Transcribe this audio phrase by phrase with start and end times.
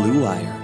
[0.00, 0.56] Blue Wire.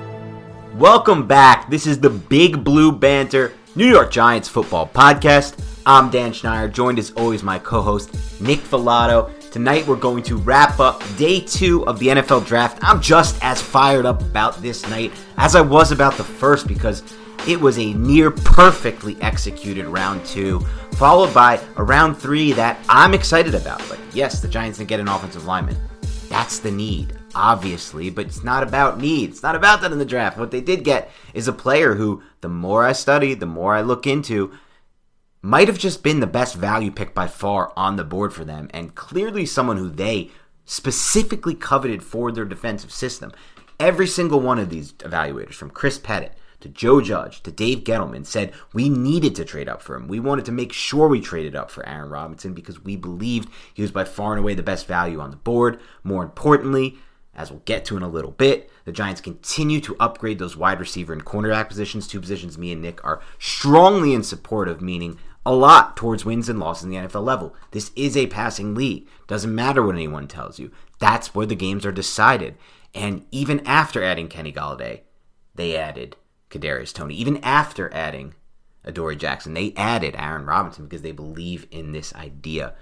[0.76, 1.68] Welcome back.
[1.68, 5.62] This is the Big Blue Banter New York Giants football podcast.
[5.84, 9.30] I'm Dan Schneier, joined as always my co-host Nick Falato.
[9.50, 12.78] Tonight we're going to wrap up day two of the NFL draft.
[12.80, 17.02] I'm just as fired up about this night as I was about the first because
[17.46, 20.60] it was a near perfectly executed round two,
[20.92, 23.86] followed by a round three that I'm excited about.
[23.90, 25.76] Like, yes, the Giants didn't get an offensive lineman.
[26.30, 29.30] That's the need, obviously, but it's not about need.
[29.30, 30.38] It's not about that in the draft.
[30.38, 33.82] What they did get is a player who, the more I study, the more I
[33.82, 34.52] look into,
[35.42, 38.68] might have just been the best value pick by far on the board for them,
[38.72, 40.30] and clearly someone who they
[40.64, 43.30] specifically coveted for their defensive system.
[43.78, 48.24] Every single one of these evaluators, from Chris Pettit to Joe Judge to Dave Gettleman,
[48.24, 50.08] said we needed to trade up for him.
[50.08, 53.82] We wanted to make sure we traded up for Aaron Robinson because we believed he
[53.82, 55.78] was by far and away the best value on the board.
[56.02, 56.98] More importantly,
[57.36, 60.80] as we'll get to in a little bit, the Giants continue to upgrade those wide
[60.80, 65.18] receiver and cornerback positions, two positions me and Nick are strongly in support of, meaning
[65.44, 67.54] a lot towards wins and losses in the NFL level.
[67.70, 69.06] This is a passing league.
[69.28, 70.72] Doesn't matter what anyone tells you.
[70.98, 72.56] That's where the games are decided.
[72.94, 75.02] And even after adding Kenny Golladay,
[75.54, 76.16] they added
[76.50, 77.14] Kadarius Toney.
[77.14, 78.34] Even after adding
[78.84, 82.74] Adoree Jackson, they added Aaron Robinson because they believe in this idea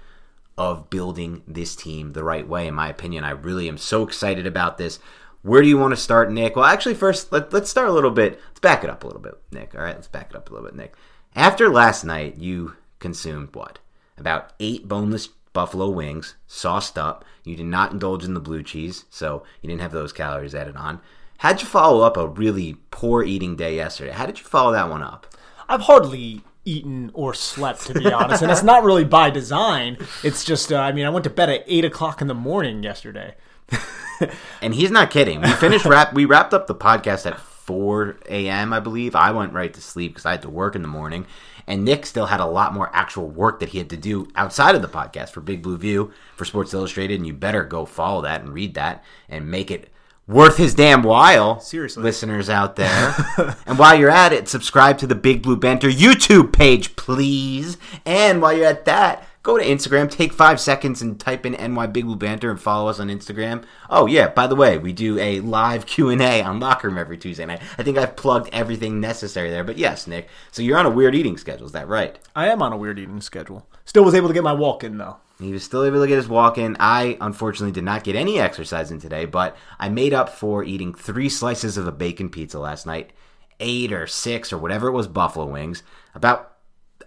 [0.57, 2.67] of building this team the right way.
[2.67, 4.99] In my opinion, I really am so excited about this.
[5.41, 6.55] Where do you want to start, Nick?
[6.55, 8.39] Well, actually, first let, let's start a little bit.
[8.47, 9.75] Let's back it up a little bit, Nick.
[9.75, 10.95] All right, let's back it up a little bit, Nick.
[11.35, 13.79] After last night, you consumed what?
[14.17, 17.25] About eight boneless buffalo wings, sauced up.
[17.43, 20.75] You did not indulge in the blue cheese, so you didn't have those calories added
[20.75, 21.01] on.
[21.39, 24.11] How'd you follow up a really poor eating day yesterday?
[24.11, 25.27] How did you follow that one up?
[25.67, 29.97] I've hardly eaten or slept, to be honest, and it's not really by design.
[30.23, 32.83] It's just, uh, I mean, I went to bed at eight o'clock in the morning
[32.83, 33.35] yesterday.
[34.61, 35.41] and he's not kidding.
[35.41, 36.13] We finished wrap.
[36.13, 38.73] We wrapped up the podcast at 4 a.m.
[38.73, 39.15] I believe.
[39.15, 41.25] I went right to sleep because I had to work in the morning,
[41.65, 44.75] and Nick still had a lot more actual work that he had to do outside
[44.75, 47.15] of the podcast for Big Blue View for Sports Illustrated.
[47.15, 49.89] And you better go follow that and read that and make it
[50.27, 51.59] worth his damn while.
[51.59, 53.15] Seriously, listeners out there.
[53.65, 57.77] and while you're at it, subscribe to the Big Blue Banter YouTube page, please.
[58.05, 61.85] And while you're at that go to Instagram, take five seconds and type in NY
[61.87, 63.63] Big Blue Banter and follow us on Instagram.
[63.91, 66.97] Oh yeah, by the way, we do a live Q and A on Locker Room
[66.97, 67.61] every Tuesday night.
[67.77, 69.63] I think I've plugged everything necessary there.
[69.63, 71.67] But yes, Nick, so you're on a weird eating schedule.
[71.67, 72.17] Is that right?
[72.35, 73.67] I am on a weird eating schedule.
[73.85, 75.17] Still was able to get my walk in though.
[75.39, 76.77] He was still able to get his walk in.
[76.79, 80.93] I unfortunately did not get any exercise in today, but I made up for eating
[80.93, 83.11] three slices of a bacon pizza last night,
[83.59, 85.83] eight or six or whatever it was buffalo wings,
[86.13, 86.53] about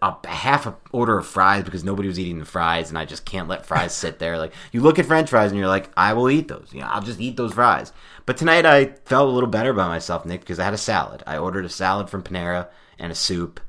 [0.03, 3.25] a half a order of fries because nobody was eating the fries, and I just
[3.25, 4.39] can't let fries sit there.
[4.39, 6.69] Like you look at French fries and you're like, I will eat those.
[6.73, 7.93] You know, I'll just eat those fries.
[8.27, 11.23] But tonight I felt a little better by myself, Nick, because I had a salad.
[11.27, 13.61] I ordered a salad from Panera and a soup.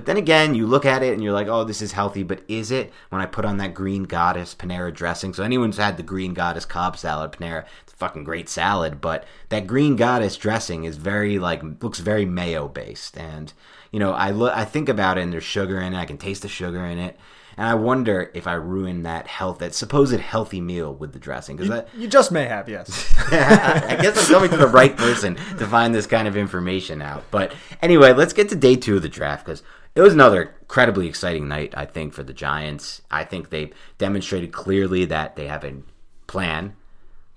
[0.00, 2.40] But then again, you look at it and you're like, oh, this is healthy, but
[2.48, 2.90] is it?
[3.10, 6.64] When I put on that green goddess Panera dressing, so anyone's had the green goddess
[6.64, 11.38] Cobb salad Panera, it's a fucking great salad, but that green goddess dressing is very
[11.38, 13.52] like looks very mayo based, and
[13.90, 15.98] you know, I look, I think about it, and there's sugar in it.
[15.98, 17.18] I can taste the sugar in it,
[17.58, 21.58] and I wonder if I ruin that health, that supposed healthy meal with the dressing.
[21.58, 23.14] Because you, you just may have, yes.
[23.30, 27.24] I guess I'm coming to the right person to find this kind of information out.
[27.30, 27.52] But
[27.82, 29.62] anyway, let's get to day two of the draft because
[29.94, 33.02] it was another incredibly exciting night, I think, for the Giants.
[33.10, 35.82] I think they demonstrated clearly that they have a
[36.26, 36.74] plan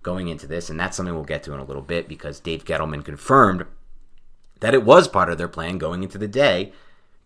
[0.04, 2.66] going into this, and that's something we'll get to in a little bit because Dave
[2.66, 3.66] Gettleman confirmed
[4.60, 6.74] that it was part of their plan going into the day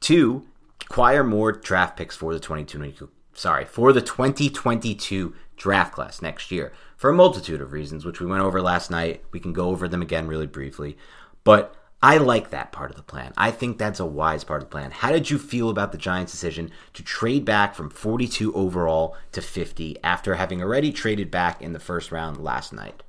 [0.01, 0.45] to
[0.81, 6.73] acquire more draft picks for the 2022 sorry, for the 2022 draft class next year
[6.95, 9.23] for a multitude of reasons which we went over last night.
[9.31, 10.97] We can go over them again really briefly,
[11.43, 13.33] but I like that part of the plan.
[13.35, 14.91] I think that's a wise part of the plan.
[14.91, 19.41] How did you feel about the Giants' decision to trade back from 42 overall to
[19.41, 23.01] 50 after having already traded back in the first round last night?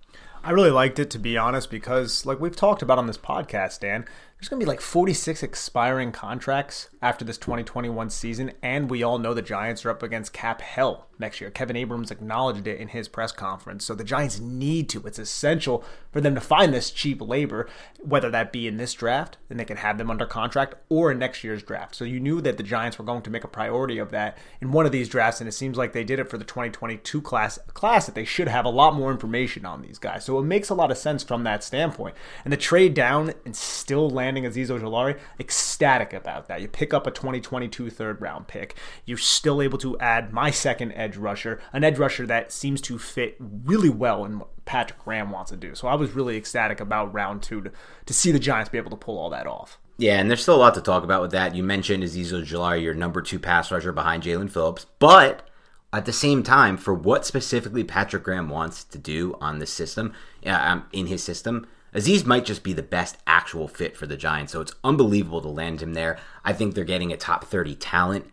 [0.43, 3.81] I really liked it to be honest because like we've talked about on this podcast,
[3.81, 4.07] Dan,
[4.39, 9.19] there's going to be like 46 expiring contracts after this 2021 season, and we all
[9.19, 11.51] know the Giants are up against cap hell next year.
[11.51, 13.85] Kevin Abrams acknowledged it in his press conference.
[13.85, 15.07] So the Giants need to.
[15.07, 17.69] It's essential for them to find this cheap labor,
[18.01, 21.19] whether that be in this draft, and they can have them under contract, or in
[21.19, 21.95] next year's draft.
[21.95, 24.73] So you knew that the Giants were going to make a priority of that in
[24.73, 27.59] one of these drafts, and it seems like they did it for the 2022 class,
[27.75, 30.25] class that they should have a lot more information on these guys.
[30.25, 32.15] So it makes a lot of sense from that standpoint.
[32.45, 36.61] And the trade down and still landing Azeez Ojulari, ecstatic about that.
[36.61, 38.75] You pick up a 2022 third round pick.
[39.05, 42.81] You're still able to add my second edge edge rusher, an edge rusher that seems
[42.83, 45.75] to fit really well in what Patrick Graham wants to do.
[45.75, 47.73] So I was really ecstatic about round two to,
[48.07, 49.79] to see the Giants be able to pull all that off.
[49.97, 51.55] Yeah, and there's still a lot to talk about with that.
[51.55, 55.49] You mentioned Azeez Ojulari, your number two pass rusher behind Jaelan Phillips, but
[55.93, 60.13] at the same time, for what specifically Patrick Graham wants to do on this system,
[60.47, 64.53] um, in his system, Azeez might just be the best actual fit for the Giants.
[64.53, 66.19] So it's unbelievable to land him there.
[66.45, 68.27] I think they're getting a top 30 talent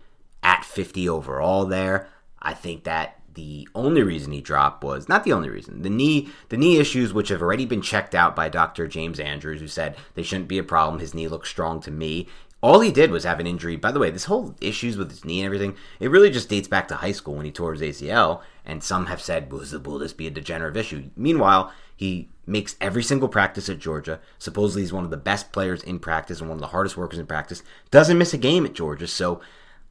[0.43, 2.09] at 50 overall there.
[2.45, 5.81] I think that the only reason he dropped was not the only reason.
[5.81, 8.87] The knee the knee issues which have already been checked out by Dr.
[8.87, 10.99] James Andrews who said they shouldn't be a problem.
[10.99, 12.27] His knee looks strong to me.
[12.61, 13.75] All he did was have an injury.
[13.75, 16.67] By the way, this whole issues with his knee and everything, it really just dates
[16.67, 18.41] back to high school when he tore his ACL.
[18.65, 21.11] And some have said, will this be a degenerative issue?
[21.15, 24.19] Meanwhile, he makes every single practice at Georgia.
[24.39, 27.19] Supposedly, he's one of the best players in practice and one of the hardest workers
[27.19, 27.61] in practice.
[27.91, 29.07] Doesn't miss a game at Georgia.
[29.07, 29.41] So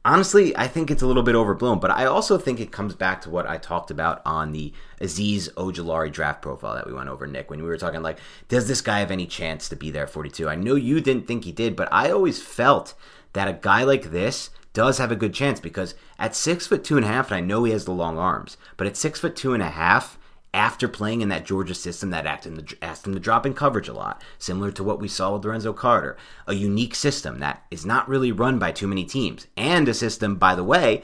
[0.05, 3.21] honestly, I think it's a little bit overblown, but I also think it comes back
[3.21, 4.71] to what I talked about on the
[5.01, 8.67] Azeez Ojulari draft profile that we went over, Nick, when we were talking like, does
[8.67, 10.47] this guy have any chance to be there 42?
[10.47, 12.93] I know you didn't think he did, but I always felt
[13.33, 16.97] that a guy like this does have a good chance because at six foot two
[16.97, 19.35] and a half, and I know he has the long arms, but at six foot
[19.35, 20.19] two and a half,
[20.55, 24.23] after playing in that Georgia system that asked him, to, drop in coverage a lot,
[24.39, 26.15] similar to what we saw with Lorenzo Carter.
[26.47, 29.47] A unique system that is not really run by too many teams.
[29.57, 31.03] And a system, by the way,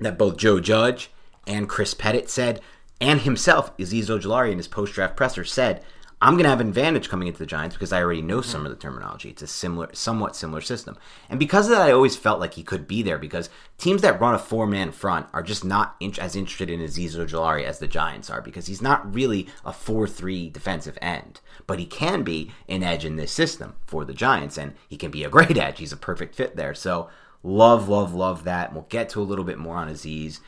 [0.00, 1.08] that both Joe Judge
[1.46, 2.60] and Chris Pettit said,
[3.00, 5.84] and himself, Azeez Ojulari, in his post draft presser, said
[6.20, 8.66] I'm going to have an advantage coming into the Giants because I already know some
[8.66, 9.30] of the terminology.
[9.30, 10.96] It's a similar, somewhat similar system.
[11.30, 14.20] And because of that, I always felt like he could be there because teams that
[14.20, 17.78] run a four man front are just not in, as interested in Azeez Ojulari as
[17.78, 21.40] the Giants are because he's not really a 4 3 defensive end.
[21.68, 25.12] But he can be an edge in this system for the Giants, and he can
[25.12, 25.78] be a great edge.
[25.78, 26.74] He's a perfect fit there.
[26.74, 27.08] So,
[27.44, 28.72] love, love, love that.
[28.72, 30.40] We'll get to a little bit more on Azeez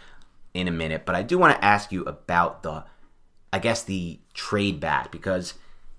[0.52, 1.06] in a minute.
[1.06, 2.84] But I do want to ask you about the
[3.52, 5.54] I guess the trade back because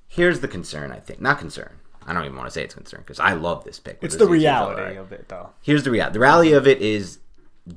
[0.07, 0.91] here's the concern.
[0.91, 1.77] I think not concern.
[2.07, 4.00] I don't even want to say it's concern because I love this pick.
[4.01, 5.51] It's the reality of it, though.
[5.62, 6.13] Here's the reality.
[6.13, 7.19] The reality of it is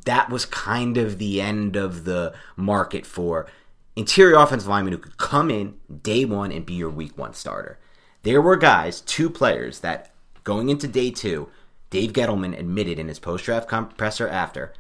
[0.07, 3.47] that was kind of the end of the market for
[3.95, 7.79] interior offensive linemen who could come in day one and be your week one starter.
[8.23, 10.11] There were guys, two players that
[10.45, 11.51] going into day two,
[11.91, 14.73] Dave Gettleman admitted in his post draft compressor after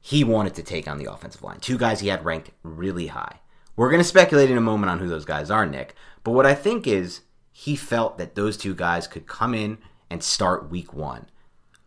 [0.00, 1.58] he wanted to take on the offensive line.
[1.58, 3.40] Two guys he had ranked really high.
[3.76, 5.94] We're going to speculate in a moment on who those guys are, Nick.
[6.24, 7.20] But what I think is
[7.52, 9.78] he felt that those two guys could come in
[10.10, 11.26] and start week one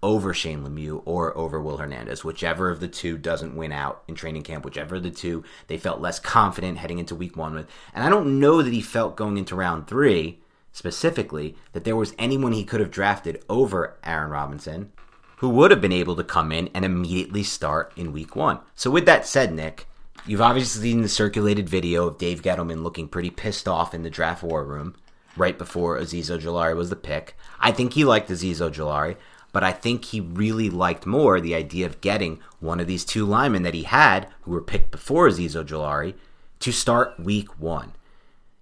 [0.02, 4.16] over Shane Lemieux or over Will Hernandez, whichever of the two doesn't win out in
[4.16, 7.68] training camp, whichever of the two they felt less confident heading into week one with.
[7.94, 10.40] And I don't know that he felt going into round three
[10.72, 14.92] specifically that there was anyone he could have drafted over Aaron Robinson
[15.38, 18.60] who would have been able to come in and immediately start in week one.
[18.76, 19.88] So, with that said, Nick,
[20.30, 24.12] You've obviously seen the circulated video of Dave Gettleman looking pretty pissed off in the
[24.12, 24.94] draft war room
[25.36, 27.36] right before Azeez Ojulari was the pick.
[27.60, 29.16] I think he liked Azeez Ojulari.
[29.52, 33.26] but I think he really liked more the idea of getting one of these two
[33.26, 36.14] linemen that he had, who were picked before Azeez Ojulari,
[36.60, 37.94] to start week one.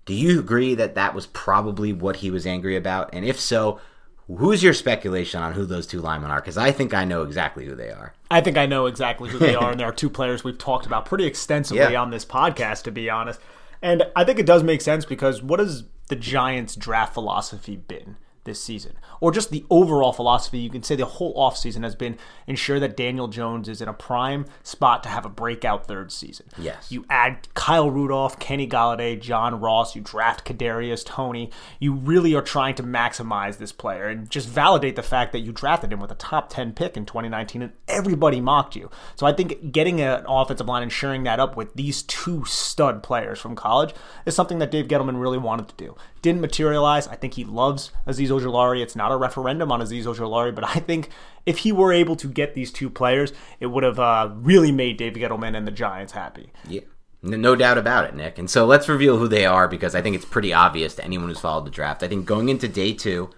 [0.06, 3.10] Do you agree that that was probably what he was angry about?
[3.12, 3.82] And if so,
[4.28, 6.42] who's your speculation on who those two linemen are?
[6.42, 8.14] Because I think I know exactly who they are.
[8.30, 10.86] I think I know exactly who they are, and there are two players we've talked
[10.86, 12.02] about pretty extensively yeah.
[12.02, 13.40] on this podcast, to be honest.
[13.82, 18.18] And I think it does make sense because what has the Giants' draft philosophy been?
[18.48, 20.60] This season, or just the overall philosophy.
[20.60, 23.94] You can say the whole offseason has been ensure that Daniel Jones is in a
[23.94, 26.46] prime spot to have a breakout third season.
[26.58, 26.90] Yes.
[26.90, 31.52] You add Kyle Rudolph, Kenny Golladay, John Ross, you draft Kadarius Toney.
[31.82, 35.52] You really are trying to maximize this player and just validate the fact that you
[35.52, 38.90] drafted him with a top 10 pick in 2019 and everybody mocked you.
[39.18, 43.04] So I think getting an offensive line and sharing that up with these two stud
[43.04, 43.94] players from college
[44.26, 45.98] is something that Dave Gettleman really wanted to do.
[46.28, 47.08] Didn't materialize.
[47.08, 48.82] I think he loves Azeez Ojulari.
[48.82, 51.08] It's not a referendum on Azeez Ojulari, but I think
[51.46, 53.32] if he were able to get these two players,
[53.62, 56.52] it would have uh, really made David Gettleman and the Giants happy.
[56.68, 56.82] Yeah.
[57.22, 58.38] No doubt about it, Nick.
[58.38, 61.30] And so let's reveal who they are because I think it's pretty obvious to anyone
[61.30, 62.04] who's followed the draft.
[62.04, 63.30] I think going into day two,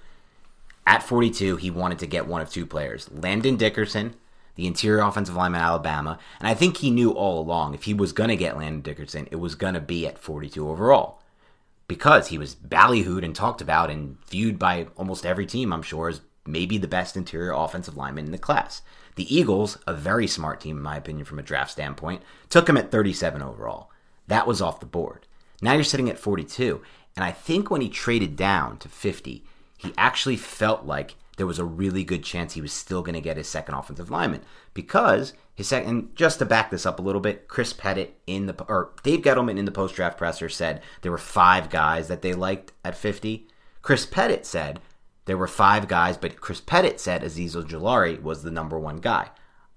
[0.88, 4.16] at 42, he wanted to get one of two players Landon Dickerson,
[4.56, 6.18] the interior offensive lineman Alabama.
[6.40, 9.28] And I think he knew all along if he was going to get Landon Dickerson,
[9.30, 11.19] it was going to be at 42 overall
[11.90, 16.08] because he was ballyhooed and talked about and viewed by almost every team, I'm sure,
[16.08, 18.84] as maybe the best interior offensive lineman in the class.
[19.16, 22.78] The Eagles, a very smart team in my opinion from a draft standpoint, took him
[22.78, 23.92] at 37 overall.
[24.28, 25.26] That was off the board.
[25.64, 26.80] Now you're sitting at 42,
[27.16, 29.44] and I think when he traded down to 50,
[29.76, 33.22] he actually felt like there was a really good chance he was still going to
[33.22, 34.42] get his second offensive lineman
[34.76, 38.64] because his second, just to back this up a little bit, Chris Pettit in the
[38.70, 42.32] or Dave Gettleman in the post draft presser said there were five guys that they
[42.32, 43.46] liked at 50.
[43.82, 44.80] Chris Pettit said
[45.26, 49.32] there were five guys, but Chris Pettit said Azeez Ojulari was the number one guy.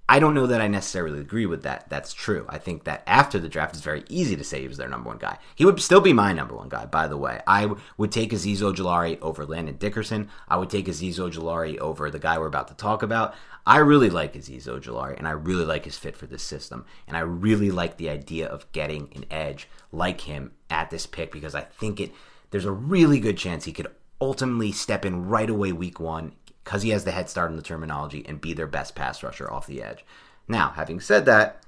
[0.09, 1.89] I don't know that I necessarily agree with that.
[1.89, 2.45] That's true.
[2.49, 5.09] I think that after the draft, it's very easy to say he was their number
[5.09, 5.39] one guy.
[5.55, 7.41] He would still be my number one guy, by the way.
[7.47, 10.29] I would take Azeez Ojulari over Landon Dickerson.
[10.49, 13.35] I would take Azeez Ojulari over the guy we're about to talk about.
[13.65, 16.85] I really like Azeez Ojulari, and I really like his fit for this system.
[17.07, 21.31] And I really like the idea of getting an edge like him at this pick
[21.31, 22.13] because I think it
[22.51, 23.89] there's a really good chance he could
[24.21, 26.33] ultimately step in right away week one,
[26.65, 29.51] because he has the head start in the terminology and be their best pass rusher
[29.51, 30.05] off the edge.
[30.49, 31.63] Now, having said that,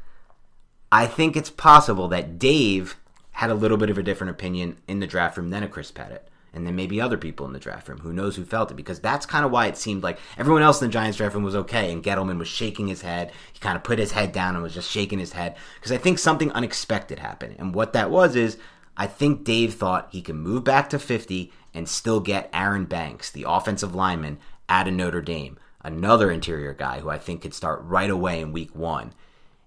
[0.91, 2.97] I think it's possible that Dave
[3.33, 5.91] had a little bit of a different opinion in the draft room than a Chris
[5.91, 6.29] Pettit.
[6.53, 7.99] And then maybe other people in the draft room.
[7.99, 8.77] Who knows who felt it?
[8.77, 11.43] Because that's kind of why it seemed like everyone else in the Giants draft room
[11.43, 13.33] was okay, and Gettleman was shaking his head.
[13.53, 15.97] He kind of put his head down and was just shaking his head because I
[15.97, 17.57] think something unexpected happened.
[17.59, 18.57] And what that was is
[18.97, 23.33] I think Dave thought he could move back to 50 and still get Aaron Banks,
[23.33, 27.83] the offensive lineman, out of Notre Dame, another interior guy who I think could start
[27.83, 29.13] right away in week one.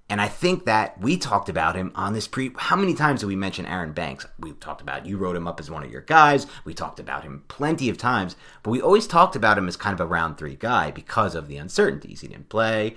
[0.09, 2.51] And I think that we talked about him on this pre.
[2.55, 4.25] How many times did we mention Aaron Banks?
[4.39, 6.47] We talked about you wrote him up as one of your guys.
[6.63, 9.93] We talked about him plenty of times, but we always talked about him as kind
[9.93, 12.21] of a round three guy because of the uncertainties.
[12.21, 12.95] He didn't play,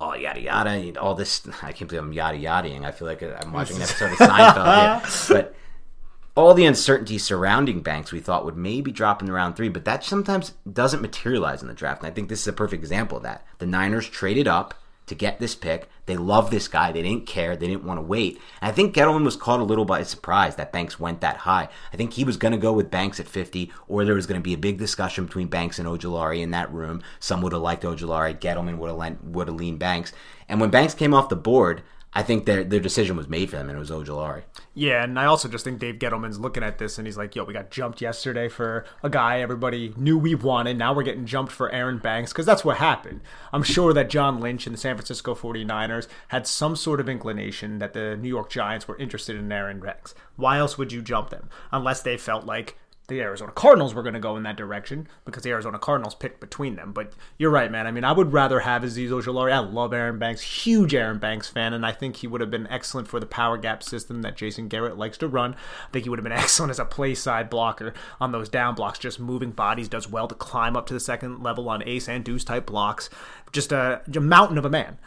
[0.00, 1.46] all yada yada, all this.
[1.62, 2.84] I can't believe I'm yada yadaing.
[2.84, 5.54] I feel like I'm watching an episode of Seinfeld here, but
[6.38, 10.04] all the uncertainty surrounding Banks we thought would maybe drop in round three, but that
[10.04, 12.00] sometimes doesn't materialize in the draft.
[12.00, 13.44] And I think this is a perfect example of that.
[13.58, 14.74] The Niners traded up
[15.06, 15.88] to get this pick.
[16.06, 16.92] They love this guy.
[16.92, 17.56] They didn't care.
[17.56, 18.40] They didn't want to wait.
[18.60, 21.68] And I think Gettleman was caught a little by surprise that Banks went that high.
[21.92, 24.40] I think he was going to go with Banks at 50, or there was going
[24.40, 27.02] to be a big discussion between Banks and Ojulari in that room.
[27.18, 28.38] Some would have liked Ojulari.
[28.38, 30.12] Gettleman would have would have leaned Banks.
[30.48, 31.82] And when Banks came off the board,
[32.18, 34.42] I think their their decision was made for them, and it was Ojulari.
[34.74, 37.44] Yeah, and I also just think Dave Gettleman's looking at this, and he's like, "Yo,
[37.44, 40.76] we got jumped yesterday for a guy everybody knew we wanted.
[40.76, 43.20] Now we're getting jumped for Aaron Banks because that's what happened.
[43.52, 47.78] I'm sure that John Lynch and the San Francisco 49ers had some sort of inclination
[47.78, 50.12] that the New York Giants were interested in Aaron Banks.
[50.34, 52.76] Why else would you jump them unless they felt like
[53.08, 56.40] the Arizona Cardinals were going to go in that direction because the Arizona Cardinals picked
[56.40, 56.92] between them.
[56.92, 57.86] But you're right, man.
[57.86, 59.50] I mean, I would rather have Azeez Ojulari.
[59.50, 62.66] I love Aaron Banks, huge Aaron Banks fan, and I think he would have been
[62.66, 65.54] excellent for the power gap system that Jason Garrett likes to run.
[65.54, 68.74] I think he would have been excellent as a play side blocker on those down
[68.74, 72.08] blocks, just moving bodies, does well to climb up to the second level on ace
[72.08, 73.08] and deuce type blocks.
[73.52, 74.98] Just a, a mountain of a man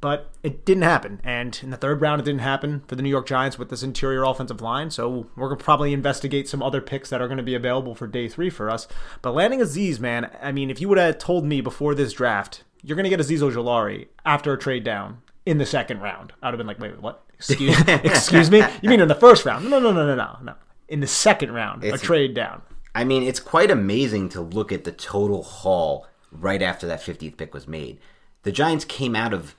[0.00, 1.20] but it didn't happen.
[1.22, 3.82] And in the third round, it didn't happen for the New York Giants with this
[3.82, 4.90] interior offensive line.
[4.90, 7.94] So we're going to probably investigate some other picks that are going to be available
[7.94, 8.88] for day three for us.
[9.20, 12.64] But landing Azeez, man, I mean, if you would have told me before this draft,
[12.82, 16.48] you're going to get Azeez Ojulari after a trade down in the second round, I'd
[16.48, 17.24] have been like, wait, what?
[17.34, 18.62] Excuse, excuse me?
[18.80, 19.68] You mean in the first round?
[19.68, 20.54] No, no, no, no, no, no.
[20.88, 22.62] In the second round, it's, a trade down.
[22.94, 27.36] I mean, it's quite amazing to look at the total haul right after that 50th
[27.36, 27.98] pick was made.
[28.42, 29.56] The Giants came out of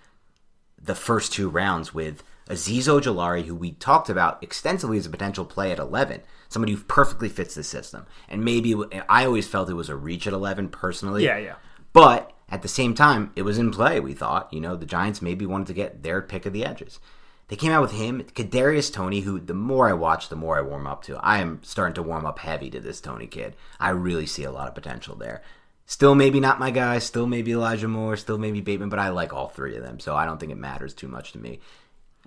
[0.84, 5.46] the first two rounds with Azeez Ojulari, who we talked about extensively as a potential
[5.46, 8.06] play at 11, somebody who perfectly fits the system.
[8.28, 8.76] And maybe
[9.08, 11.24] I always felt it was a reach at 11 personally.
[11.24, 11.56] Yeah, yeah.
[11.94, 14.52] But at the same time, it was in play, we thought.
[14.52, 17.00] You know, the Giants maybe wanted to get their pick of the edges.
[17.48, 20.62] They came out with him, Kadarius Toney, who the more I watch, the more I
[20.62, 21.18] warm up to.
[21.18, 23.56] I am starting to warm up heavy to this Toney kid.
[23.80, 25.44] I really see a lot of potential there.
[25.86, 27.00] Still, maybe not my guy.
[27.00, 28.16] Still, maybe Elijah Moore.
[28.16, 28.90] Still, maybe Bateman.
[28.90, 31.34] But I like all three of them, so I don't think it matters too much
[31.34, 31.60] to me.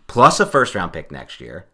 [0.06, 1.66] Plus a first round pick next year.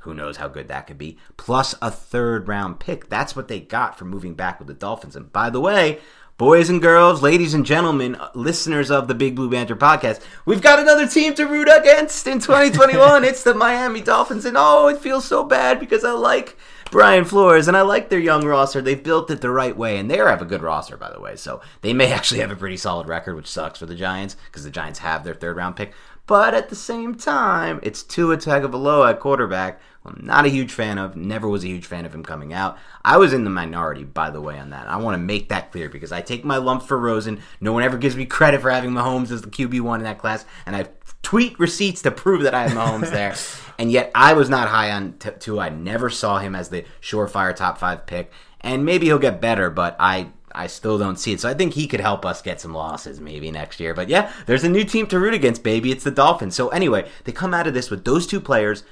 [0.00, 1.18] Who knows how good that could be?
[1.36, 3.08] Plus a third round pick.
[3.08, 5.14] That's what they got for moving back with the Dolphins.
[5.14, 5.98] And by the way,
[6.38, 10.62] boys and girls, ladies and gentlemen, uh, listeners of the Big Blue Banter podcast, we've
[10.62, 13.24] got another team to root against in 2021.
[13.26, 14.46] it's the Miami Dolphins.
[14.46, 16.56] And oh, it feels so bad because I like
[16.90, 18.82] Brian Flores, and I like their young roster.
[18.82, 21.36] They've built it the right way, and they have a good roster, by the way.
[21.36, 24.64] So they may actually have a pretty solid record, which sucks for the Giants because
[24.64, 25.92] the Giants have their third round pick.
[26.26, 29.80] But at the same time, it's Tua Tagovailoa at quarterback.
[30.04, 31.14] I'm not a huge fan of.
[31.14, 32.78] Never was a huge fan of him coming out.
[33.04, 34.88] I was in the minority, by the way, on that.
[34.88, 37.40] I want to make that clear because I take my lumps for Rosen.
[37.60, 40.18] No one ever gives me credit for having Mahomes as the QB one in that
[40.18, 40.88] class, and I
[41.22, 43.34] tweet receipts to prove that I have Mahomes there.
[43.78, 45.64] And yet, I was not high on Tua.
[45.64, 48.30] I never saw him as the surefire top five pick.
[48.60, 51.40] And maybe he'll get better, but I I still don't see it.
[51.40, 53.94] So I think he could help us get some losses maybe next year.
[53.94, 55.92] But yeah, there's a new team to root against, baby.
[55.92, 56.54] It's the Dolphins.
[56.54, 58.82] So anyway, they come out of this with those two players,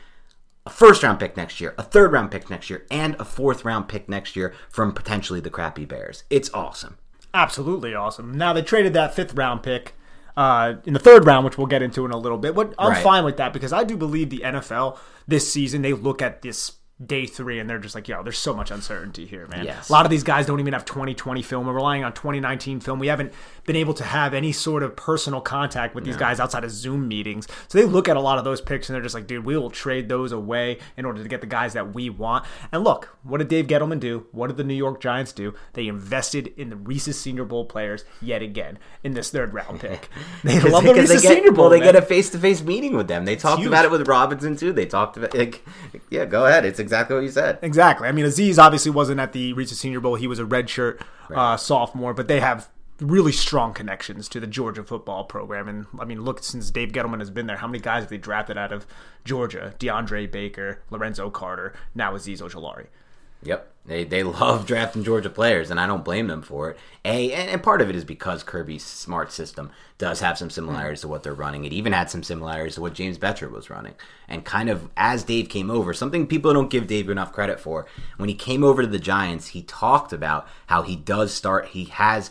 [0.64, 3.64] a first round pick next year, a third round pick next year, and a fourth
[3.64, 6.24] round pick next year from potentially the crappy Bears.
[6.30, 6.98] It's awesome.
[7.34, 8.36] Absolutely awesome.
[8.36, 9.94] Now they traded that fifth round pick
[10.36, 12.54] uh, in the third round, which we'll get into in a little bit.
[12.54, 13.02] But I'm right.
[13.02, 16.77] fine with that because I do believe the NFL this season they look at this
[17.04, 19.64] day three and they're just like, yo, there's so much uncertainty here, man.
[19.64, 19.88] Yes.
[19.88, 21.66] A lot of these guys don't even have 2020 film.
[21.66, 22.98] We're relying on 2019 film.
[22.98, 23.32] We haven't
[23.66, 26.20] been able to have any sort of personal contact with these no.
[26.20, 27.46] guys outside of Zoom meetings.
[27.68, 29.56] So they look at a lot of those picks and they're just like, dude, we
[29.56, 32.44] will trade those away in order to get the guys that we want.
[32.72, 34.26] And look, what did Dave Gettleman do?
[34.32, 35.54] What did the New York Giants do?
[35.74, 40.08] They invested in the Reese's Senior Bowl players yet again in this third round pick.
[40.44, 41.64] They love the Reese's get, Senior Bowl.
[41.64, 41.92] Well, they man.
[41.92, 43.24] get a face to face meeting with them.
[43.24, 44.72] They talked about it with Robinson too.
[44.72, 45.64] They talked about like,
[46.10, 46.64] yeah, go ahead.
[46.64, 47.58] It's exactly what you said.
[47.62, 48.08] Exactly.
[48.08, 50.14] I mean, Azeez obviously wasn't at the Reese's Senior Bowl.
[50.14, 51.52] He was a redshirt right.
[51.52, 52.68] uh, sophomore, but they have
[53.00, 55.68] really strong connections to the Georgia football program.
[55.68, 58.18] And I mean, look, since Dave Gettleman has been there, how many guys have they
[58.18, 58.86] drafted out of
[59.24, 59.74] Georgia?
[59.78, 62.86] DeAndre Baker, Lorenzo Carter, now Azeez Ojulari.
[63.42, 63.72] Yep.
[63.88, 66.78] They, they love drafting Georgia players, and I don't blame them for it.
[67.04, 71.00] A and, and part of it is because Kirby Smart's system does have some similarities
[71.00, 71.64] to what they're running.
[71.64, 73.94] It even had some similarities to what James Bettcher was running.
[74.28, 77.86] And kind of as Dave came over, something people don't give Dave enough credit for.
[78.18, 81.68] When he came over to the Giants, he talked about how he does start.
[81.68, 82.30] He has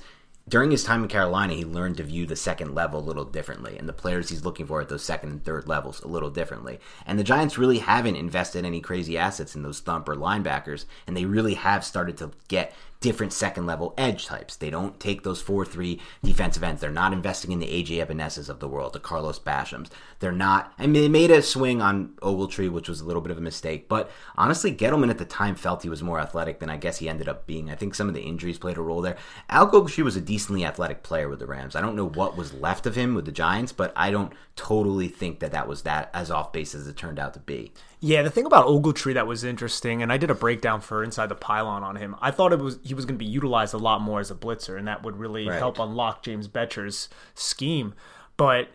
[0.49, 3.77] during his time in Carolina, he learned to view the second level a little differently,
[3.77, 6.79] and the players he's looking for at those second and third levels a little differently.
[7.05, 11.25] And the Giants really haven't invested any crazy assets in those thumper linebackers, and they
[11.25, 14.55] really have started to get different second level edge types.
[14.55, 16.81] They don't take those 4 3 defensive ends.
[16.81, 19.89] They're not investing in the AJ Epenesas of the world, the Carlos Bashams.
[20.19, 23.31] They're not, I mean, they made a swing on Ogletree, which was a little bit
[23.31, 26.69] of a mistake, but honestly, Gettleman at the time felt he was more athletic than
[26.69, 27.69] I guess he ended up being.
[27.69, 29.17] I think some of the injuries played a role there.
[29.49, 31.75] Al Ogletree was a decently athletic player with the Rams.
[31.75, 35.07] I don't know what was left of him with the Giants, but I don't totally
[35.07, 37.71] think that that was that as off base as it turned out to be.
[37.99, 41.29] Yeah, the thing about Ogletree that was interesting, and I did a breakdown for Inside
[41.29, 42.15] the Pylon on him.
[42.21, 44.35] I thought it was he was going to be utilized a lot more as a
[44.35, 45.57] blitzer, and that would really right.
[45.57, 47.95] help unlock James Bettcher's scheme.
[48.35, 48.69] But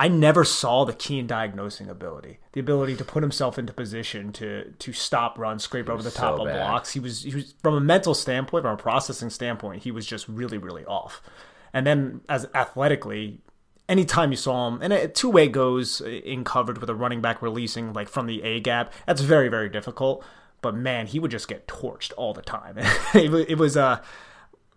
[0.00, 4.72] I never saw the keen diagnosing ability, the ability to put himself into position to
[4.72, 6.58] to stop runs, scrape over the top so of bad.
[6.58, 6.92] blocks.
[6.92, 10.28] He was he was from a mental standpoint, from a processing standpoint, he was just
[10.28, 11.22] really really off.
[11.72, 13.40] And then as athletically,
[13.88, 17.42] anytime you saw him, and a two way goes in coverage with a running back
[17.42, 20.24] releasing like from the A gap, that's very very difficult.
[20.60, 22.78] But man, he would just get torched all the time.
[23.14, 24.02] it, it was uh,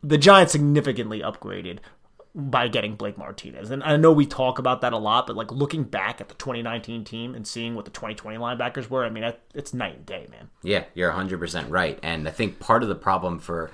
[0.03, 1.79] the Giants significantly upgraded
[2.35, 3.71] by getting Blake Martinez.
[3.71, 6.35] And I know we talk about that a lot, but like looking back at the
[6.35, 10.27] 2019 team and seeing what the 2020 linebackers were, I mean, it's night and day,
[10.29, 10.49] man.
[10.61, 11.97] Yeah, you're 100% right.
[12.03, 13.71] And I think part of the problem for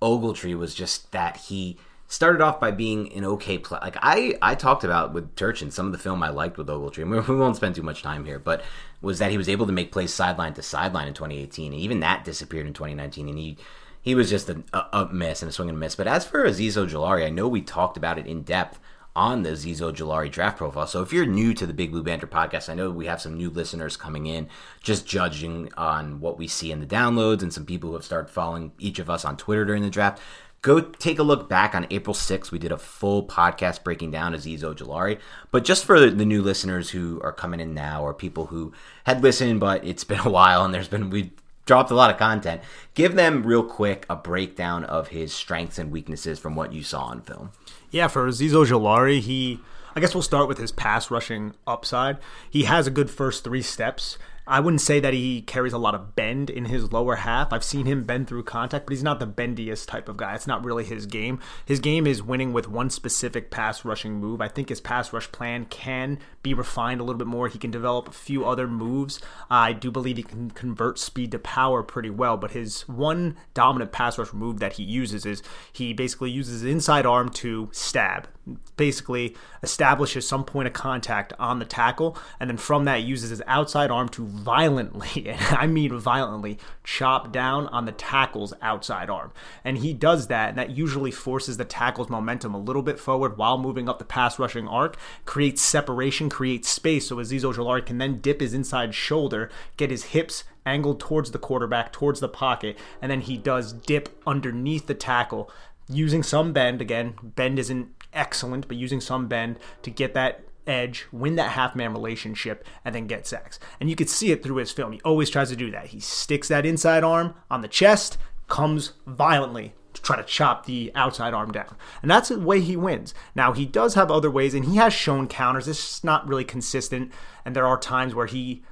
[0.00, 1.76] Ogletree was just that he
[2.14, 3.78] started off by being an okay play.
[3.82, 7.28] Like I, I talked about with Turchin, some of the film I liked with Ogletree.
[7.28, 8.62] We won't spend too much time here, but
[9.02, 12.00] was that he was able to make plays sideline to sideline in 2018, and even
[12.00, 13.58] that disappeared in 2019, and he
[14.00, 15.96] he was just a, a, miss and a swing and a miss.
[15.96, 18.78] But as for Azeez Ojulari, I know we talked about it in depth
[19.16, 20.86] on the Azeez Ojulari draft profile.
[20.86, 23.36] So if you're new to the Big Blue Banter podcast, I know we have some
[23.36, 24.48] new listeners coming in,
[24.82, 28.28] just judging on what we see in the downloads, and some people who have started
[28.28, 30.20] following each of us on Twitter during the draft
[30.64, 32.50] go take a look back on April 6th.
[32.50, 35.20] We did a full podcast breaking down Azeez Ojulari.
[35.50, 38.72] But just for the new listeners who are coming in now or people who
[39.04, 41.32] had listened, but it's been a while and there's been, we
[41.66, 42.62] dropped a lot of content,
[42.94, 47.04] give them real quick a breakdown of his strengths and weaknesses from what you saw
[47.04, 47.52] on film.
[47.90, 49.60] Yeah, for Azeez Ojulari, he,
[49.94, 52.16] I guess we'll start with his pass rushing upside.
[52.50, 54.16] He has a good first three steps.
[54.46, 57.50] I wouldn't say that he carries a lot of bend in his lower half.
[57.50, 60.34] I've seen him bend through contact, but he's not the bendiest type of guy.
[60.34, 61.40] It's not really his game.
[61.64, 64.42] His game is winning with one specific pass rushing move.
[64.42, 67.48] I think his pass rush plan can be refined a little bit more.
[67.48, 69.18] He can develop a few other moves.
[69.48, 73.92] I do believe he can convert speed to power pretty well, but his one dominant
[73.92, 78.28] pass rush move that he uses is he basically uses his inside arm to stab
[78.76, 83.42] basically establishes some point of contact on the tackle, and then from that uses his
[83.46, 89.32] outside arm to violently, and I mean violently, chop down on the tackle's outside arm.
[89.64, 93.36] And he does that, and that usually forces the tackle's momentum a little bit forward
[93.36, 97.98] while moving up the pass rushing arc, creates separation, creates space, so Azeez Ojulari can
[97.98, 102.78] then dip his inside shoulder, get his hips angled towards the quarterback, towards the pocket,
[103.02, 105.50] and then he does dip underneath the tackle
[105.88, 111.06] using some bend again bend isn't excellent, but using some bend to get that edge,
[111.12, 113.58] win that half man relationship, and then get sacks.
[113.80, 114.92] And you could see it through his film.
[114.92, 115.86] He always tries to do that.
[115.86, 120.90] He sticks that inside arm on the chest, comes violently to try to chop the
[120.94, 121.76] outside arm down.
[122.02, 123.14] And that's the way he wins.
[123.34, 125.68] Now, he does have other ways, and he has shown counters.
[125.68, 127.12] It's not really consistent.
[127.44, 128.62] And there are times where he,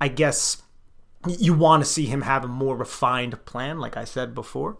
[0.00, 0.62] I guess,
[1.26, 4.78] you want to see him have a more refined plan, like I said before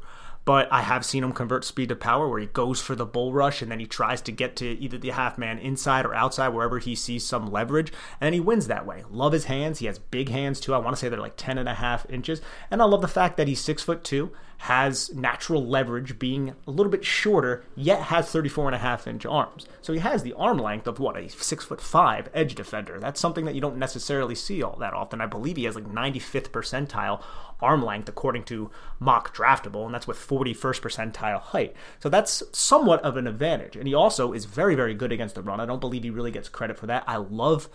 [0.48, 3.34] but I have seen him convert speed to power where he goes for the bull
[3.34, 6.48] rush and then he tries to get to either the half man inside or outside
[6.48, 9.04] wherever he sees some leverage and he wins that way.
[9.10, 9.80] Love his hands.
[9.80, 10.72] He has big hands too.
[10.72, 12.40] I want to say they're like 10 and a half inches.
[12.70, 16.70] And I love the fact that he's six foot two, has natural leverage being a
[16.70, 19.66] little bit shorter, yet has 34 and a half inch arms.
[19.80, 22.98] So he has the arm length of what, a six foot five edge defender.
[22.98, 25.20] That's something that you don't necessarily see all that often.
[25.20, 27.22] I believe he has like 95th percentile
[27.60, 31.74] arm length according to mock draftable, and that's with 41st percentile height.
[32.00, 33.76] So that's somewhat of an advantage.
[33.76, 35.60] And he also is very, very good against the run.
[35.60, 37.04] I don't believe he really gets credit for that.
[37.06, 37.68] I love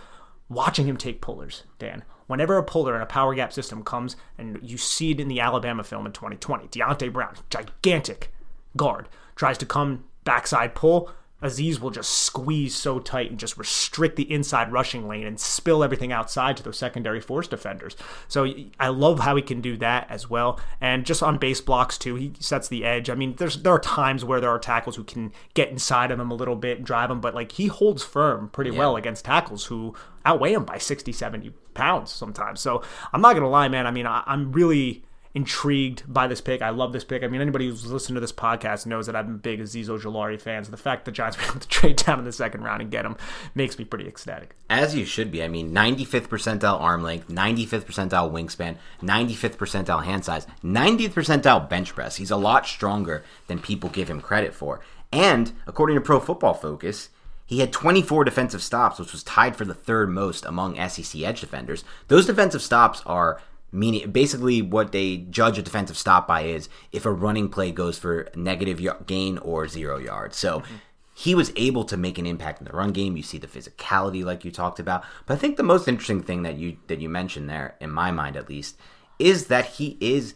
[0.50, 2.04] watching him take pullers, Dan.
[2.34, 5.40] Whenever a puller in a power gap system comes, and you see it in the
[5.40, 8.34] Alabama film in 2020, Deonte Brown, gigantic
[8.76, 11.12] guard, tries to come backside pull,
[11.44, 15.84] Azeez will just squeeze so tight and just restrict the inside rushing lane and spill
[15.84, 17.96] everything outside to those secondary force defenders.
[18.28, 18.48] So
[18.80, 20.60] I love how he can do that as well.
[20.80, 23.10] And just on base blocks too, he sets the edge.
[23.10, 26.20] I mean, there's there are times where there are tackles who can get inside of
[26.20, 28.80] him a little bit and drive him, but like he holds firm pretty yeah.
[28.80, 29.94] well against tackles who
[30.26, 32.62] outweigh him by 60, 70 pounds sometimes.
[32.62, 33.86] So I'm not gonna lie, man.
[33.86, 35.04] I mean, I, I'm really
[35.36, 36.62] intrigued by this pick.
[36.62, 37.24] I love this pick.
[37.24, 40.64] I mean, anybody who's listened to this podcast knows that I'm big Azeez Ojulari fan.
[40.64, 42.92] So the fact that Giants were able to trade down in the second round and
[42.92, 43.18] get him
[43.56, 44.56] makes me pretty ecstatic.
[44.70, 45.44] As you should be.
[45.44, 51.68] I mean, 95th percentile arm length, 95th percentile wingspan, 95th percentile hand size, 90th percentile
[51.68, 52.18] bench press.
[52.18, 54.82] He's a lot stronger than people give him credit for.
[55.12, 57.10] And according to Pro Football Focus,
[57.46, 61.42] he had 24 defensive stops, which was tied for the third most among SEC edge
[61.42, 61.84] defenders.
[62.08, 63.42] Those defensive stops are
[63.74, 67.98] meaning basically what they judge a defensive stop by is if a running play goes
[67.98, 70.38] for negative gain or zero yards.
[70.38, 70.76] So mm-hmm.
[71.14, 73.18] he was able to make an impact in the run game.
[73.18, 75.04] You see the physicality like you talked about.
[75.26, 78.12] But I think the most interesting thing that you that you mentioned there, in my
[78.12, 78.78] mind at least,
[79.20, 80.36] is that he is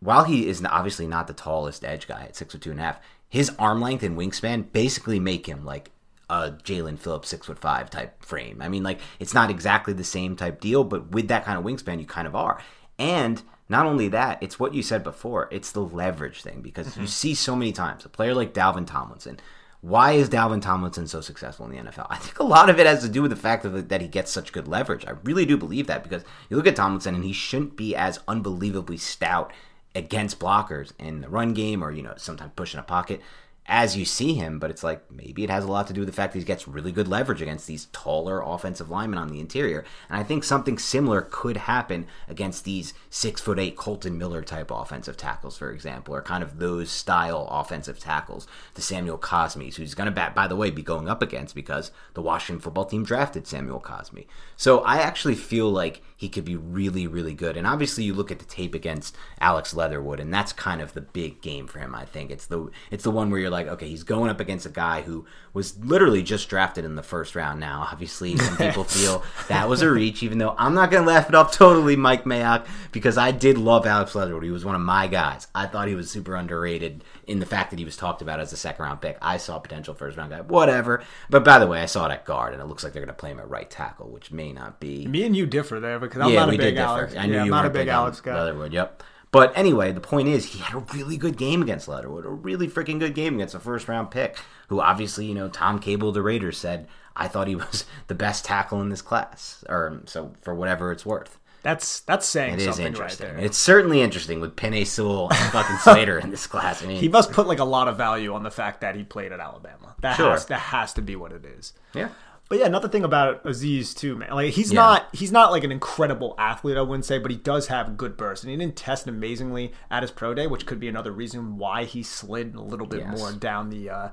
[0.00, 2.84] while he is obviously not the tallest edge guy at six foot two and a
[2.84, 5.90] half, his arm length and wingspan basically make him like
[6.30, 8.60] a Jaelan Phillips six foot five type frame.
[8.60, 11.64] I mean, like it's not exactly the same type deal, but with that kind of
[11.64, 12.62] wingspan, you kind of are.
[12.98, 15.48] And not only that, it's what you said before.
[15.50, 17.02] It's the leverage thing because mm-hmm.
[17.02, 19.38] you see so many times a player like Dalvin Tomlinson.
[19.80, 22.08] Why is Dalvin Tomlinson so successful in the NFL?
[22.10, 24.32] I think a lot of it has to do with the fact that he gets
[24.32, 25.06] such good leverage.
[25.06, 28.18] I really do believe that because you look at Tomlinson and he shouldn't be as
[28.26, 29.52] unbelievably stout
[29.94, 33.20] against blockers in the run game or, you know, sometimes pushing a pocket
[33.68, 36.08] as you see him, but it's like maybe it has a lot to do with
[36.08, 39.40] the fact that he gets really good leverage against these taller offensive linemen on the
[39.40, 39.84] interior.
[40.08, 44.70] And I think something similar could happen against these six foot eight Kolton Miller type
[44.70, 48.46] offensive tackles, for example, or kind of those style offensive tackles.
[48.72, 51.90] The Samuel Cosmi's, who's going to, bat by the way, be going up against because
[52.14, 54.26] the Washington football team drafted Samuel Cosmi.
[54.56, 57.56] So I actually feel like he could be really, really good.
[57.56, 61.00] And obviously, you look at the tape against Alex Leatherwood, and that's kind of the
[61.00, 61.94] big game for him.
[61.94, 64.66] I think it's the it's the one where you're like okay, he's going up against
[64.66, 67.60] a guy who was literally just drafted in the first round.
[67.60, 71.08] Now, obviously, some people feel that was a reach, even though I'm not going to
[71.08, 74.42] laugh it off totally, Mike Mayock, because I did love Alex Leatherwood.
[74.42, 75.46] He was one of my guys.
[75.54, 78.52] I thought he was super underrated in the fact that he was talked about as
[78.52, 79.18] a second round pick.
[79.20, 81.04] I saw potential first round guy, whatever.
[81.28, 83.14] But by the way, I saw it at guard, and it looks like they're going
[83.14, 85.06] to play him at right tackle, which may not be.
[85.06, 87.14] Me and you differ there because I'm yeah, not a big Alex.
[87.14, 88.34] I knew yeah, you I'm not a big Alex guy.
[88.34, 88.72] Leatherwood.
[88.72, 89.02] Yep.
[89.30, 92.66] But anyway, the point is, he had a really good game against Leatherwood, a really
[92.66, 94.38] freaking good game against a first round pick,
[94.68, 98.46] who obviously, you know, Tom Cable, the Raiders, said, I thought he was the best
[98.46, 101.37] tackle in this class, or so for whatever it's worth.
[101.62, 103.36] That's that's saying it something right there.
[103.36, 106.82] It's certainly interesting with Penei Sewell and fucking Slater in this class.
[106.82, 109.02] I mean, he must put like a lot of value on the fact that he
[109.02, 109.96] played at Alabama.
[110.00, 110.30] That sure.
[110.30, 111.72] has that has to be what it is.
[111.94, 112.10] Yeah.
[112.48, 114.30] But yeah, another thing about Azeez too, man.
[114.30, 114.80] Like he's yeah.
[114.80, 118.16] not he's not like an incredible athlete, I wouldn't say, but he does have good
[118.16, 121.58] burst, and he didn't test amazingly at his pro day, which could be another reason
[121.58, 123.18] why he slid a little bit yes.
[123.18, 124.08] more down the uh,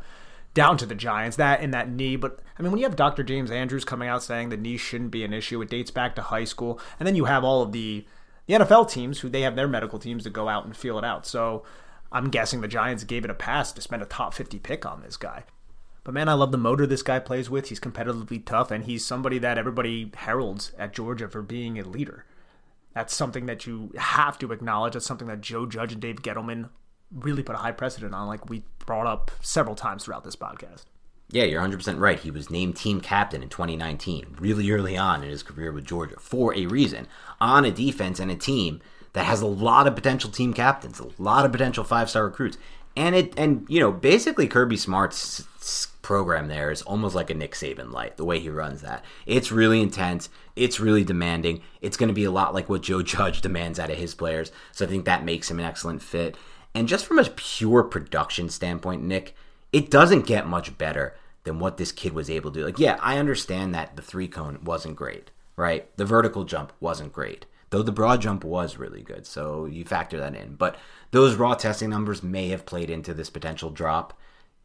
[0.56, 1.38] down to the Giants.
[1.38, 3.22] That in that knee, but I mean, when you have Dr.
[3.22, 6.24] James Andrews coming out saying the knee shouldn't be an issue, it dates back to
[6.24, 8.08] high school, and then you have all of the
[8.48, 11.04] the NFL teams who they have their medical teams to go out and feel it
[11.04, 11.26] out.
[11.26, 11.64] So
[12.12, 15.02] I'm guessing the Giants gave it a pass to spend a top 50 pick on
[15.02, 15.46] this guy.
[16.04, 17.70] But man, I love the motor this guy plays with.
[17.70, 22.26] He's competitively tough, and he's somebody that everybody heralds at Georgia for being a leader.
[22.94, 24.94] That's something that you have to acknowledge.
[24.94, 26.70] That's something that Joe Judge and Dave Gettleman
[27.12, 30.84] really put a high precedent on, like we brought up several times throughout this podcast.
[31.30, 32.20] Yeah, you're 100% right.
[32.20, 36.18] He was named team captain in 2019, really early on in his career with Georgia,
[36.20, 37.08] for a reason,
[37.42, 38.80] on a defense and a team
[39.14, 42.58] that has a lot of potential team captains, a lot of potential five star recruits.
[42.98, 45.46] And it and you know basically Kirby Smart's
[46.02, 49.04] program there is almost like a Nick Saban light, the way he runs that.
[49.26, 50.30] It's really intense.
[50.56, 51.62] It's really demanding.
[51.82, 54.52] It's going to be a lot like what Joe Judge demands out of his players.
[54.72, 56.38] So I think that makes him an excellent fit.
[56.76, 59.34] And just from a pure production standpoint, Nick,
[59.72, 62.66] it doesn't get much better than what this kid was able to do.
[62.66, 65.96] Like, yeah, I understand that the three cone wasn't great, right?
[65.96, 69.26] The vertical jump wasn't great, though the broad jump was really good.
[69.26, 70.56] So you factor that in.
[70.56, 70.76] But
[71.12, 74.14] those raw testing numbers may have played into this potential drop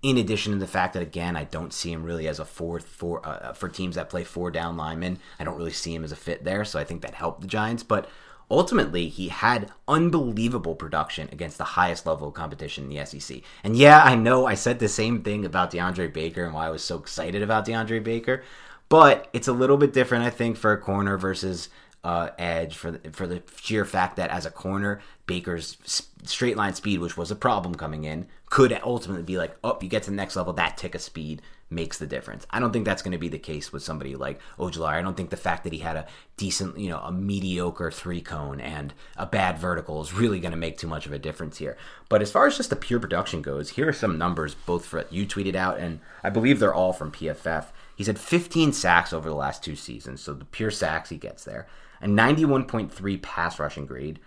[0.02, 2.86] in addition to the fact that again, I don't see him really as a fourth
[2.86, 5.18] for uh, for teams that play four down linemen.
[5.38, 7.46] I don't really see him as a fit there, so I think that helped the
[7.46, 7.82] Giants.
[7.82, 8.08] But
[8.50, 13.42] ultimately, he had unbelievable production against the highest level of competition in the SEC.
[13.62, 16.70] And yeah, I know I said the same thing about DeAndre Baker and why I
[16.70, 18.42] was so excited about DeAndre Baker,
[18.88, 21.68] but it's a little bit different, I think, for a corner versus
[22.02, 25.76] uh, edge for the, for the sheer fact that as a corner, Baker's
[26.24, 29.88] straight line speed, which was a problem coming in, could ultimately be like, oh, you
[29.88, 31.40] get to the next level, that tick of speed
[31.70, 32.48] makes the difference.
[32.50, 34.94] I don't think that's going to be the case with somebody like Ojulari.
[34.94, 38.20] I don't think the fact that he had a decent, you know, a mediocre three
[38.20, 41.58] cone and a bad vertical is really going to make too much of a difference
[41.58, 41.76] here.
[42.08, 45.06] But as far as just the pure production goes, here are some numbers both for
[45.10, 47.66] you tweeted out, and I believe they're all from PFF.
[47.94, 51.44] He's had 15 sacks over the last two seasons, so the pure sacks he gets
[51.44, 51.68] there.
[52.02, 54.18] A 91.3 pass rushing grade,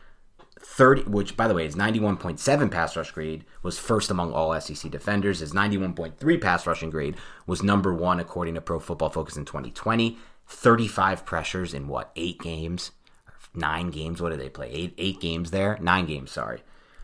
[0.65, 4.89] 30, which by the way, his 91.7 pass rush grade was first among all SEC
[4.89, 5.39] defenders.
[5.39, 10.17] His 91.3 pass rushing grade was number one according to Pro Football Focus in 2020.
[10.47, 12.91] 35 pressures in what eight games,
[13.53, 14.21] nine games.
[14.21, 14.69] What did they play?
[14.71, 16.31] Eight eight games there, nine games.
[16.31, 16.63] Sorry,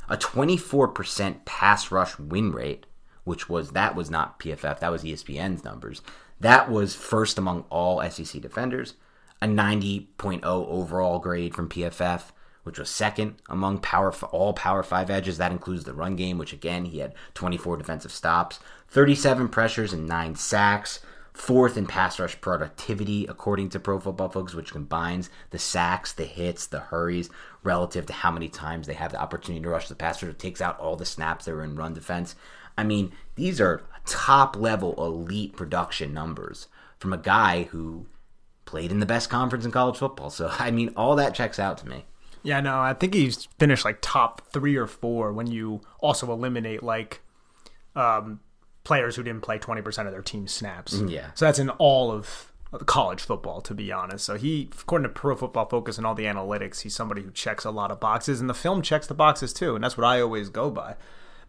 [0.09, 2.85] a 24% pass rush win rate,
[3.23, 4.79] which was that was not PFF.
[4.79, 6.01] That was ESPN's numbers.
[6.39, 8.95] That was first among all SEC defenders.
[9.41, 12.31] A 90.0 overall grade from PFF
[12.69, 15.39] which was second among power all Power 5 edges.
[15.39, 20.07] That includes the run game, which again, he had 24 defensive stops, 37 pressures, and
[20.07, 20.99] 9 sacks.
[21.33, 26.25] Fourth in pass rush productivity, according to Pro Football Focus, which combines the sacks, the
[26.25, 27.31] hits, the hurries,
[27.63, 30.29] relative to how many times they have the opportunity to rush the passer.
[30.29, 32.35] It takes out all the snaps that were in run defense.
[32.77, 36.67] I mean, these are top level elite production numbers
[36.99, 38.05] from a guy who
[38.69, 40.29] played in the best conference in college football.
[40.29, 42.05] So, I mean, all that checks out to me.
[42.43, 46.83] Yeah, no, I think he's finished like top three or four when you also eliminate
[46.83, 47.21] like
[47.95, 48.39] um,
[48.83, 50.95] players who didn't play 20% of their team snaps.
[50.95, 51.31] Mm, yeah.
[51.35, 52.51] So that's in all of
[52.85, 54.25] college football, to be honest.
[54.25, 57.65] So he, according to Pro Football Focus and all the analytics, he's somebody who checks
[57.65, 60.21] a lot of boxes, and the film checks the boxes too, and that's what I
[60.21, 60.95] always go by.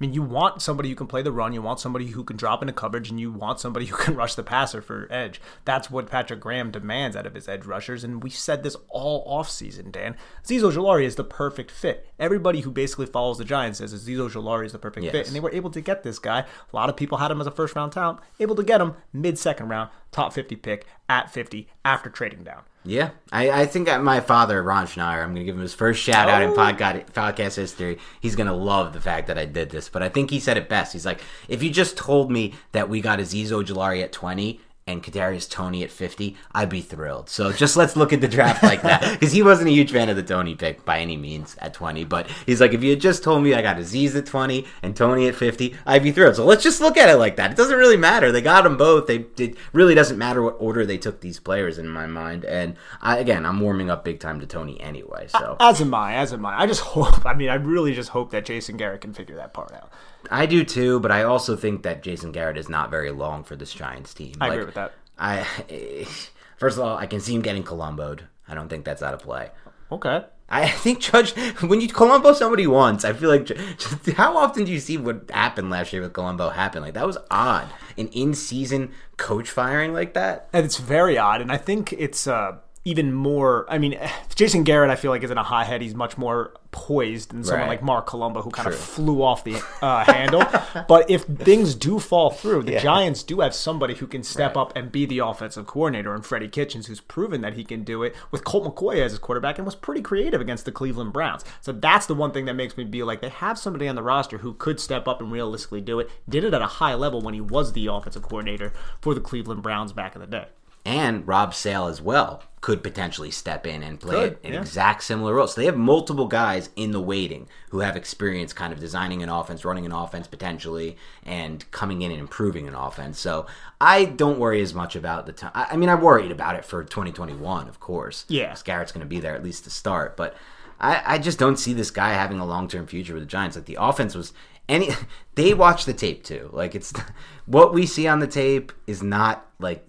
[0.01, 2.39] I mean, you want somebody who can play the run, you want somebody who can
[2.39, 5.43] drop into coverage, and you want somebody who can rush the passer for edge.
[5.67, 9.27] That's what Patrick Graham demands out of his edge rushers, and we said this all
[9.27, 10.17] offseason, Dan.
[10.43, 12.09] Azeez Ojulari is the perfect fit.
[12.19, 15.13] Everybody who basically follows the Giants says Azeez Ojulari is the perfect yes.
[15.13, 16.41] fit, and they were able to get this guy.
[16.41, 18.95] A lot of people had him as a first round talent, able to get him
[19.13, 22.63] mid second round, top 50 pick at 50 after trading down.
[22.83, 26.01] Yeah, I, I think my father, Ron Schneier, I'm going to give him his first
[26.01, 26.55] shout out in oh.
[26.55, 27.99] podcast, podcast history.
[28.21, 30.57] He's going to love the fact that I did this, but I think he said
[30.57, 30.95] it best.
[30.95, 35.03] He's like, if you just told me that we got Azeez Ojulari at 20 and
[35.03, 37.29] Kadarius Toney at 50, I'd be thrilled.
[37.29, 40.09] So just let's look at the draft like that because he wasn't a huge fan
[40.09, 42.05] of the Toney pick by any means at 20.
[42.05, 44.97] But he's like, if you had just told me I got Azeez at 20 and
[44.97, 46.37] Toney at 50, I'd be thrilled.
[46.37, 47.53] So let's just look at it like that.
[47.53, 48.33] It doesn't really matter.
[48.33, 49.07] They got them both.
[49.07, 52.45] They it really doesn't matter what order they took these players in my mind.
[52.45, 55.27] And I, again, I'm warming up big time to Toney anyway.
[55.29, 56.15] So As am I.
[56.15, 56.63] As am I.
[56.63, 57.25] I just hope.
[57.25, 59.91] I mean, I really just hope that Jason Garrett can figure that part out.
[60.31, 61.01] I do too.
[61.01, 64.35] But I also think that Jason Garrett is not very long for this Giants team.
[64.41, 64.93] I Like, agree with that.
[65.19, 65.45] I
[66.57, 68.21] first of all, I can see him getting Colomboed.
[68.49, 69.51] I don't think that's out of play.
[69.93, 70.25] Okay.
[70.53, 74.73] I think Judge, when you Colombo somebody once, I feel like just, how often do
[74.73, 76.83] you see what happened last year with Colombo happen?
[76.83, 77.69] Like that was odd.
[77.97, 80.49] An in-season coach firing like that.
[80.53, 83.67] And it's very odd, and I think it's uh, even more.
[83.69, 83.99] I mean,
[84.35, 85.83] Jason Garrett, I feel like is in a hot head.
[85.83, 87.69] He's much more poised than someone Right.
[87.69, 90.45] like Marc Colombo, who kind of flew off the uh, handle.
[90.89, 94.73] But if things do fall through, the Giants do have somebody who can step up
[94.77, 98.15] and be the offensive coordinator, and Freddie Kitchens, who's proven that he can do it
[98.31, 101.45] with Colt McCoy as his quarterback, and was pretty creative against the Cleveland Browns.
[101.61, 104.03] So that's the one thing that makes me be like they have somebody on the
[104.03, 106.09] roster who could step up and realistically do it.
[106.29, 109.63] Did it at a high level when he was the offensive coordinator for the Cleveland
[109.63, 110.47] Browns back in the day.
[110.85, 114.61] And Rob Sale as well could potentially step in and play Could, an yeah.
[114.61, 115.47] exact similar role.
[115.47, 119.31] So they have multiple guys in the waiting who have experience kind of designing an
[119.31, 123.19] offense, running an offense potentially, and coming in and improving an offense.
[123.19, 123.47] So
[123.81, 125.53] I don't worry as much about the time.
[125.55, 128.27] I I mean, I'm worried about it for 2021, of course.
[128.29, 128.55] Yeah.
[128.65, 130.37] Garrett's going to be there at least to start, but
[130.81, 133.57] I, I just don't see this guy having a long term future with the Giants.
[133.57, 134.33] Like the offense was
[134.69, 134.91] any
[135.35, 136.51] they watch the tape too.
[136.53, 136.93] Like it's
[137.47, 139.87] what we see on the tape is not like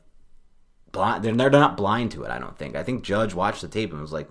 [0.91, 1.23] blind.
[1.23, 2.31] They're, they're not blind to it.
[2.31, 2.75] I don't think.
[2.75, 4.29] I think Judge watched the tape and was like,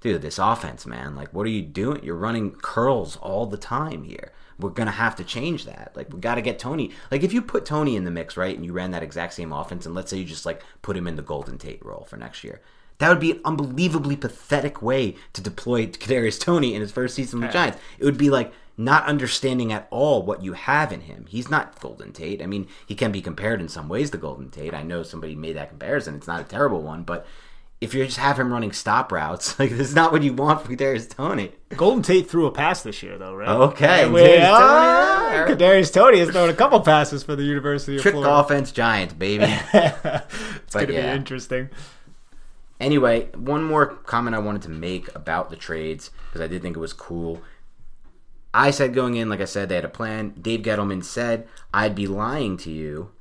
[0.00, 1.14] "Dude, this offense, man.
[1.14, 2.02] Like, what are you doing?
[2.02, 4.32] You're running curls all the time here.
[4.58, 5.92] We're gonna have to change that.
[5.94, 6.92] Like, we got to get Toney.
[7.10, 9.52] Like, if you put Toney in the mix, right, and you ran that exact same
[9.52, 12.16] offense, and let's say you just like put him in the Golden Tate role for
[12.16, 12.60] next year."
[12.98, 17.40] That would be an unbelievably pathetic way to deploy Kadarius Toney in his first season
[17.40, 17.78] with the Giants.
[17.98, 21.26] It would be like not understanding at all what you have in him.
[21.28, 22.42] He's not Golden Tate.
[22.42, 24.74] I mean, he can be compared in some ways to Golden Tate.
[24.74, 26.14] I know somebody made that comparison.
[26.14, 27.26] It's not a terrible one, but
[27.82, 30.62] if you just have him running stop routes, like this is not what you want
[30.62, 31.52] for Kadarius Toney.
[31.76, 33.48] Golden Tate threw a pass this year, though, right?
[33.48, 35.46] Okay, Yeah, Kadarius Toney, yeah.
[35.48, 38.34] Kadarius Toney has thrown a couple passes for the University of Trick Florida.
[38.34, 39.44] offense Giants, baby.
[40.72, 41.10] It's going to yeah.
[41.12, 41.68] be interesting.
[42.80, 46.76] Anyway, one more comment I wanted to make about the trades because I did think
[46.76, 47.42] it was cool.
[48.54, 50.34] I said going in, like I said, they had a plan.
[50.40, 53.12] Dave Gettleman said, I'd be lying to you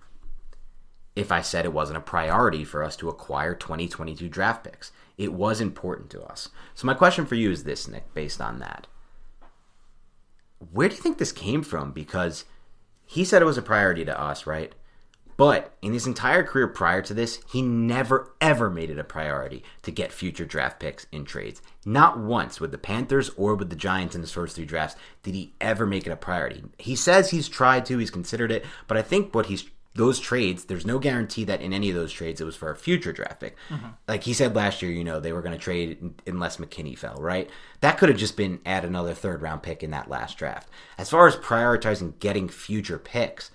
[1.15, 4.91] if I said it wasn't a priority for us to acquire 2022 draft picks.
[5.17, 6.49] It was important to us.
[6.73, 8.87] So, my question for you is this, Nick, based on that.
[10.71, 11.91] Where do you think this came from?
[11.91, 12.45] Because
[13.05, 14.73] he said it was a priority to us, right?
[15.41, 19.63] But in his entire career prior to this, he never ever made it a priority
[19.81, 21.63] to get future draft picks in trades.
[21.83, 25.33] Not once with the Panthers or with the Giants in his first three drafts did
[25.33, 26.63] he ever make it a priority.
[26.77, 30.65] He says he's tried to, he's considered it, but I think what he's those trades,
[30.65, 33.39] there's no guarantee that in any of those trades it was for a future draft
[33.39, 33.57] pick.
[33.69, 33.87] Mm-hmm.
[34.07, 37.15] Like he said last year, you know, they were going to trade unless McKinney fell,
[37.15, 37.49] right?
[37.79, 40.69] That could have just been add another third round pick in that last draft.
[40.99, 43.49] As far as prioritizing getting future picks,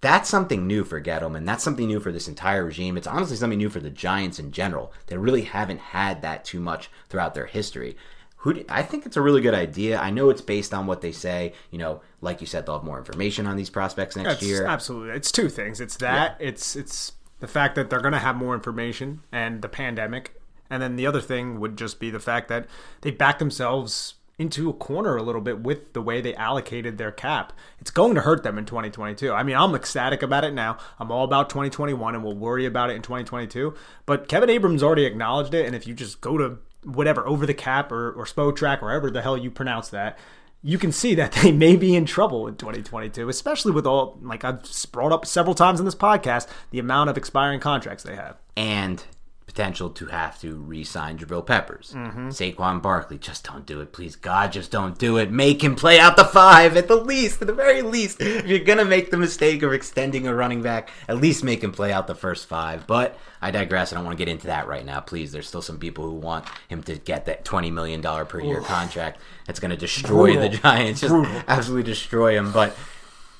[0.00, 1.44] that's something new for Gettleman.
[1.44, 2.96] That's something new for this entire regime.
[2.96, 4.92] It's honestly something new for the Giants in general.
[5.06, 7.96] They really haven't had that too much throughout their history.
[8.38, 9.98] Who do, I think it's a really good idea.
[9.98, 11.52] I know it's based on what they say.
[11.70, 14.66] You know, like you said, they'll have more information on these prospects next It's, year.
[14.66, 15.14] Absolutely.
[15.14, 15.78] It's two things.
[15.80, 19.68] It's that, it's it's the fact that they're going to have more information and the
[19.68, 20.40] pandemic.
[20.70, 22.66] And then the other thing would just be the fact that
[23.02, 27.12] they back themselves into a corner a little bit with the way they allocated their
[27.12, 27.52] cap.
[27.78, 29.30] It's going to hurt them in 2022.
[29.30, 30.78] I mean, I'm ecstatic about it now.
[30.98, 33.74] I'm all about 2021 and we'll worry about it in 2022.
[34.06, 35.66] But Kevin Abrams already acknowledged it.
[35.66, 39.20] And if you just go to whatever, over the cap or, or Spotrac, wherever the
[39.20, 40.18] hell you pronounce that,
[40.62, 44.42] you can see that they may be in trouble in 2022, especially with all, like
[44.42, 48.38] I've brought up several times in this podcast, the amount of expiring contracts they have.
[48.56, 49.04] and
[49.50, 51.92] potential to have to re-sign Jabril Peppers.
[51.96, 52.28] Mm-hmm.
[52.28, 55.32] Saquon Barkley, just don't do it, please God, just don't do it.
[55.32, 58.20] Make him play out the five at the least, at the very least.
[58.20, 61.72] If you're gonna make the mistake of extending a running back, at least make him
[61.72, 62.86] play out the first five.
[62.86, 63.92] But I digress.
[63.92, 65.00] I don't want to get into that right now.
[65.00, 68.40] Please, there's still some people who want him to get that twenty million dollar per
[68.40, 69.20] year contract.
[69.48, 71.14] That's gonna destroy the Giants, just
[71.48, 72.52] absolutely destroy him.
[72.52, 72.76] But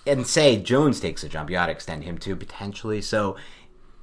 [0.06, 3.00] and say Jones takes a jump, you ought to extend him too potentially.
[3.00, 3.36] So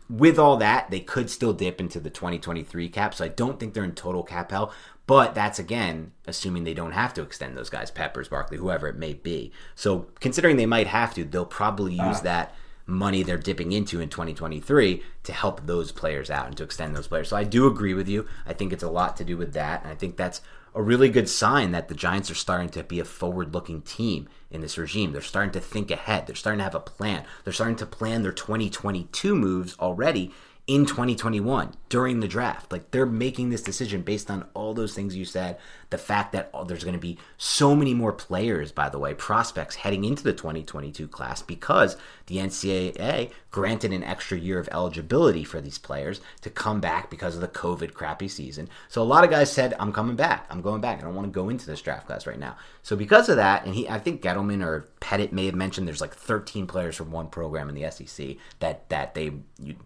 [0.10, 3.14] with all that, they could still dip into the 2023 cap.
[3.14, 4.74] So I don't think they're in total cap hell.
[5.06, 8.98] But that's again assuming they don't have to extend those guys, Peppers, Barkley, whoever it
[8.98, 9.54] may be.
[9.74, 12.24] So considering they might have to, they'll probably use uh.
[12.24, 12.56] that
[12.86, 17.08] money they're dipping into in 2023 to help those players out and to extend those
[17.08, 17.30] players.
[17.30, 18.26] So I do agree with you.
[18.46, 19.84] I think it's a lot to do with that.
[19.84, 20.42] And I think that's
[20.78, 24.30] a really good sign that the Giants are starting to be a forward looking team
[24.52, 25.12] in this regime.
[25.12, 26.28] They're starting to think ahead.
[26.28, 27.26] They're starting to have a plan.
[27.44, 30.32] They're starting to plan their 2022 moves already
[30.68, 32.72] in 2021 during the draft.
[32.72, 35.58] Like they're making this decision based on all those things you said.
[35.90, 39.76] The fact that there's going to be so many more players, by the way, prospects
[39.76, 45.62] heading into the 2022 class because the NCAA granted an extra year of eligibility for
[45.62, 48.70] these players to come back because of the COVID crappy season.
[48.90, 50.46] So a lot of guys said, "I'm coming back.
[50.50, 51.00] I'm going back.
[51.00, 53.66] I don't want to go into this draft class right now." So because of that,
[53.66, 57.12] and he, I think Gettleman or Pettitt may have mentioned there's like 13 players from
[57.12, 59.32] one program in the SEC that that they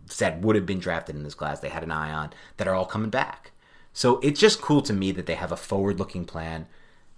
[0.08, 1.60] said would have been drafted in this class.
[1.60, 3.52] They had an eye on that are all coming back.
[3.94, 6.68] So it's just cool to me that they have a forward looking plan.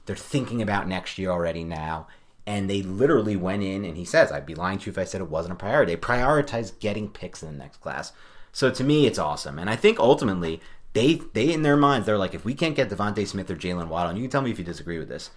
[0.05, 2.07] They're thinking about next year already now.
[2.45, 5.05] And they literally went in, and he says, I'd be lying to you if I
[5.05, 5.95] said it wasn't a priority.
[5.95, 8.11] They prioritized getting picks in the next class.
[8.51, 9.57] So to me, it's awesome.
[9.57, 10.59] And I think ultimately,
[10.91, 13.87] they, they in their minds, they're like, if we can't get DeVonta Smith or Jaylen
[13.87, 15.29] Waddle, and you can tell me if you disagree with this,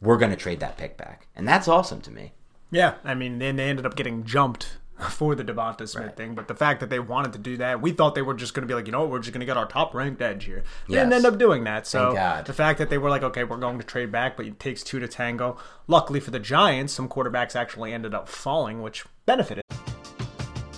[0.00, 1.28] we're going to trade that pick back.
[1.36, 2.32] And that's awesome to me.
[2.72, 4.78] Yeah, I mean, then they ended up getting jumped
[5.10, 6.16] for the DeVonta Smith right.
[6.16, 6.34] thing.
[6.34, 8.62] But the fact that they wanted to do that, we thought they were just going
[8.62, 10.64] to be like, you know, we're just going to get our top ranked edge here.
[10.88, 11.04] They yes.
[11.04, 11.86] didn't end up doing that.
[11.86, 12.12] So
[12.46, 14.82] the fact that they were like, okay, we're going to trade back, but it takes
[14.82, 15.56] two to tango.
[15.86, 19.64] Luckily for the Giants, some quarterbacks actually ended up falling, which benefited.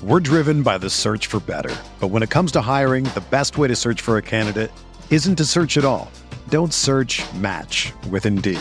[0.03, 1.75] We're driven by the search for better.
[2.01, 4.73] But when it comes to hiring, the best way to search for a candidate
[5.11, 6.11] isn't to search at all.
[6.49, 8.61] Don't search match with Indeed.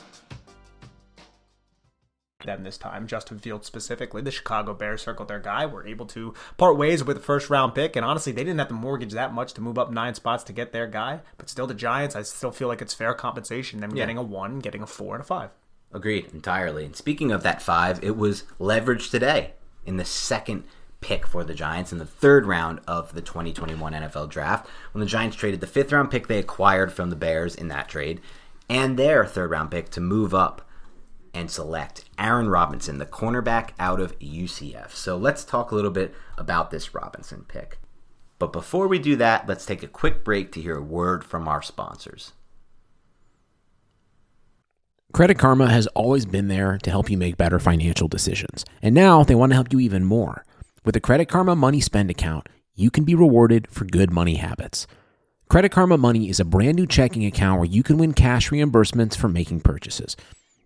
[2.45, 3.07] them this time.
[3.07, 7.17] Justin Fields specifically, the Chicago Bears circled their guy, were able to part ways with
[7.17, 9.77] a first round pick, and honestly, they didn't have to mortgage that much to move
[9.77, 11.21] up nine spots to get their guy.
[11.37, 13.79] But still, the Giants, I still feel like it's fair compensation.
[13.79, 14.03] Them yeah.
[14.03, 15.49] getting a one, getting a four, and a five.
[15.93, 16.85] Agreed entirely.
[16.85, 19.53] And speaking of that five, it was leveraged today
[19.85, 20.63] in the second
[21.01, 25.07] pick for the Giants in the third round of the 2021 NFL draft when the
[25.07, 28.21] Giants traded the fifth round pick they acquired from the Bears in that trade
[28.69, 30.61] and their third round pick to move up
[31.33, 34.91] and select Aaron Robinson, the cornerback out of UCF.
[34.91, 37.79] So let's talk a little bit about this Robinson pick.
[38.37, 41.47] But before we do that, let's take a quick break to hear a word from
[41.47, 42.33] our sponsors.
[45.13, 48.63] Credit Karma has always been there to help you make better financial decisions.
[48.81, 50.45] And now they want to help you even more.
[50.85, 54.87] With the Credit Karma Money Spend account, you can be rewarded for good money habits.
[55.49, 59.17] Credit Karma Money is a brand new checking account where you can win cash reimbursements
[59.17, 60.15] for making purchases.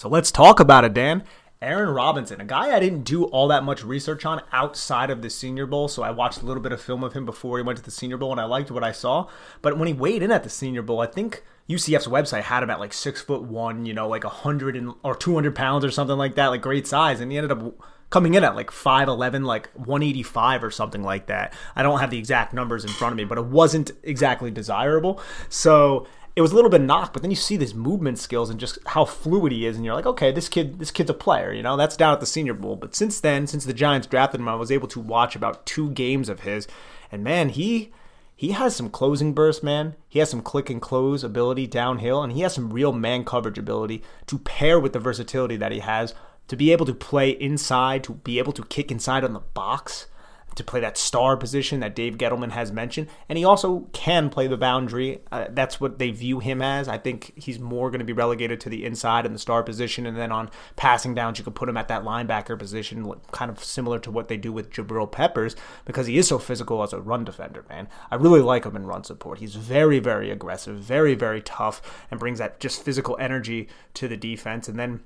[0.00, 1.24] So let's talk about it, Dan.
[1.60, 5.28] Aaron Robinson, a guy I didn't do all that much research on outside of the
[5.28, 5.88] Senior Bowl.
[5.88, 7.90] So I watched a little bit of film of him before he went to the
[7.90, 9.26] Senior Bowl and I liked what I saw.
[9.60, 12.70] But when he weighed in at the Senior Bowl, I think UCF's website had him
[12.70, 15.84] at like six foot one, you know, like a hundred and or two hundred pounds
[15.84, 17.74] or something like that, like great size, and he ended up
[18.08, 22.18] coming in at like 5'11 like 185 or something like that i don't have the
[22.18, 26.54] exact numbers in front of me but it wasn't exactly desirable so it was a
[26.54, 29.66] little bit knocked, but then you see his movement skills and just how fluid he
[29.66, 31.52] is, and you're like, okay, this kid, this kid's a player.
[31.52, 32.76] You know, that's down at the Senior Bowl.
[32.76, 35.90] But since then, since the Giants drafted him, I was able to watch about two
[35.90, 36.68] games of his,
[37.10, 37.92] and man, he
[38.36, 39.96] he has some closing burst, man.
[40.08, 43.58] He has some click and close ability downhill, and he has some real man coverage
[43.58, 46.14] ability to pair with the versatility that he has
[46.48, 50.06] to be able to play inside, to be able to kick inside on the box
[50.54, 54.46] to play that star position that Dave Gettleman has mentioned, and he also can play
[54.46, 55.20] the boundary.
[55.30, 56.88] Uh, that's what they view him as.
[56.88, 60.06] I think he's more going to be relegated to the inside and the star position,
[60.06, 63.62] and then on passing downs, you could put him at that linebacker position, kind of
[63.62, 67.00] similar to what they do with Jabril Peppers, because he is so physical as a
[67.00, 67.64] run defender.
[67.68, 69.38] Man, I really like him in run support.
[69.38, 74.16] He's very, very aggressive, very, very tough, and brings that just physical energy to the
[74.16, 75.00] defense, and then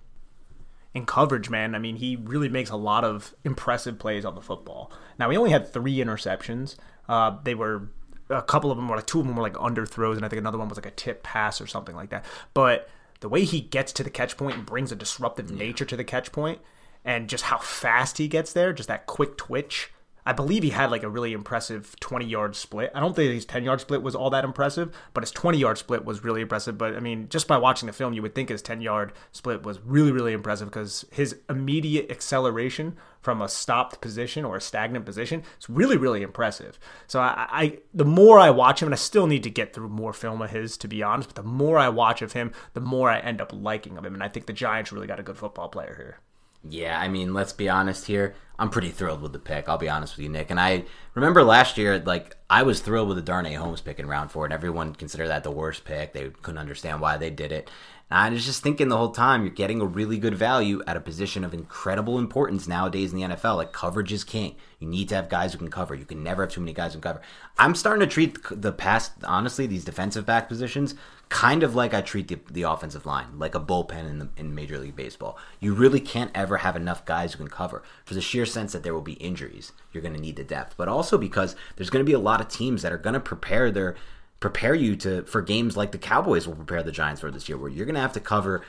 [0.95, 1.75] in coverage, man.
[1.75, 4.93] I mean, he really makes a lot of impressive plays on the football.
[5.19, 6.77] Now, he only had three interceptions.
[7.09, 7.89] Uh, they were
[8.31, 10.39] a couple of them were like two of them were like underthrows, and I think
[10.39, 12.25] another one was like a tip pass or something like that.
[12.55, 12.89] But
[13.21, 16.05] the way he gets to the catch point and brings a disruptive nature to the
[16.05, 16.61] catch point,
[17.05, 19.93] and just how fast he gets there, just that quick twitch
[20.27, 22.91] I believe he had like a really impressive 20 yard split.
[22.95, 25.79] I don't think his 10 yard split was all that impressive, but his 20 yard
[25.79, 26.79] split was really impressive.
[26.79, 29.63] But I mean, just by watching the film, you would think his 10 yard split
[29.63, 35.05] was really, really impressive because his immediate acceleration from a stopped position or a stagnant
[35.07, 36.79] position is really, really impressive.
[37.07, 39.89] So I, I, the more I watch him, and I still need to get through
[39.89, 42.81] more film of his to be honest, but the more I watch of him, the
[42.81, 44.15] more I end up liking of him.
[44.15, 46.21] And I think the Giants really got a good football player here.
[46.69, 48.35] Yeah, I mean, let's be honest here.
[48.59, 49.69] I'm pretty thrilled with the pick.
[49.69, 50.51] I'll be honest with you, Nick.
[50.51, 50.85] And I
[51.15, 54.45] remember last year, like I was thrilled with the Darnay Holmes pick in round four,
[54.45, 56.13] and everyone considered that the worst pick.
[56.13, 57.69] They couldn't understand why they did it.
[58.11, 60.97] And I was just thinking the whole time, you're getting a really good value at
[60.97, 63.57] a position of incredible importance nowadays in the NFL.
[63.57, 64.55] Like coverage is king.
[64.79, 65.95] You need to have guys who can cover.
[65.95, 67.23] You can never have too many guys who can cover.
[67.59, 70.95] I'm starting to treat the past, honestly, these defensive back positions
[71.29, 74.55] kind of like I treat the, the offensive line, like a bullpen in, the, in
[74.55, 75.39] Major League Baseball.
[75.61, 78.83] You really can't ever have enough guys who can cover for the sheer sense that
[78.83, 79.73] there will be injuries.
[79.93, 82.41] You're going to need the depth, but also because there's going to be a lot
[82.41, 83.97] of teams that are going to prepare their
[84.41, 87.57] prepare you to for games like the Cowboys will prepare the Giants for this year,
[87.57, 88.63] where you're going to have to cover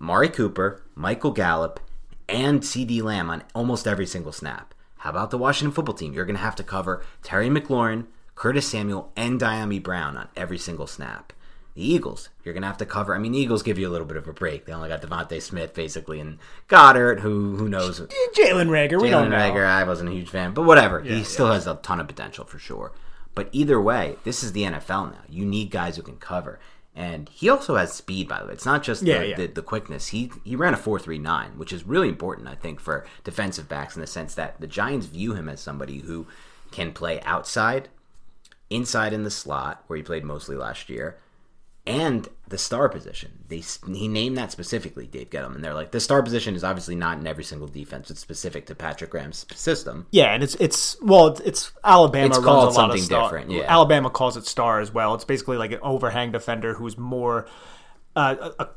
[0.00, 1.80] Amari Cooper, Michael Gallup,
[2.28, 4.72] and CeeDee Lamb on almost every single snap.
[4.98, 6.12] How about the Washington football team?
[6.12, 10.58] You're going to have to cover Terry McLaurin, Curtis Samuel, and Dyami Brown on every
[10.58, 11.32] single snap.
[11.76, 13.14] The Eagles, you're gonna have to cover.
[13.14, 14.64] I mean, Eagles give you a little bit of a break.
[14.64, 18.00] They only got DeVonta Smith basically and Goedert, who who knows.
[18.00, 19.36] Jalen Reagor, we don't know.
[19.36, 21.02] Reagor, I wasn't a huge fan, but whatever.
[21.04, 22.92] Yeah, he still has a ton of potential for sure.
[23.34, 25.20] But either way, this is the NFL now.
[25.28, 26.58] You need guys who can cover.
[26.94, 28.54] And he also has speed, by the way.
[28.54, 29.36] It's not just yeah, the, yeah.
[29.36, 30.08] the, the, quickness.
[30.08, 33.68] He he ran a four three nine, which is really important, I think, for defensive
[33.68, 36.26] backs in the sense that the Giants view him as somebody who
[36.70, 37.90] can play outside,
[38.70, 41.18] inside in the slot, where he played mostly last year,
[41.86, 43.44] and the star position.
[43.48, 45.56] They he named that specifically, Dave Gettleman.
[45.56, 48.10] And they're like the star position is obviously not in every single defense.
[48.10, 50.06] It's specific to Patrick Graham's system.
[50.10, 53.22] Yeah, and it's it's well, it's, it's Alabama it's a of star.
[53.22, 53.50] different.
[53.50, 55.14] Yeah, Alabama calls it star as well.
[55.14, 57.46] It's basically like an overhang defender who's more.
[58.14, 58.68] Uh, a,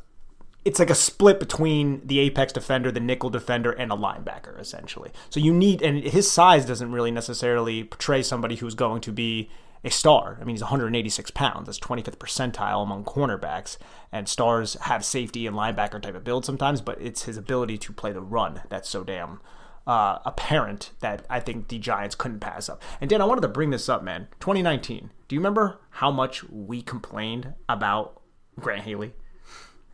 [0.65, 5.09] it's like a split between the apex defender, the nickel defender, and a linebacker, essentially.
[5.29, 9.49] So you need, and his size doesn't really necessarily portray somebody who's going to be
[9.83, 10.37] a star.
[10.41, 11.65] I mean, he's 186 pounds.
[11.67, 13.77] That's 25th percentile among cornerbacks.
[14.11, 17.93] And stars have safety and linebacker type of build sometimes, but it's his ability to
[17.93, 19.39] play the run that's so damn
[19.87, 22.81] uh, apparent that I think the Giants couldn't pass up.
[23.01, 24.27] And Dan, I wanted to bring this up, man.
[24.39, 25.11] 2019.
[25.27, 28.21] Do you remember how much we complained about
[28.59, 29.13] Grant Haley?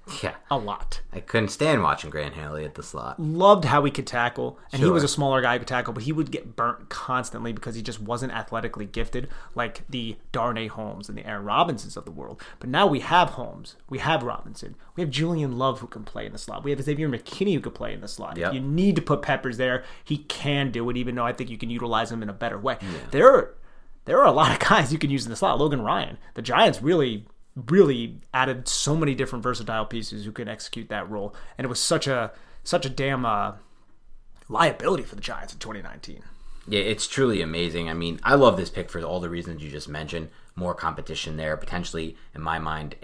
[0.23, 0.35] Yeah.
[0.51, 1.01] A lot.
[1.11, 3.19] I couldn't stand watching Grant Haley at the slot.
[3.19, 4.59] Loved how he could tackle.
[4.71, 4.87] And sure.
[4.87, 7.75] he was a smaller guy who could tackle, but he would get burnt constantly because
[7.75, 12.11] he just wasn't athletically gifted like the Darnay Holmes and the Aaron Robinsons of the
[12.11, 12.41] world.
[12.59, 13.75] But now we have Holmes.
[13.89, 14.75] We have Robinson.
[14.95, 16.63] We have Julian Love who can play in the slot.
[16.63, 18.37] We have Xavier McKinney who could play in the slot.
[18.37, 18.53] Yep.
[18.53, 21.57] you need to put Peppers there, he can do it, even though I think you
[21.57, 22.77] can utilize him in a better way.
[22.81, 22.89] Yeah.
[23.11, 23.55] There are
[24.05, 25.59] there are a lot of guys you can use in the slot.
[25.59, 26.17] Logan Ryan.
[26.35, 27.25] The Giants really
[27.55, 31.79] really added so many different versatile pieces who can execute that role, and it was
[31.79, 32.31] such a
[32.63, 33.53] such a damn uh,
[34.49, 36.21] liability for the Giants in 2019.
[36.67, 37.89] Yeah, it's truly amazing.
[37.89, 40.29] I mean, I love this pick for all the reasons you just mentioned.
[40.55, 42.95] More competition there, potentially, in my mind,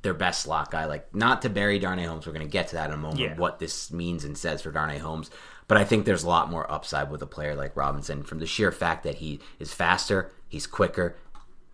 [0.00, 0.86] their best slot guy.
[0.86, 2.26] Like, not to bury Darnay Holmes.
[2.26, 3.20] We're going to get to that in a moment.
[3.20, 3.36] Yeah.
[3.36, 5.30] What this means and says for Darnay Holmes,
[5.68, 8.46] but I think there's a lot more upside with a player like Robinson from the
[8.46, 11.16] sheer fact that he is faster, he's quicker,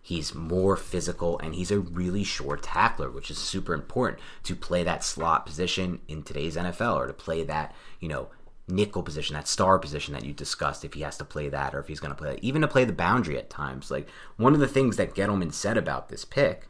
[0.01, 4.83] He's more physical and he's a really short tackler, which is super important to play
[4.83, 8.29] that slot position in today's NFL or to play that, you know,
[8.67, 11.79] nickel position, that star position that you discussed, if he has to play that or
[11.79, 13.91] if he's going to play that, even to play the boundary at times.
[13.91, 16.67] Like one of the things that Gettleman said about this pick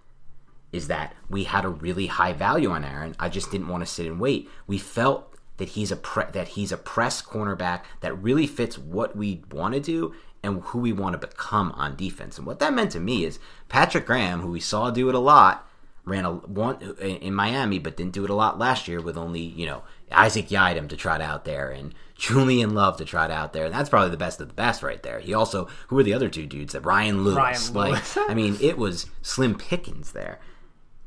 [0.71, 3.15] is that we had a really high value on Aaron.
[3.19, 4.49] I just didn't want to sit and wait.
[4.67, 9.15] We felt that he's a pre- that he's a press cornerback that really fits what
[9.15, 10.13] we want to do
[10.43, 12.37] and who we want to become on defense.
[12.37, 13.39] And what that meant to me is
[13.69, 15.67] Patrick Graham, who we saw do it a lot,
[16.03, 19.41] ran a one in Miami, but didn't do it a lot last year with only
[19.41, 23.65] you know Isaac Yiadom to trot out there and Julian Love to trot out there.
[23.65, 25.19] And that's probably the best of the best right there.
[25.19, 27.35] He also who were the other two dudes that Ryan Lewis.
[27.35, 28.17] Ryan like Lewis.
[28.17, 30.39] I mean, it was slim pickings there.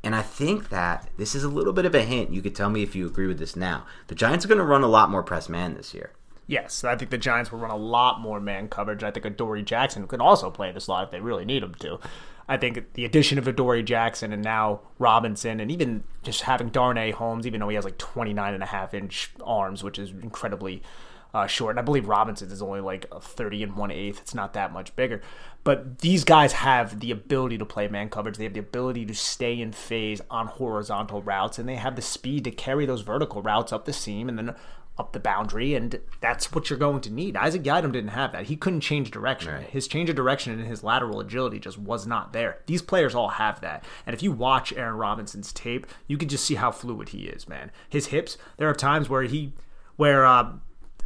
[0.05, 2.29] And I think that this is a little bit of a hint.
[2.29, 3.87] You could tell me if you agree with this now.
[4.05, 6.11] The Giants are going to run a lot more press man this year.
[6.47, 9.03] Yes, I think the Giants will run a lot more man coverage.
[9.03, 11.99] I think Adoree Jackson could also play the slot if they really need him to.
[12.47, 17.11] I think the addition of Adoree Jackson and now Robinson and even just having Darnay
[17.11, 20.83] Holmes, even though he has like 29 and a half inch arms, which is incredibly
[21.33, 21.71] uh, short.
[21.71, 24.19] And I believe Robinson is only like a 30 and 1 8th.
[24.19, 25.21] It's not that much bigger.
[25.63, 28.37] But these guys have the ability to play man coverage.
[28.37, 32.03] They have the ability to stay in phase on horizontal routes, and they have the
[32.03, 34.55] speed to carry those vertical routes up the seam and then
[34.97, 37.35] up the boundary, and that's what you're going to need.
[37.35, 38.45] Isaac Yiadom didn't have that.
[38.45, 39.53] He couldn't change direction.
[39.53, 39.69] Right.
[39.69, 42.59] His change of direction and his lateral agility just was not there.
[42.65, 43.83] These players all have that.
[44.05, 47.47] And if you watch Aaron Robinson's tape, you can just see how fluid he is,
[47.47, 47.71] man.
[47.89, 49.53] His hips, there are times where he
[49.97, 50.53] where uh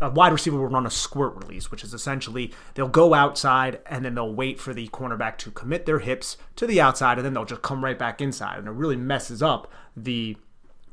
[0.01, 4.05] a wide receiver will run a squirt release, which is essentially they'll go outside and
[4.05, 7.33] then they'll wait for the cornerback to commit their hips to the outside and then
[7.33, 8.59] they'll just come right back inside.
[8.59, 10.37] And it really messes up the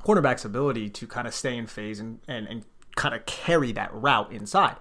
[0.04, 2.64] cornerback's ability to kind of stay in phase and, and, and
[2.96, 4.76] kind of carry that route inside.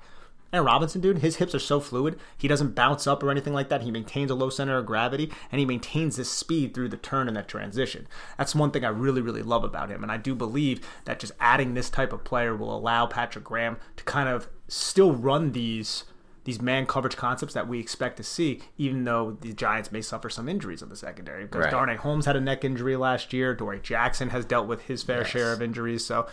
[0.51, 2.17] And Robinson, dude, his hips are so fluid.
[2.37, 3.81] He doesn't bounce up or anything like that.
[3.81, 7.27] He maintains a low center of gravity and he maintains this speed through the turn
[7.27, 8.07] and that transition.
[8.37, 10.01] That's one thing I really, really love about him.
[10.01, 13.77] And I do believe that just adding this type of player will allow Patrick Graham
[13.97, 16.05] to kind of still run these
[16.45, 20.29] these man coverage concepts that we expect to see, even though the Giants may suffer
[20.29, 21.43] some injuries in the secondary.
[21.45, 21.71] Because Right.
[21.71, 23.55] Darnay Holmes had a neck injury last year.
[23.55, 25.27] Dory Jackson has dealt with his fair Yes.
[25.31, 26.05] share of injuries.
[26.05, 26.27] So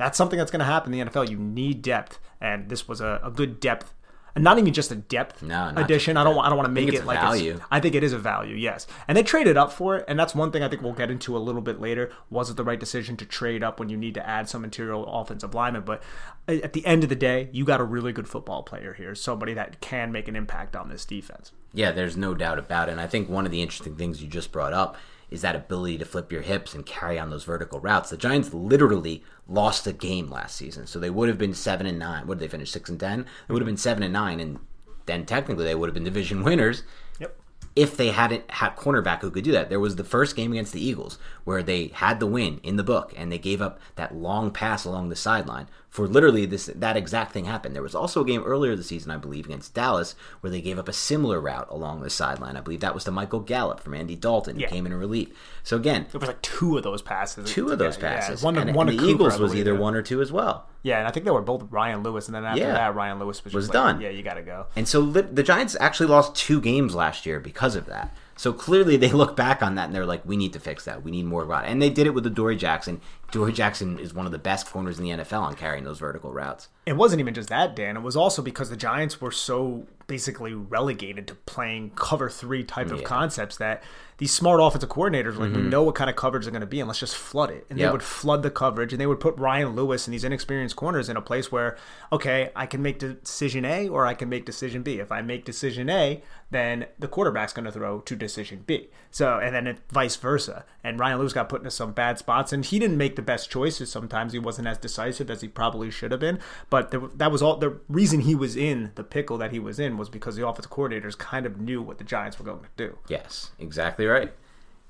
[0.00, 1.28] that's something that's going to happen in the NFL.
[1.28, 3.92] You need depth, and this was a, a good depth.
[4.34, 6.16] And not even just a depth No, addition.
[6.16, 6.38] I don't.
[6.38, 7.54] I don't want to make it like value.
[7.54, 8.54] It's, I think it is a value.
[8.54, 11.10] Yes, and they traded up for it, and that's one thing I think we'll get
[11.10, 12.12] into a little bit later.
[12.30, 15.04] Was it the right decision to trade up when you need to add some interior
[15.06, 15.82] offensive lineman?
[15.82, 16.02] But
[16.48, 19.14] uh, at the end of the day, you got a really good football player here,
[19.16, 21.50] somebody that can make an impact on this defense.
[21.74, 22.92] Yeah, there's no doubt about it.
[22.92, 24.96] And I think one of the interesting things you just brought up
[25.30, 28.10] is that ability to flip your hips and carry on those vertical routes.
[28.10, 31.98] The Giants literally lost a game last season, so they would have been seven and
[31.98, 32.26] nine.
[32.26, 32.70] What did they finish?
[32.70, 33.26] Six and ten.
[33.46, 34.58] They would have been seven and nine, and
[35.06, 36.82] then technically they would have been division winners
[37.18, 37.36] Yep.
[37.76, 39.68] if they hadn't had cornerback who could do that.
[39.68, 42.82] There was the first game against the Eagles where they had the win in the
[42.84, 46.96] book and they gave up that long pass along the sideline for literally this that
[46.96, 47.74] exact thing happened.
[47.74, 50.78] There was also a game earlier this season, I believe, against Dallas where they gave
[50.78, 52.56] up a similar route along the sideline.
[52.56, 54.68] I believe that was to Michael Gallup from Andy Dalton who Yeah.
[54.68, 55.28] came in a relief.
[55.64, 57.50] So again, it was like two of those passes.
[57.50, 58.20] two of those Yeah, yeah.
[58.20, 58.42] passes.
[58.42, 59.80] One, to- and, one and the Cooper, Eagles was either yeah.
[59.80, 60.66] one or two as well.
[60.82, 62.72] Yeah, and I think they were both Ryan Lewis, and then after Yeah.
[62.72, 64.00] that, Ryan Lewis was, Was like, done.
[64.00, 64.66] Yeah, you got to go.
[64.76, 68.16] And so the Giants actually lost two games last year because of that.
[68.40, 71.02] So clearly they look back on that and they're like, we need to fix that.
[71.02, 71.66] We need more route.
[71.66, 73.02] And they did it with the Dory Jackson.
[73.30, 76.32] Dory Jackson is one of the best corners in the NFL on carrying those vertical
[76.32, 76.68] routes.
[76.86, 77.98] It wasn't even just that, Dan.
[77.98, 82.90] It was also because the Giants were so basically relegated to playing cover three type
[82.90, 83.82] of concepts that
[84.20, 86.78] these smart offensive coordinators like, we know what kind of coverage they're going to be,
[86.78, 87.66] and let's just flood it.
[87.70, 90.76] And they would flood the coverage, and they would put Ryan Lewis and these inexperienced
[90.76, 91.78] corners in a place where,
[92.12, 95.00] okay, I can make decision A or I can make decision B.
[95.00, 98.90] If I make decision A, then the quarterback's going to throw to decision B.
[99.10, 100.66] So, and then it, vice versa.
[100.84, 103.50] And Ryan Lewis got put into some bad spots, and he didn't make the best
[103.50, 103.90] choices.
[103.90, 106.40] Sometimes he wasn't as decisive as he probably should have been.
[106.68, 109.78] But there, that was all the reason he was in the pickle that he was
[109.78, 112.68] in was because the offensive coordinators kind of knew what the Giants were going to
[112.76, 112.98] do.
[113.08, 114.32] Yes, exactly right.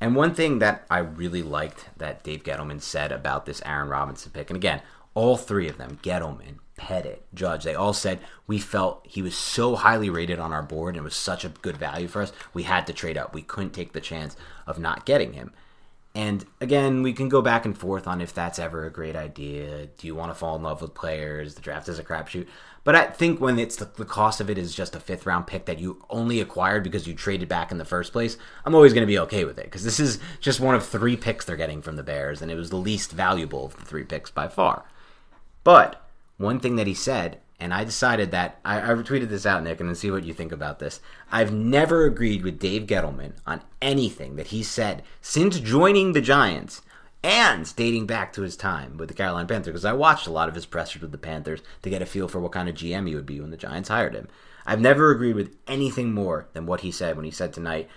[0.01, 4.33] And one thing that I really liked that Dave Gettleman said about this Aaron Robinson
[4.33, 4.81] pick, and again,
[5.15, 9.77] all three of them, Gettleman, Pettitt, Judge, they all said we felt he was so
[9.77, 12.87] highly rated on our board and was such a good value for us, we had
[12.87, 13.35] to trade up.
[13.35, 15.53] We couldn't take the chance of not getting him.
[16.15, 19.87] And again, we can go back and forth on if that's ever a great idea.
[19.87, 21.55] Do you want to fall in love with players?
[21.55, 22.49] The draft is a crapshoot.
[22.83, 25.47] But I think when it's the, the cost of it is just a fifth round
[25.47, 28.95] pick that you only acquired because you traded back in the first place, I'm always
[28.95, 31.57] going to be okay with it because this is just one of three picks they're
[31.57, 34.49] getting from the Bears, and it was the least valuable of the three picks by
[34.49, 34.85] far.
[35.63, 36.03] But
[36.39, 39.81] one thing that he said, and I decided that I, I retweeted this out, Nick,
[39.81, 41.01] and then see what you think about this.
[41.31, 46.81] I've never agreed with Dave Gettleman on anything that he said since joining the Giants
[47.23, 50.49] and dating back to his time with the Carolina Panthers because I watched a lot
[50.49, 53.07] of his pressers with the Panthers to get a feel for what kind of GM
[53.07, 54.29] he would be when the Giants hired him.
[54.67, 57.89] I've never agreed with anything more than what he said when he said tonight,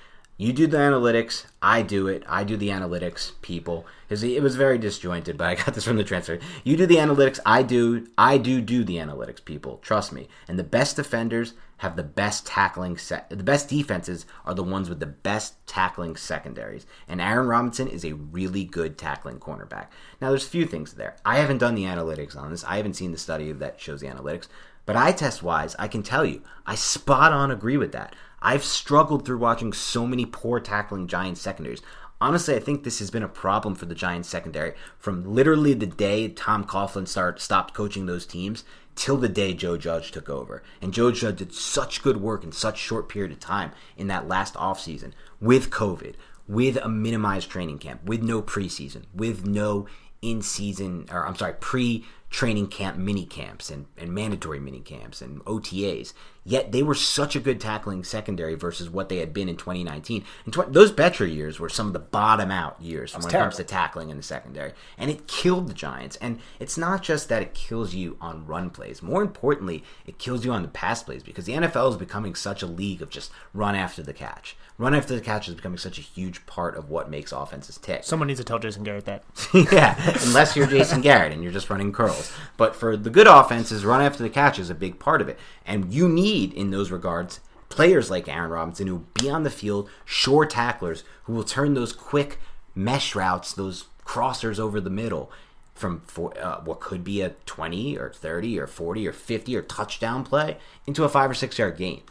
[0.44, 2.24] you do the analytics, I do it.
[2.28, 3.86] I do the analytics, people.
[4.10, 6.40] It was very disjointed, but I got this from the transfer.
[6.64, 8.08] You do the analytics, I do.
[8.18, 9.78] I do do the analytics, people.
[9.78, 10.28] Trust me.
[10.48, 13.30] And the best defenders have the best tackling set.
[13.30, 16.86] The best defenses are the ones with the best tackling secondaries.
[17.08, 19.88] And Aaron Robinson is a really good tackling cornerback.
[20.22, 21.16] Now, there's a few things there.
[21.26, 22.64] I haven't done the analytics on this.
[22.64, 24.48] I haven't seen the study that shows the analytics.
[24.86, 28.16] But eye test wise, I can tell you, I spot on agree with that.
[28.44, 31.82] I've struggled through watching so many poor tackling Giants secondaries.
[32.20, 35.88] Honestly, I think this has been a problem for the Giants secondary from literally the
[35.88, 38.66] day Tom Coughlin start, stopped coaching those teams
[38.96, 40.62] till the day Joe Judge took over.
[40.82, 44.28] And Joe Judge did such good work in such short period of time in that
[44.28, 46.16] last offseason with COVID,
[46.46, 49.88] with a minimized training camp, with no preseason, with no
[50.22, 55.22] in season, or I'm sorry, pre training camp mini camps and, and mandatory mini camps
[55.22, 56.14] and OTAs.
[56.44, 60.26] Yet they were such a good tackling secondary versus what they had been in 2019.
[60.44, 63.38] And tw- those Bettcher years were some of the bottom out years when terrible.
[63.38, 64.74] it comes to tackling in the secondary.
[64.98, 66.16] And it killed the Giants.
[66.16, 69.04] And it's not just that it kills you on run plays.
[69.04, 72.64] More importantly, it kills you on the pass plays because the NFL is becoming such
[72.64, 74.58] a league of just run after the catch.
[74.84, 78.04] Run after the catch is becoming such a huge part of what makes offenses tick.
[78.04, 79.24] Someone needs to tell Jason Garrett that.
[79.54, 82.34] yeah, unless you're Jason Garrett and you're just running curls.
[82.58, 85.40] But for the good offenses, run after the catch is a big part of it.
[85.66, 89.90] And you need in those regards players like Aaron Robinson who be on the field,
[90.04, 92.38] sure tacklers who will turn those quick
[92.76, 95.32] mesh routes, those crossers over the middle
[95.74, 99.62] from for, uh, what could be a 20 or 30 or 40 or 50 or
[99.62, 102.02] touchdown play into a 5 or 6 yard gain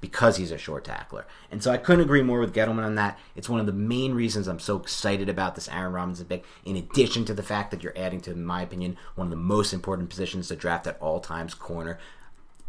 [0.00, 1.26] because he's a short tackler.
[1.50, 3.18] And so I couldn't agree more with Gettleman on that.
[3.36, 6.76] It's one of the main reasons I'm so excited about this Aaron Robinson pick, in
[6.76, 9.72] addition to the fact that you're adding to, in my opinion, one of the most
[9.72, 11.98] important positions to draft at all times corner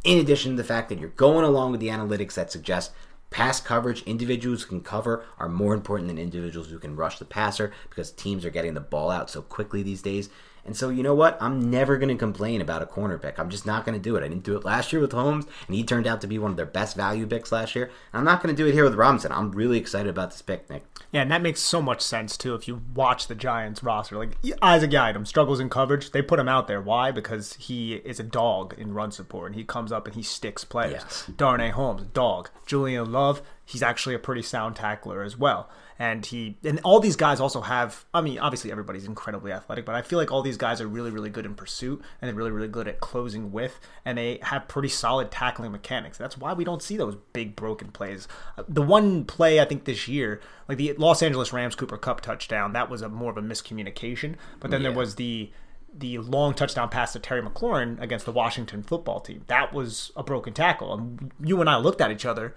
[0.04, 2.92] in addition to the fact that you're going along with the analytics that suggest
[3.30, 7.26] pass coverage, individuals who can cover are more important than individuals who can rush the
[7.26, 10.30] passer because teams are getting the ball out so quickly these days.
[10.66, 11.38] And so, you know what?
[11.41, 13.39] I'm never going to complain about a corner pick.
[13.39, 14.24] I'm just not going to do it.
[14.24, 16.51] I didn't do it last year with Holmes, and he turned out to be one
[16.51, 17.89] of their best value picks last year.
[18.14, 19.32] I'm not going to do it here with Robinson.
[19.32, 20.84] I'm really excited about this pick, Nick.
[21.12, 24.18] Yeah, and that makes so much sense, too, if you watch the Giants roster.
[24.18, 26.12] Like, Isaac Yiadom struggles in coverage.
[26.12, 26.82] They put him out there.
[26.82, 27.12] Why?
[27.12, 30.64] Because he is a dog in run support, and he comes up and he sticks
[30.64, 30.93] players.
[30.93, 31.32] Yes.
[31.36, 32.49] Darnay Holmes, dog.
[32.66, 33.41] Julian Love,
[33.72, 37.61] he's actually a pretty sound tackler as well and he and all these guys also
[37.61, 40.88] have i mean obviously everybody's incredibly athletic but i feel like all these guys are
[40.88, 44.39] really really good in pursuit and they're really really good at closing with and they
[44.41, 48.28] have pretty solid tackling mechanics that's why we don't see those big broken plays
[48.67, 52.74] the one play i think this year like the los angeles rams Cooper Kupp touchdown
[52.74, 54.89] that was a more of a miscommunication but then yeah.
[54.89, 55.51] there was the
[55.93, 59.43] the long touchdown pass to Terry McLaurin against the Washington football team.
[59.47, 60.93] That was a broken tackle.
[60.93, 62.55] And you and I looked at each other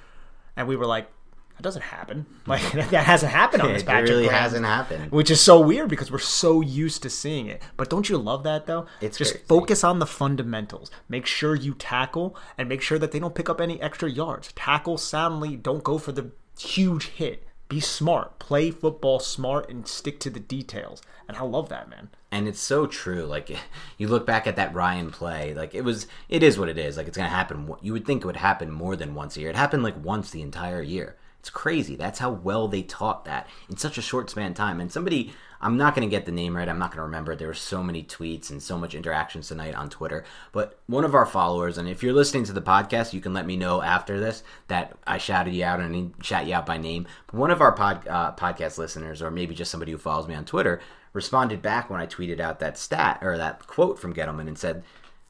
[0.56, 1.08] and we were like,
[1.56, 2.26] that doesn't happen.
[2.46, 4.10] Like that hasn't happened on this it Patrick.
[4.10, 5.10] It really hasn't happened.
[5.10, 7.62] Which is so weird because we're so used to seeing it.
[7.78, 8.86] But don't you love that though?
[9.00, 9.46] It's just crazy.
[9.46, 10.90] focus on the fundamentals.
[11.08, 14.52] Make sure you tackle and make sure that they don't pick up any extra yards.
[14.52, 15.56] Tackle soundly.
[15.56, 17.44] Don't go for the huge hit.
[17.74, 18.38] Be smart.
[18.38, 21.02] Play football smart and stick to the details.
[21.26, 22.10] And I love that, man.
[22.30, 23.24] And it's so true.
[23.24, 23.50] Like
[23.98, 26.96] you look back at that Ryan play, like it was it is what it is.
[26.96, 27.74] Like it's to happen.
[27.82, 29.50] You would think it would happen more than once a year.
[29.50, 31.16] It happened like once the entire year.
[31.40, 31.96] It's crazy.
[31.96, 34.80] That's how well they taught that in such a short span of time.
[34.80, 36.68] And somebody, I'm not going to get the name right.
[36.68, 37.34] I'm not going to remember.
[37.34, 40.24] There were so many tweets and so much interactions tonight on Twitter.
[40.52, 43.46] But one of our followers, and if you're listening to the podcast, you can let
[43.46, 47.06] me know after this that I shouted you out and shout you out by name.
[47.26, 50.34] But one of our pod, uh, podcast listeners, or maybe just somebody who follows me
[50.34, 50.80] on Twitter,
[51.12, 54.82] responded back when I tweeted out that stat or that quote from Gettleman and said,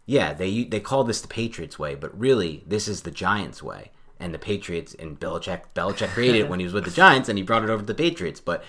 [0.07, 3.91] "Yeah, they they call this the Patriots way, but really this is the Giants way."
[4.21, 5.63] and the Patriots and Belichick.
[5.75, 7.87] Belichick created it when he was with the Giants, and he brought it over to
[7.87, 8.41] the Patriots.
[8.41, 8.65] But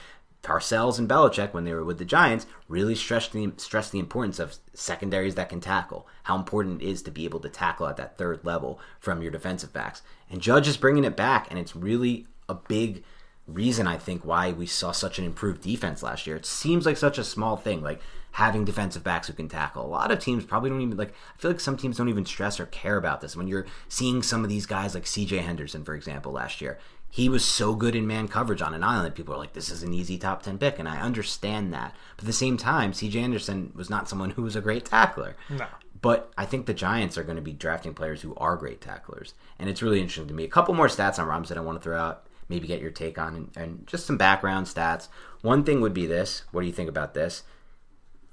[0.46, 4.40] Parcells and Belichick, when they were with the Giants, really stressed the stressed the importance
[4.40, 6.08] of secondaries that can tackle.
[6.24, 9.32] How important it is to be able to tackle at that third level from your
[9.32, 10.02] defensive backs.
[10.30, 13.04] And Judge is bringing it back, and it's really a big
[13.48, 16.36] reason I think why we saw such an improved defense last year.
[16.36, 19.86] It seems like such a small thing, like having defensive backs who can tackle.
[19.86, 22.26] A lot of teams probably don't even like I feel like some teams don't even
[22.26, 23.36] stress or care about this.
[23.36, 26.78] When you're seeing some of these guys like CJ Henderson for example last year,
[27.16, 29.84] he was so good in man coverage on an island people are like this is
[29.84, 31.96] an easy top 10 pick and I understand that.
[32.18, 35.38] But at the same time, CJ Anderson was not someone who was a great tackler.
[35.50, 35.66] No
[36.02, 39.34] But I think the Giants are going to be drafting players who are great tacklers,
[39.58, 40.44] and it's really interesting to me.
[40.44, 43.18] A couple more stats on Robinson I want to throw out, maybe get your take
[43.18, 45.08] on, and, and just some background stats.
[45.42, 46.44] One thing would be this.
[46.52, 47.44] What do you think about this?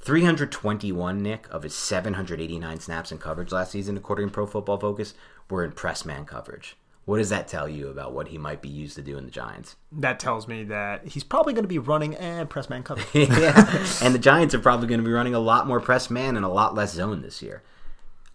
[0.01, 5.15] 321, Nick, of his 789 snaps in coverage last season, according to Pro Football Focus,
[5.49, 6.77] were in press man coverage.
[7.05, 9.31] What does that tell you about what he might be used to do in the
[9.31, 9.75] Giants?
[9.91, 13.09] That tells me that he's probably going to be running and press man coverage.
[13.13, 16.37] yeah, and the Giants are probably going to be running a lot more press man
[16.37, 17.63] and a lot less zone this year.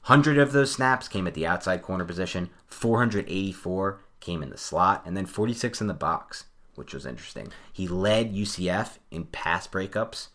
[0.08, 5.04] 100 of those snaps came at the outside corner position, 484 came in the slot,
[5.06, 6.46] and then 46 in the box,
[6.76, 7.52] which was interesting.
[7.72, 10.28] He led UCF in pass breakups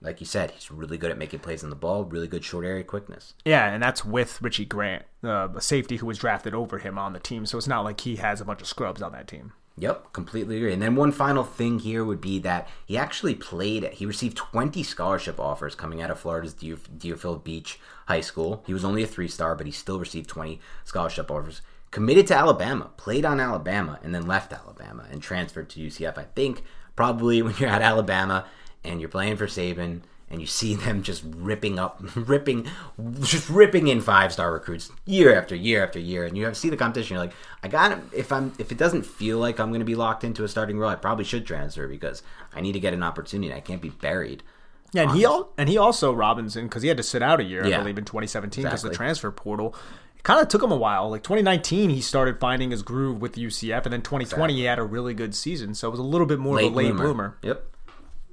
[0.00, 2.64] like you said, he's really good at making plays on the ball, really good short
[2.64, 3.34] area quickness.
[3.44, 7.12] Yeah, and that's with Richie Grant, uh, a safety who was drafted over him on
[7.12, 7.46] the team.
[7.46, 9.52] So it's not like he has a bunch of scrubs on that team.
[9.76, 10.72] Yep, completely agree.
[10.72, 14.82] And then one final thing here would be that he actually played, he received 20
[14.82, 18.64] scholarship offers coming out of Florida's Deerfield Beach High School.
[18.66, 21.62] He was only a three star, but he still received 20 scholarship offers.
[21.90, 26.18] Committed to Alabama, played on Alabama, and then left Alabama and transferred to UCF.
[26.18, 26.62] I think
[26.96, 28.46] probably when you're at Alabama,
[28.84, 30.00] and you're playing for Saban
[30.30, 32.66] and you see them just ripping up, ripping,
[33.20, 36.76] just ripping in five star recruits year after year after year, and you see the
[36.76, 37.14] competition.
[37.14, 37.98] You're like, I got it.
[38.12, 40.78] If I'm, if it doesn't feel like I'm going to be locked into a starting
[40.78, 42.22] role, I probably should transfer because
[42.54, 43.52] I need to get an opportunity.
[43.52, 44.42] I can't be buried.
[44.92, 47.44] Yeah, and he al- and he also Robinson because he had to sit out a
[47.44, 48.90] year, I believe, in 2017 because exactly.
[48.90, 49.74] the transfer portal.
[50.16, 51.10] It kind of took him a while.
[51.10, 54.54] Like 2019, he started finding his groove with UCF, and then 2020 exactly.
[54.54, 55.74] he had a really good season.
[55.74, 57.04] So it was a little bit more late of a late bloomer.
[57.04, 57.38] bloomer.
[57.42, 57.64] Yep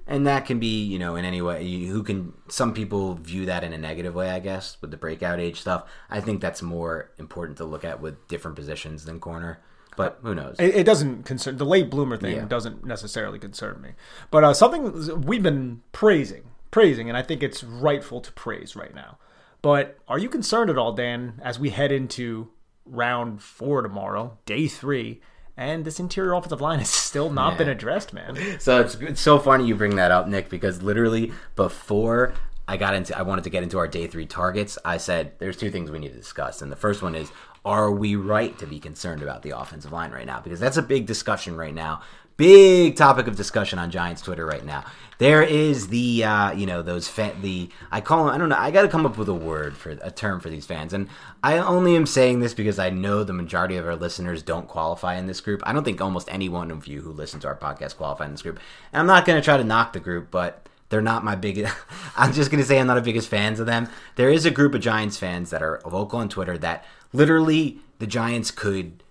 [0.08, 3.64] and that can be you know in any way who can some people view that
[3.64, 5.90] in a negative way i guess with the breakout age stuff.
[6.10, 9.60] I think that's more important to look at with different positions than corner
[9.98, 10.58] but who knows?
[10.60, 12.46] It, it doesn't concern the late bloomer thing yeah.
[12.46, 13.92] doesn't necessarily concern me.
[14.30, 18.94] But uh, something we've been praising praising and i think it's rightful to praise right
[18.94, 19.18] now.
[19.62, 22.50] But are you concerned at all dan as we head into
[22.86, 25.22] round four tomorrow day three
[25.58, 28.38] and this interior offensive line has still not been addressed, man.
[28.60, 32.34] So it's, it's so funny you bring that up, Nick, because literally before
[32.68, 34.78] I got into, I wanted to get into our day three targets.
[34.84, 37.32] I said there's two things we need to discuss, and the first one is,
[37.64, 40.40] are we right to be concerned about the offensive line right now?
[40.40, 42.02] Because that's a big discussion right now
[42.38, 44.84] big topic of discussion on Giants Twitter right now.
[45.18, 48.58] There is the uh, you know those fa- the I call them I don't know
[48.58, 51.08] I got to come up with a word for a term for these fans, and
[51.42, 55.16] I only am saying this because I know the majority of our listeners don't qualify
[55.16, 55.62] in this group.
[55.66, 58.32] I don't think almost any one of you who listen to our podcast qualify in
[58.32, 58.60] this group.
[58.92, 61.74] And I'm not going to try to knock the group, but they're not my biggest.
[62.18, 63.88] I'm just going to say I'm not the biggest fans of them.
[64.16, 66.84] There is a group of Giants fans that are vocal on Twitter that
[67.14, 69.02] literally the Giants could,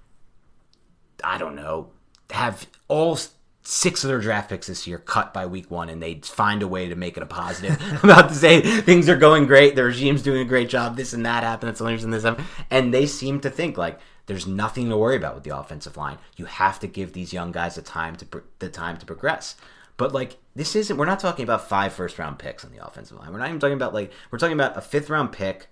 [1.23, 1.89] I don't know,
[2.31, 3.19] have all
[3.67, 6.69] six of their draft picks this year cut by week one, and they find a
[6.69, 7.81] way to make it a positive.
[8.05, 11.25] about to say things are going great, the regime's doing a great job, this and
[11.27, 12.47] that happened, that's and this happened.
[12.71, 16.19] And they seem to think like there's nothing to worry about with the offensive line.
[16.37, 19.57] You have to give these young guys the time to the time to progress.
[19.97, 23.19] But like this isn't we're not talking about five first round picks on the offensive
[23.19, 23.33] line.
[23.33, 25.69] We're not even talking about like we're talking about a fifth round pick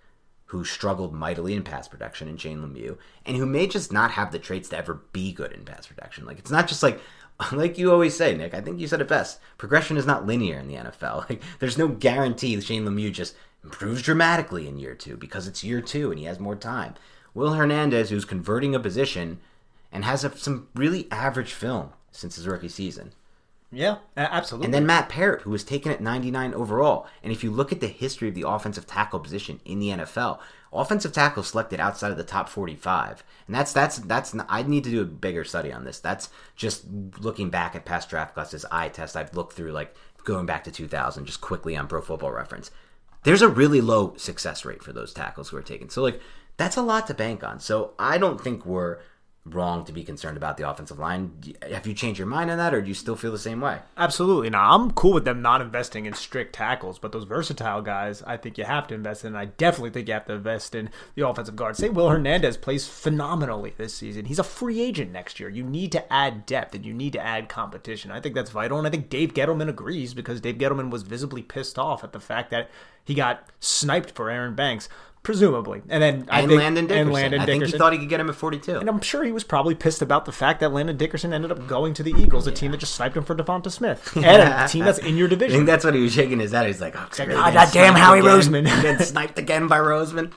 [0.52, 4.32] who struggled mightily in pass protection in Shane Lemieux, and who may just not have
[4.32, 6.26] the traits to ever be good in pass protection.
[6.26, 7.00] Like it's not just like
[7.52, 8.52] like you always say, Nick.
[8.52, 9.40] I think you said it best.
[9.56, 11.26] Progression is not linear in the NFL.
[11.30, 13.34] Like there's no guarantee that Shane Lemieux just
[13.64, 16.96] improves dramatically in year two because it's year two and he has more time.
[17.32, 19.40] Will Hernandez, who's converting a position
[19.90, 23.12] and has a, some really average film since his rookie season.
[23.72, 24.66] Yeah, absolutely.
[24.66, 27.06] And then Matt Peart, who was taken at 99 overall.
[27.22, 30.38] And if you look at the history of the offensive tackle position in the NFL,
[30.72, 33.24] offensive tackle selected outside of the top 45.
[33.46, 36.00] And that's that's that's I need to do a bigger study on this.
[36.00, 36.84] That's just
[37.18, 40.70] looking back at past draft classes, eye test I've looked through like going back to
[40.70, 42.70] 2000 just quickly on Pro Football Reference.
[43.24, 45.88] There's a really low success rate for those tackles who are taken.
[45.88, 46.20] So like
[46.58, 47.58] that's a lot to bank on.
[47.58, 48.98] So I don't think we're
[49.44, 51.32] wrong to be concerned about the offensive line.
[51.68, 53.80] Have you changed your mind on that, or do you still feel the same way?
[53.96, 54.50] Absolutely.
[54.50, 58.36] Now, I'm cool with them not investing in strict tackles, but those versatile guys, I
[58.36, 59.34] think you have to invest in.
[59.34, 61.76] I definitely think you have to invest in the offensive guard.
[61.76, 64.26] Say Will Hernandez plays phenomenally this season.
[64.26, 65.48] He's a free agent next year.
[65.48, 68.12] You need to add depth and you need to add competition.
[68.12, 71.42] I think that's vital, and I think Dave Gettleman agrees because Dave Gettleman was visibly
[71.42, 72.70] pissed off at the fact that
[73.04, 74.88] he got sniped for Aaron Banks
[75.22, 75.82] presumably.
[75.88, 77.06] And then I and think, Landon Dickerson.
[77.06, 77.60] And Landon I Dickerson.
[77.60, 78.78] think he thought he could get him at 42.
[78.78, 81.66] And I'm sure he was probably pissed about the fact that Landon Dickerson ended up
[81.66, 82.56] going to the Eagles, a yeah.
[82.56, 85.54] team that just sniped him for Devonta Smith, and a team that's in your division.
[85.54, 86.66] I think that's what he was shaking his head.
[86.66, 88.30] He's like, "Oh, like, oh that damn Howie again.
[88.30, 90.32] Roseman, sniped again by Roseman."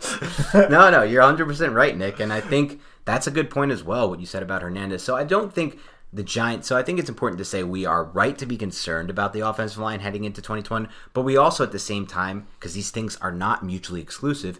[0.70, 3.84] no, no, you're 100 percent right, Nick, and I think that's a good point as
[3.84, 4.10] well.
[4.10, 5.04] What you said about Hernandez.
[5.04, 5.80] So I don't think
[6.16, 6.68] the Giants.
[6.68, 9.42] So I think it's important to say we are right to be concerned about the
[9.42, 13.18] offensive line heading into 2021, but we also at the same time, because these things
[13.18, 14.60] are not mutually exclusive,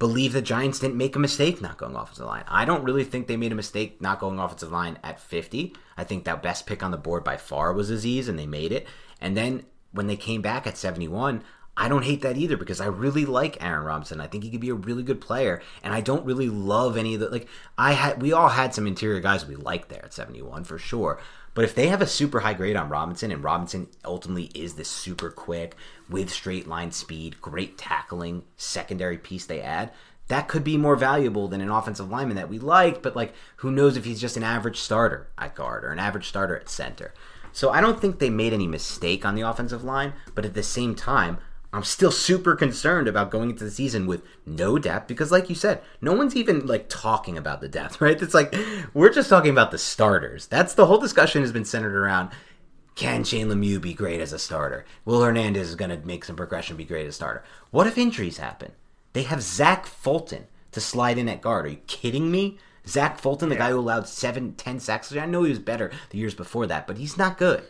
[0.00, 2.42] believe the Giants didn't make a mistake not going offensive line.
[2.48, 5.76] I don't really think they made a mistake not going offensive line at 50.
[5.96, 8.72] I think that best pick on the board by far was Azeez, and they made
[8.72, 8.88] it.
[9.20, 11.44] And then when they came back at 71,
[11.76, 14.20] I don't hate that either because I really like Aaron Robinson.
[14.20, 17.14] I think he could be a really good player, and I don't really love any
[17.14, 17.48] of the like.
[17.76, 20.78] I had we all had some interior guys we liked there at seventy one for
[20.78, 21.20] sure.
[21.52, 24.88] But if they have a super high grade on Robinson, and Robinson ultimately is this
[24.88, 25.76] super quick
[26.08, 29.92] with straight line speed, great tackling, secondary piece they add,
[30.28, 33.02] that could be more valuable than an offensive lineman that we like.
[33.02, 36.28] But like, who knows if he's just an average starter at guard or an average
[36.28, 37.14] starter at center?
[37.52, 40.14] So I don't think they made any mistake on the offensive line.
[40.34, 41.38] But at the same time,
[41.74, 45.56] I'm still super concerned about going into the season with no depth because, like you
[45.56, 48.20] said, no one's even like talking about the depth, right?
[48.20, 48.54] It's like
[48.94, 50.46] we're just talking about the starters.
[50.46, 52.30] That's the whole discussion has been centered around
[52.94, 54.84] can Shane Lemieux be great as a starter?
[55.04, 57.42] Will Hernandez is going to make some progression be great as a starter?
[57.72, 58.70] What if injuries happen?
[59.14, 61.66] They have Zach Fulton to slide in at guard.
[61.66, 62.58] Are you kidding me?
[62.86, 63.62] Zach Fulton, the yeah.
[63.62, 65.14] guy who allowed seven, ten sacks.
[65.16, 67.64] I know he was better the years before that, but he's not good.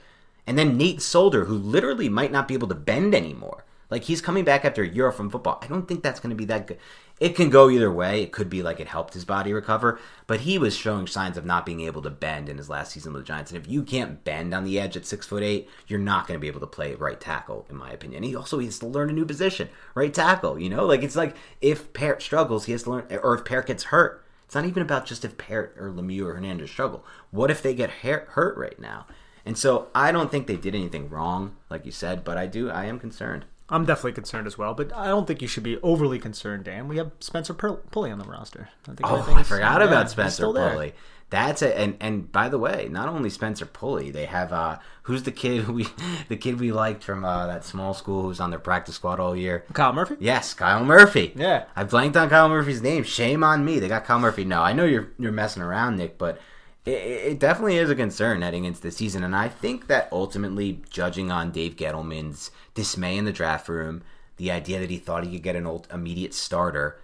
[0.47, 3.65] And then Nate Solder, who literally might not be able to bend anymore.
[3.91, 5.59] Like he's coming back after a year from football.
[5.63, 6.79] I don't think that's going to be that good.
[7.21, 8.23] It can go either way.
[8.23, 11.45] It could be like it helped his body recover, but he was showing signs of
[11.45, 13.53] not being able to bend in his last season with the Giants.
[13.53, 16.39] And if you can't bend on the edge at six foot eight, you're not going
[16.39, 18.25] to be able to play right tackle, in my opinion.
[18.25, 20.59] He also has to learn a new position, right tackle.
[20.59, 23.69] You know, like it's like if Parrott struggles, he has to learn, or if Parrott
[23.69, 24.25] gets hurt.
[24.45, 27.05] It's not even about just if Parrott or Lemieux or Hernandez struggle.
[27.31, 29.07] What if they get hurt right now?
[29.47, 32.71] And so I don't think they did anything wrong, like you said, but I do.
[32.71, 33.45] I am concerned.
[33.69, 36.87] I'm definitely concerned as well, but I don't think you should be overly concerned, Dan.
[36.87, 38.69] We have Spencer Pulley on the roster.
[38.87, 40.95] I oh, I forgot about Spencer Pulley.
[41.31, 45.23] That's a and and by the way, not only Spencer Pulley, they have uh who's
[45.23, 45.87] the kid who we
[46.29, 49.35] the kid we liked from uh, that small school who's on their practice squad all
[49.35, 49.65] year.
[49.73, 50.17] Kyle Murphy.
[50.21, 51.33] Yes, Kyle Murphy.
[51.35, 53.03] Yeah, I blanked on Kyle Murphy's name.
[53.03, 53.79] Shame on me.
[53.79, 54.45] They got Kyle Murphy.
[54.45, 56.39] No, I know you're you're messing around, Nick, but
[56.85, 60.83] it, it definitely is a concern heading into the season, and I think that ultimately,
[60.91, 64.03] judging on Dave Gettleman's dismay in the draft room,
[64.37, 67.01] the idea that he thought he could get an old immediate starter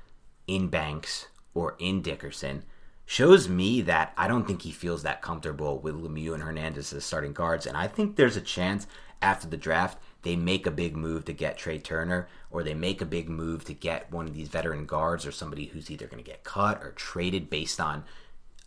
[0.47, 2.64] in Banks or in Dickerson
[3.07, 7.05] shows me that I don't think he feels that comfortable with Lemieux and Hernandez as
[7.05, 7.66] starting guards.
[7.66, 8.87] And I think there's a chance
[9.20, 13.01] after the draft they make a big move to get Trai Turner or they make
[13.01, 16.22] a big move to get one of these veteran guards or somebody who's either going
[16.22, 18.05] to get cut or traded based on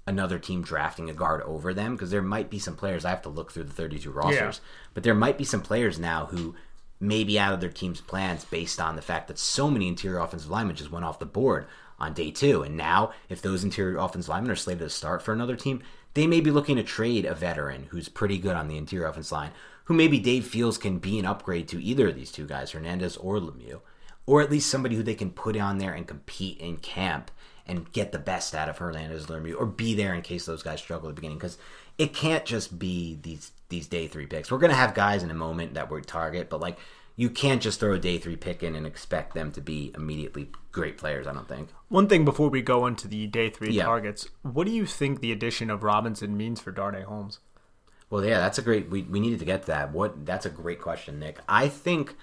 [0.06, 3.22] another team drafting a guard over them because there might be some players I have
[3.24, 4.70] to look through the 32 rosters, yeah.
[4.94, 6.56] but there might be some players now who
[7.00, 10.20] may be out of their team's plans based on the fact that so many interior
[10.20, 11.68] offensive linemen just went off the board
[12.00, 12.64] on day two.
[12.64, 15.82] And now, if those interior offensive linemen are slated to start for another team,
[16.14, 19.32] they may be looking to trade a veteran who's pretty good on the interior offense
[19.32, 19.52] line,
[19.86, 23.18] who maybe Dave feels can be an upgrade to either of these two guys, Hernandez
[23.18, 23.82] or Lemieux,
[24.26, 27.32] or at least somebody who they can put on there and compete in camp
[27.66, 30.80] and get the best out of Hernandez Lemieux or be there in case those guys
[30.80, 31.58] struggle at the beginning because
[31.98, 34.52] it can't just be these these day three picks.
[34.52, 36.78] We're gonna have guys in a moment that we target, but like
[37.16, 40.50] you can't just throw a day three pick in and expect them to be immediately
[40.72, 41.28] great players.
[41.28, 41.70] I don't think.
[41.90, 43.84] One thing before we go into the day three yeah.
[43.84, 47.40] targets, what do you think the addition of Robinson means for Darnay Holmes?
[48.10, 48.90] Well, yeah, that's a great.
[48.90, 49.92] We, we needed to get to that.
[49.92, 50.26] What?
[50.26, 51.40] That's a great question, Nick.
[51.48, 52.16] I think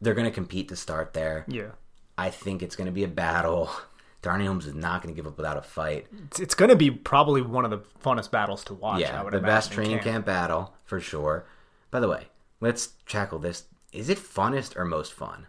[0.00, 1.44] they're going to compete to start there.
[1.48, 1.70] Yeah.
[2.16, 3.70] I think it's going to be a battle.
[4.24, 6.06] Darnay Holmes is not going to give up without a fight.
[6.24, 9.00] It's, it's going to be probably one of the funnest battles to watch.
[9.00, 10.04] Yeah, the best training camp.
[10.04, 11.46] camp battle for sure.
[11.90, 13.64] By the way, let's tackle this.
[13.92, 15.46] Is it funnest or most fun?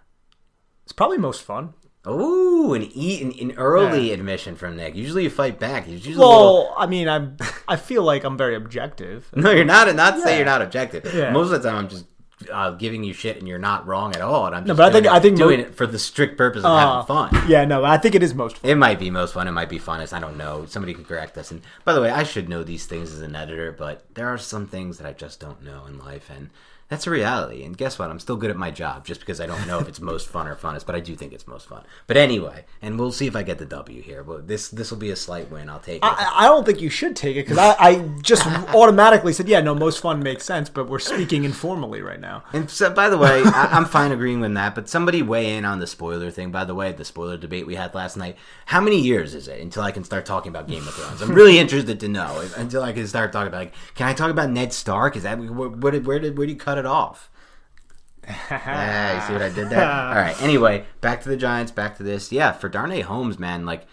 [0.83, 1.73] It's probably most fun.
[2.03, 4.15] Oh, an, e- an, an early yeah.
[4.15, 4.93] admission from Nick.
[4.93, 5.87] Usually you fight back.
[5.87, 6.73] Usually well, little...
[6.77, 7.37] I mean, I'm.
[7.67, 9.31] I feel like I'm very objective.
[9.35, 9.87] no, you're not.
[9.95, 10.23] Not yeah.
[10.23, 11.11] say you're not objective.
[11.13, 11.31] Yeah.
[11.31, 12.05] Most of the time, I'm just
[12.51, 14.45] uh, giving you shit and you're not wrong at all.
[14.45, 16.63] And I'm no, but I think I think doing mo- it for the strict purpose
[16.63, 17.49] of uh, having fun.
[17.49, 18.57] Yeah, no, I think it is most.
[18.57, 18.71] fun.
[18.71, 19.47] It might be most fun.
[19.47, 20.13] It might be funnest.
[20.13, 20.65] I don't know.
[20.65, 21.51] Somebody can correct us.
[21.51, 24.37] And by the way, I should know these things as an editor, but there are
[24.37, 26.49] some things that I just don't know in life, and
[26.87, 27.63] that's a reality.
[27.63, 28.11] And guess what?
[28.11, 30.47] I'm still good at my job just because I don't know if it's most fun
[30.47, 31.83] or funnest, but I do think it's most fun.
[32.05, 34.23] But anyway, and we'll see if I get the W here.
[34.23, 35.67] But this this will be a slight win.
[35.67, 36.03] I'll take it.
[36.03, 39.61] I, I don't think you should take it because I, I just automatically said, yeah,
[39.61, 40.69] no, most fun makes sense.
[40.69, 42.43] But we're speaking informally right now.
[42.53, 44.75] And so, by the way, I, I'm fine agreeing with that.
[44.75, 46.51] But somebody weigh in on the spoiler thing.
[46.51, 48.37] By the way, the spoiler debate we had last night.
[48.67, 51.21] How many years is it until I can start talking about Game of Thrones?
[51.21, 53.55] I'm really interested to know until I can start talking about.
[53.57, 55.15] Like, can I talk about Ned Stark?
[55.15, 57.29] Is that where, where did where did you cut it off?
[58.49, 59.85] yeah, you see what I did there?
[59.87, 60.35] All right.
[60.41, 61.71] Anyway, back to the Giants.
[61.71, 62.31] Back to this.
[62.31, 63.85] Yeah, for Darnay Holmes, man, like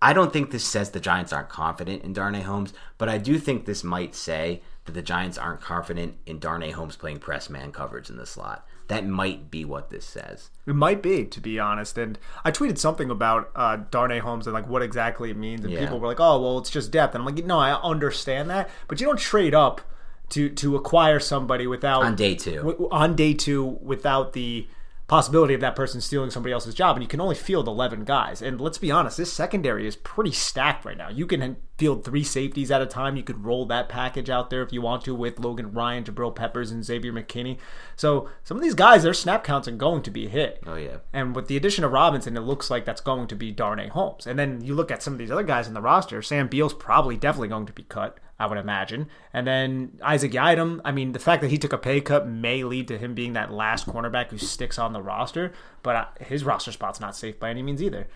[0.00, 3.38] I don't think this says the Giants aren't confident in Darnay Holmes, but I do
[3.38, 7.72] think this might say that the Giants aren't confident in Darnay Holmes playing press man
[7.72, 8.66] coverage in the slot.
[8.86, 10.50] That might be what this says.
[10.66, 11.98] It might be, to be honest.
[11.98, 15.72] And I tweeted something about uh, Darnay Holmes and like what exactly it means, and
[15.72, 15.80] Yeah.
[15.80, 18.70] people were like, "Oh, well, it's just depth." And I'm like, "No, I understand that,
[18.86, 19.80] but you don't trade up
[20.32, 22.56] to to acquire somebody without On day two.
[22.56, 24.66] w- on day two without the
[25.08, 28.40] possibility of that person stealing somebody else's job and you can only field 11 guys
[28.40, 32.24] and let's be honest this secondary is pretty stacked right now you can field three
[32.24, 35.14] safeties at a time you could roll that package out there if you want to
[35.14, 37.58] with logan ryan jabril peppers and xavier mckinney
[37.94, 40.98] so some of these guys their snap counts are going to be hit Oh, yeah.
[41.12, 44.26] and with the addition of Robinson, it looks like that's going to be Darnay Holmes.
[44.26, 46.22] And then you look at some of these other guys in the roster.
[46.22, 49.08] Sam Beal's probably definitely going to be cut, I would imagine.
[49.32, 52.64] And then Isaac Yiadom, I mean, the fact that he took a pay cut may
[52.64, 55.52] lead to him being that last cornerback who sticks on the roster,
[55.84, 58.08] but uh, his roster spot's not safe by any means either.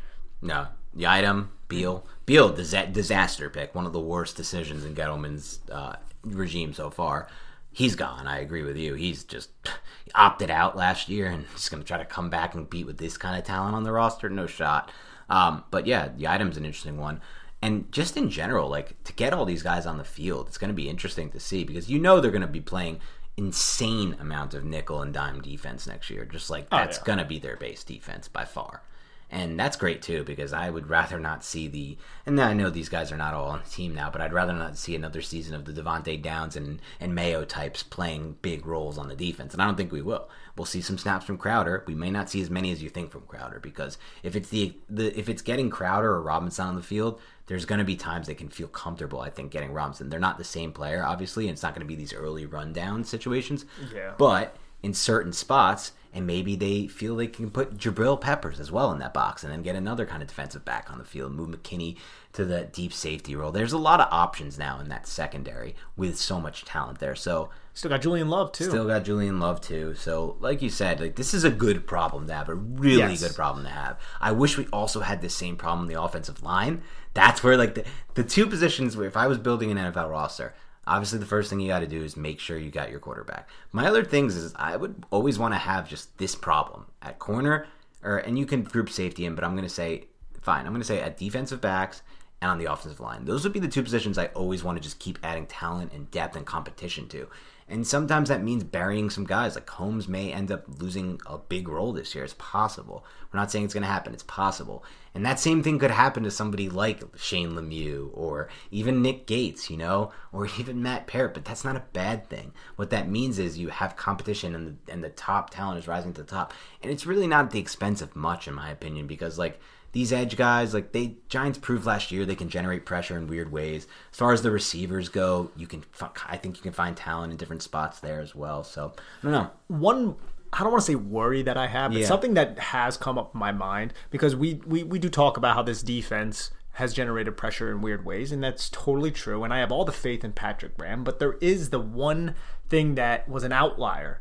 [0.43, 5.95] No, the Beal, Beal, disa- disaster pick, one of the worst decisions in Gettleman's uh,
[6.25, 7.29] regime so far.
[7.71, 8.27] He's gone.
[8.27, 8.95] I agree with you.
[8.95, 9.51] He's just
[10.17, 12.99] opted out last year and just going to try to come back and beat with
[12.99, 14.29] this kind of talent on the roster.
[14.29, 14.91] No shot.
[15.31, 17.21] Um, but yeah, item's an interesting one.
[17.63, 20.69] And just in general, like to get all these guys on the field, it's going
[20.69, 23.01] to be interesting to see because you know they're going to be playing
[23.37, 26.25] insane amount of nickel and dime defense next year.
[26.25, 27.05] Just like oh, that's yeah.
[27.05, 28.83] going to be their base defense by far.
[29.29, 31.99] And that's great too because I would rather not see the.
[32.25, 34.53] And I know these guys are not all on the team now, but I'd rather
[34.53, 38.99] not see another season of the Devonte Downs and and Mayo types playing big roles
[38.99, 39.53] on the defense.
[39.53, 40.29] And I don't think we will.
[40.57, 41.85] We'll see some snaps from Crowder.
[41.87, 44.75] We may not see as many as you think from Crowder because if it's the,
[44.89, 48.27] the if it's getting Crowder or Robinson on the field, there's going to be times
[48.27, 49.21] they can feel comfortable.
[49.21, 50.09] I think getting Robinson.
[50.09, 53.05] They're not the same player, obviously, and it's not going to be these early rundown
[53.05, 53.67] situations.
[53.95, 54.15] Yeah.
[54.17, 58.91] But in certain spots, and maybe they feel they can put Jabril Peppers as well
[58.91, 61.51] in that box, and then get another kind of defensive back on the field, move
[61.51, 61.97] McKinney
[62.33, 63.53] to the deep safety role.
[63.53, 67.15] There's a lot of options now in that secondary with so much talent there.
[67.15, 68.65] So Still got Julian Love, too.
[68.65, 69.95] still got Julian Love too.
[69.95, 73.23] So like you said, like this is a good problem to have, a really Yes.
[73.23, 74.01] good problem to have.
[74.19, 76.83] I wish we also had the same problem in the offensive line.
[77.13, 80.55] That's where like the, the two positions where if I was building an NFL roster,
[80.87, 83.49] obviously the first thing you got to do is make sure you got your quarterback.
[83.73, 87.67] My other things is I would always want to have just this problem at corner
[88.03, 90.05] or and you can group safety in, but I'm going to say
[90.41, 90.67] fine.
[90.67, 92.03] I'm going to say at defensive backs
[92.41, 93.25] and on the offensive line.
[93.25, 96.11] Those would be the two positions I always want to just keep adding talent and
[96.11, 97.29] depth and competition to.
[97.69, 99.57] And sometimes that means burying some guys.
[99.57, 102.23] Like Holmes may end up losing a big role this year.
[102.23, 103.05] It's possible.
[103.33, 104.13] We're not saying it's going to happen.
[104.13, 104.85] It's possible.
[105.15, 109.69] And that same thing could happen to somebody like Shane Lemieux or even Nick Gates,
[109.69, 111.35] you know, or even Matt Parrott.
[111.35, 112.53] But that's not a bad thing.
[112.77, 116.13] What that means is you have competition and the, and the top talent is rising
[116.15, 116.55] to the top.
[116.83, 119.61] And it's really not at the expense of much, in my opinion, because like
[119.97, 123.51] these edge guys, like they Giants proved last year, they can generate pressure in weird
[123.51, 123.87] ways.
[124.13, 125.85] As far as the receivers go, you can
[126.29, 128.63] I think you can find talent in different spots there as well.
[128.63, 129.51] So I don't know.
[129.69, 130.17] one
[130.53, 132.07] I don't want to say worry that I have, but Yeah.
[132.07, 135.55] something that has come up in my mind because we, we we do talk about
[135.57, 139.45] how this defense has generated pressure in weird ways, and that's totally true.
[139.45, 142.35] And I have all the faith in Patrick Graham, but there is the one
[142.69, 144.21] thing that was an outlier,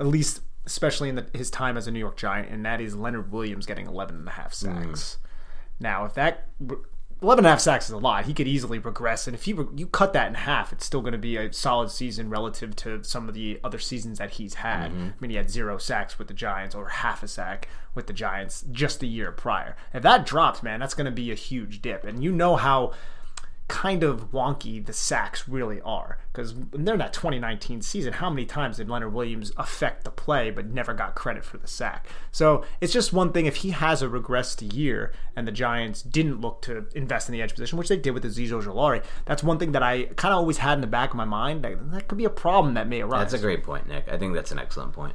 [0.00, 2.94] at least especially in the, his time as a New York Giant, and that is
[2.94, 5.18] Leonard Williams getting 11 and a half sacks.
[5.20, 5.26] Mm.
[5.78, 6.48] Now, if that
[7.22, 9.26] 11 and a half sacks is a lot, he could easily regress.
[9.26, 11.90] And if you you cut that in half, it's still going to be a solid
[11.90, 14.90] season relative to some of the other seasons that he's had.
[14.90, 15.04] Mm-hmm.
[15.04, 18.12] I mean, he had zero sacks with the Giants or half a sack with the
[18.12, 19.76] Giants just the year prior.
[19.94, 22.04] If that drops, man, that's going to be a huge dip.
[22.04, 22.92] And you know how
[23.68, 26.18] kind of wonky the sacks really are.
[26.32, 30.50] Because they're in that 2019 season, how many times did Leonard Williams affect the play
[30.50, 32.06] but never got credit for the sack?
[32.30, 36.40] So it's just one thing if he has a regressed year and the Giants didn't
[36.40, 39.58] look to invest in the edge position, which they did with Azeez Ojulari, that's one
[39.58, 41.62] thing that I kind of always had in the back of my mind.
[41.62, 43.30] That, that could be a problem that may arise.
[43.30, 44.08] That's a great point, Nick.
[44.08, 45.14] I think that's an excellent point.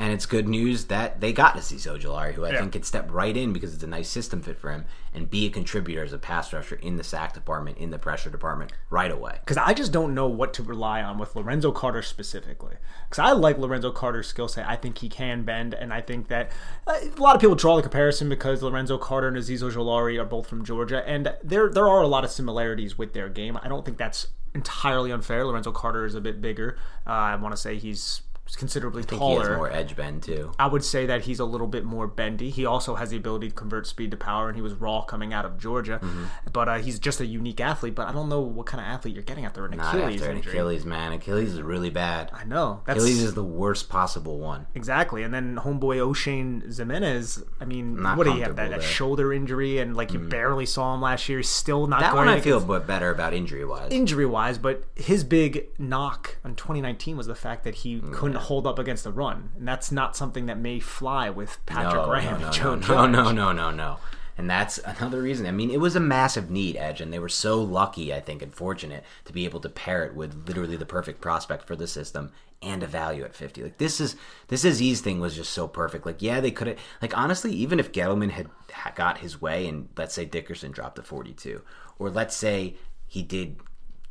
[0.00, 2.60] And it's good news that they got Azeez Ojulari, who I Yeah.
[2.60, 5.44] think could step right in because it's a nice system fit for him and be
[5.44, 9.10] a contributor as a pass rusher in the sack department, in the pressure department right
[9.10, 9.40] away.
[9.40, 12.76] because I just don't know what to rely on with Lorenzo Carter specifically.
[13.10, 14.66] Because I like Lorenzo Carter's skill set.
[14.66, 16.50] I think he can bend, and I think that
[16.86, 20.24] uh, a lot of people draw the comparison because Lorenzo Carter and Azeez Ojulari are
[20.24, 23.58] both from Georgia, and there there are a lot of similarities with their game.
[23.62, 25.44] I don't think that's entirely unfair.
[25.44, 26.78] Lorenzo Carter is a bit bigger.
[27.06, 28.22] Uh, I want to say he's
[28.56, 29.42] considerably taller.
[29.42, 30.52] he has more edge bend too.
[30.58, 32.50] I would say that he's a little bit more bendy.
[32.50, 35.32] He also has the ability to convert speed to power, and he was raw coming
[35.32, 35.98] out of Georgia.
[36.02, 36.24] Mm-hmm.
[36.52, 37.94] But uh, he's just a unique athlete.
[37.94, 40.30] But I don't know what kind of athlete you're getting after an Not Achilles after
[40.30, 40.52] an injury.
[40.52, 41.12] Achilles, man.
[41.12, 42.30] Achilles is really bad.
[42.32, 44.66] I know that's Achilles is the worst possible one.
[44.74, 45.22] exactly.
[45.22, 47.42] And then homeboy O'Shane Ximines.
[47.60, 48.56] I mean, Not what do you have?
[48.56, 48.80] That, that.
[48.80, 48.82] Mm.
[48.82, 51.38] shoulder injury, and like you barely saw him last year.
[51.38, 53.90] He's still not That one guarding I feel against- but better about injury wise.
[53.92, 58.66] injury wise, but his big knock on 2019 was the fact that he couldn't hold
[58.66, 62.46] up against the run, and that's not something that may fly with Patrick Graham no,
[62.46, 62.88] and Joe no, Judge.
[62.88, 63.98] no, no, no, no, no.
[64.36, 65.44] And that's another reason.
[65.46, 68.40] I mean, it was a massive need, Edge, and they were so lucky, I think,
[68.40, 71.86] and fortunate to be able to pair it with literally the perfect prospect for the
[71.86, 73.62] system and a value at 50.
[73.62, 74.16] Like this is
[74.48, 76.06] this Azeez thing was just so perfect.
[76.06, 78.48] Like yeah, they could have like honestly, even if Gettleman had
[78.94, 81.62] got his way and let's say Dickerson dropped to 42
[81.98, 82.76] or let's say
[83.06, 83.60] he did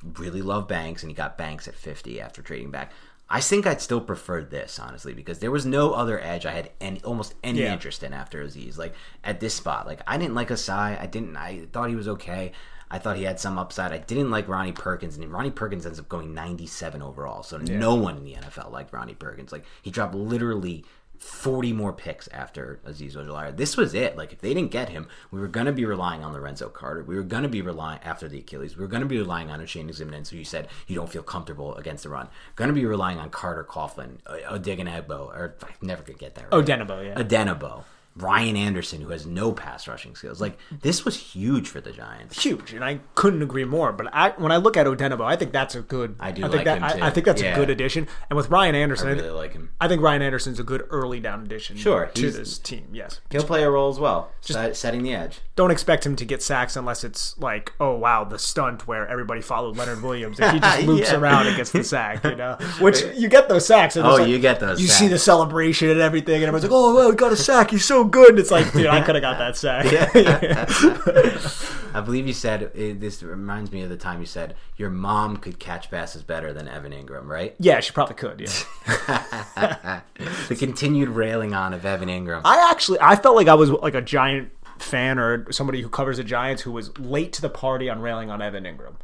[0.03, 2.91] really love Banks and he got Banks at 50 after trading back.
[3.31, 6.71] I think I'd still prefer this honestly because there was no other edge I had
[6.81, 7.73] any almost any Yeah.
[7.73, 8.77] interest in after Azeez.
[8.77, 10.99] Like at this spot, like I didn't like Ossai.
[10.99, 11.37] I didn't.
[11.37, 12.51] I thought he was okay.
[12.91, 13.91] I thought he had some upside.
[13.91, 17.43] I didn't like Ronnie Perkins, and Ronnie Perkins ends up going 97 overall.
[17.43, 19.51] So no one in the NFL liked Ronnie Perkins.
[19.51, 20.83] Like he dropped literally
[21.19, 23.55] 40 more picks after Azeez Ojulari.
[23.55, 24.17] This was it.
[24.17, 27.03] Like if they didn't get him, we were going to be relying on Lorenzo Carter.
[27.03, 28.77] We were going to be relying after the Achilles.
[28.77, 31.23] We were going to be relying on Shane Ximines, who you said you don't feel
[31.23, 32.29] comfortable against the run.
[32.55, 36.65] Going to be relying on Carter Coughlin, Odiganebo, or I never could get that right.
[36.65, 37.21] Odenabo, yeah.
[37.21, 37.83] Adenabo,
[38.21, 40.41] Ryan Anderson, who has no pass rushing skills.
[40.41, 40.77] Like mm-hmm.
[40.81, 42.41] this was huge for the Giants.
[42.43, 43.91] huge, and I couldn't agree more.
[43.91, 46.15] But I, when I look at Odenabo, I think that's a good.
[46.19, 47.07] I do think like that, him, I.
[47.07, 47.53] I think that's Yeah.
[47.53, 48.07] a good addition.
[48.29, 49.71] And with Ryan Anderson, I I, really like him.
[49.79, 51.77] I think Ryan Anderson's a good early down addition.
[51.77, 52.87] Sure, to this team.
[52.91, 55.39] Yes, He'll play a role as well, Just setting the edge.
[55.55, 59.41] don't expect him to get sacks unless it's like, oh wow, the stunt where everybody
[59.41, 61.17] followed Leonard Williams and he just loops Yeah.
[61.19, 62.23] around and gets the sack.
[62.23, 63.95] You know, which you get those sacks.
[63.97, 64.99] Oh, like- you get those You sacks.
[64.99, 67.71] see the celebration and everything, and everyone's like, oh, well, he got a sack.
[67.71, 68.39] He's so good.
[68.39, 69.85] It's like, dude, I could have got that sack.
[71.93, 75.59] I believe you said this reminds me of the time you said your mom could
[75.59, 77.55] catch passes better than Evan Engram, right?
[77.59, 78.39] yeah, she probably could.
[78.39, 80.01] Yeah.
[80.47, 82.41] the continued railing on of Evan Engram.
[82.45, 84.51] I actually I felt like I was like a giant
[84.81, 88.29] fan or somebody who covers the Giants who was late to the party on railing
[88.29, 88.95] on Evan Engram.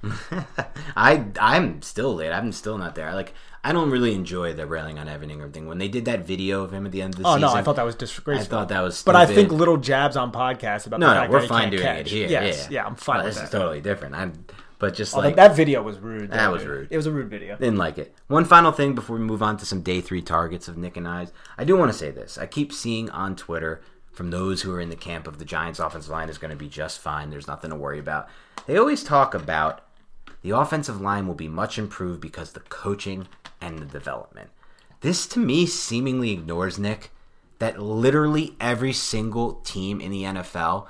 [0.96, 2.32] I I'm still late.
[2.32, 3.14] I'm still not there.
[3.14, 3.34] Like
[3.64, 5.68] I don't really enjoy the railing on Evan Engram thing.
[5.68, 7.54] When they did that video of him at the end of the Oh season, no,
[7.54, 8.58] I thought that was disgraceful.
[8.58, 9.02] I thought that was.
[9.04, 12.02] but I think little jabs on podcasts about no, no, we're that fine doing catch.
[12.02, 12.30] it here.
[12.30, 13.46] Yes, yeah, I'm fine with this that.
[13.46, 14.16] is totally different.
[14.16, 14.46] I'm,
[14.78, 16.32] but just Although like that video was rude.
[16.32, 16.90] That though, was rude.
[16.92, 17.56] It was a rude video.
[17.58, 18.14] Didn't like it.
[18.28, 21.08] One final thing before we move on to some day three targets of Nick and
[21.08, 21.32] I's.
[21.58, 22.38] I do want to say this.
[22.38, 23.82] I keep seeing on Twitter
[24.16, 26.58] from those who are in the camp of the Giants' offensive line is going to
[26.58, 27.30] be just fine.
[27.30, 28.28] There's nothing to worry about.
[28.66, 29.82] They always talk about
[30.42, 33.28] the offensive line will be much improved because the coaching
[33.60, 34.52] and the development.
[35.02, 37.12] This to me seemingly ignores Nick
[37.60, 40.88] that literally every single team in the NFL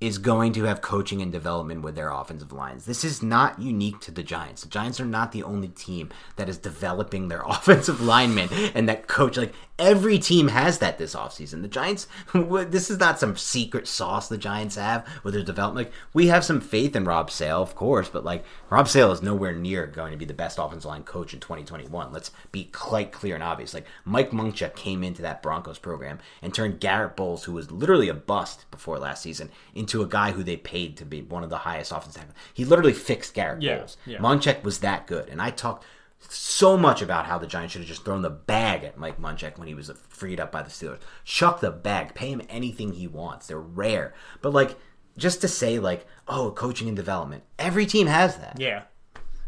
[0.00, 2.84] is going to have coaching and development with their offensive lines.
[2.84, 4.62] This is not unique to the Giants.
[4.62, 9.06] The Giants are not the only team that is developing their offensive linemen and that
[9.06, 9.36] coach.
[9.36, 11.60] Like every team has that this offseason.
[11.62, 15.88] The Giants, this is not some secret sauce the Giants have with their development.
[15.88, 19.22] Like we have some faith in Rob Sale, of course, but like Rob Sale is
[19.22, 22.12] nowhere near going to be the best offensive line coach in 2021.
[22.12, 23.74] Let's be quite clear and obvious.
[23.74, 28.08] Like Mike Munchak came into that Broncos program and turned Garett Bolles, who was literally
[28.08, 31.50] a bust before last season, into a guy who they paid to be one of
[31.50, 32.36] the highest offensive tackles.
[32.54, 33.96] He literally fixed Garett Yeah, Bolles.
[34.06, 34.18] yeah.
[34.18, 35.84] Munchak was that good, and I talked
[36.28, 39.58] so much about how the Giants should have just thrown the bag at Mike Munchak
[39.58, 40.98] when he was freed up by the Steelers.
[41.24, 43.46] Chuck the bag, pay him anything he wants.
[43.46, 44.76] They're rare, but like
[45.16, 47.44] just to say like, oh, coaching and development.
[47.58, 48.58] Every team has that.
[48.58, 48.82] Yeah.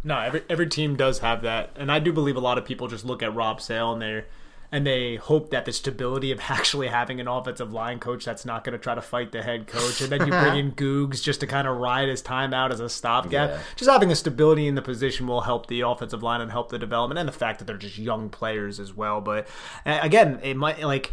[0.04, 2.86] No, every every team does have that, and I do believe a lot of people
[2.86, 4.24] just look at Rob Sale and they
[4.70, 8.64] and they hope that the stability of actually having an offensive line coach that's not
[8.64, 11.40] going to try to fight the head coach, and then you bring in Googs just
[11.40, 13.50] to kind of ride his time out as a stopgap.
[13.50, 13.60] Yeah.
[13.76, 16.78] Just having a stability in the position will help the offensive line and help the
[16.78, 19.20] development, and the fact that they're just young players as well.
[19.20, 19.48] But
[19.84, 21.12] again, it might like.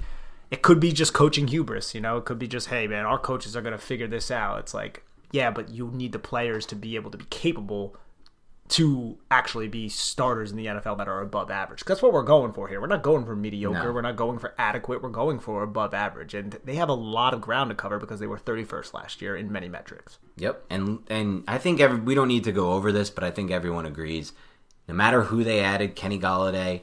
[0.51, 2.17] It could be just coaching hubris, you know.
[2.17, 4.59] It could be just, hey, man, our coaches are going to figure this out.
[4.59, 7.97] It's like, yeah, but you need the players to be able to be capable
[8.67, 11.83] to actually be starters in the NFL that are above average.
[11.83, 12.81] That's what we're going for here.
[12.81, 13.83] We're not going for mediocre.
[13.83, 13.91] No.
[13.91, 15.03] We're not going for adequate.
[15.03, 16.33] We're going for above average.
[16.33, 19.35] And they have a lot of ground to cover because they were 31st last year
[19.35, 20.17] in many metrics.
[20.37, 23.31] Yep, and and I think every we don't need to go over this, but I
[23.31, 24.33] think everyone agrees.
[24.87, 26.81] No matter who they added, Kenny Golladay,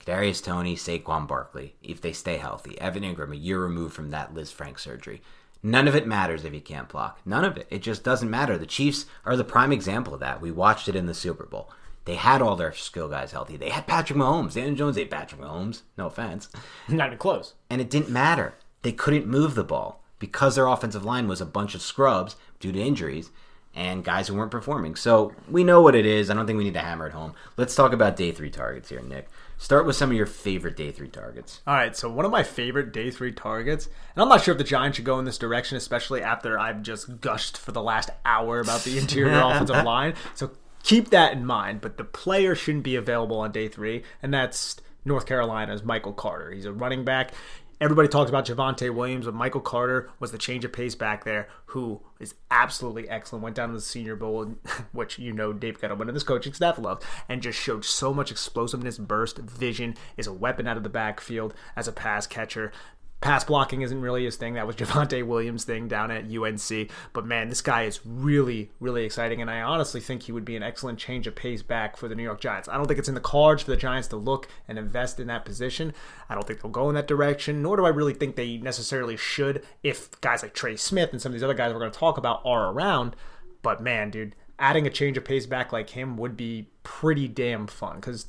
[0.00, 4.34] Kadarius Toney, Saquon Barkley, if they stay healthy, Evan Engram, a year removed from that
[4.34, 5.22] Lisfranc surgery,
[5.66, 7.20] none of it matters if you can't block.
[7.24, 7.66] None of it.
[7.70, 8.56] It just doesn't matter.
[8.56, 10.40] The Chiefs are the prime example of that.
[10.40, 11.70] We watched it in the Super Bowl.
[12.04, 13.56] They had all their skill guys healthy.
[13.56, 14.54] They had Patrick Mahomes.
[14.54, 15.82] Daniel Jones ate Patrick Mahomes.
[15.98, 16.48] No offense.
[16.88, 17.54] Not even close.
[17.68, 18.54] And it didn't matter.
[18.82, 22.70] They couldn't move the ball because their offensive line was a bunch of scrubs due
[22.70, 23.32] to injuries
[23.74, 24.94] and guys who weren't performing.
[24.94, 26.30] So we know what it is.
[26.30, 27.34] I don't think we need to hammer it home.
[27.56, 29.28] Let's talk about day three targets here, Nick.
[29.58, 31.62] Start with some of your favorite day three targets.
[31.66, 34.58] All right, so one of my favorite day three targets, and I'm not sure if
[34.58, 38.10] the Giants should go in this direction, especially after I've just gushed for the last
[38.24, 40.14] hour about the interior offensive line.
[40.34, 40.50] So
[40.82, 41.80] keep that in mind.
[41.80, 44.76] But the player shouldn't be available on day three, and that's
[45.06, 46.50] North Carolina's Michael Carter.
[46.50, 47.32] He's a running back.
[47.78, 51.48] Everybody talks about Javonte Williams, but Michael Carter was the change of pace back there,
[51.66, 53.42] who is absolutely excellent.
[53.42, 54.54] Went down to the Senior Bowl,
[54.92, 58.30] which you know Dave Gettleman and his coaching staff loved, and just showed so much
[58.30, 59.94] explosiveness, burst, vision.
[60.16, 62.72] Is a weapon out of the backfield as a pass catcher
[63.20, 64.54] pass blocking isn't really his thing.
[64.54, 66.90] That was Javonte Williams' thing down at UNC.
[67.12, 70.56] But man, this guy is really, really exciting, and I honestly think he would be
[70.56, 72.68] an excellent change of pace back for the New York Giants.
[72.68, 75.26] I don't think it's in the cards for the Giants to look and invest in
[75.28, 75.92] that position.
[76.28, 79.16] I don't think they'll go in that direction, nor do I really think they necessarily
[79.16, 81.98] should if guys like Trey Smith and some of these other guys we're going to
[81.98, 83.16] talk about are around.
[83.62, 87.66] But man, dude, adding a change of pace back like him would be pretty damn
[87.66, 88.26] fun because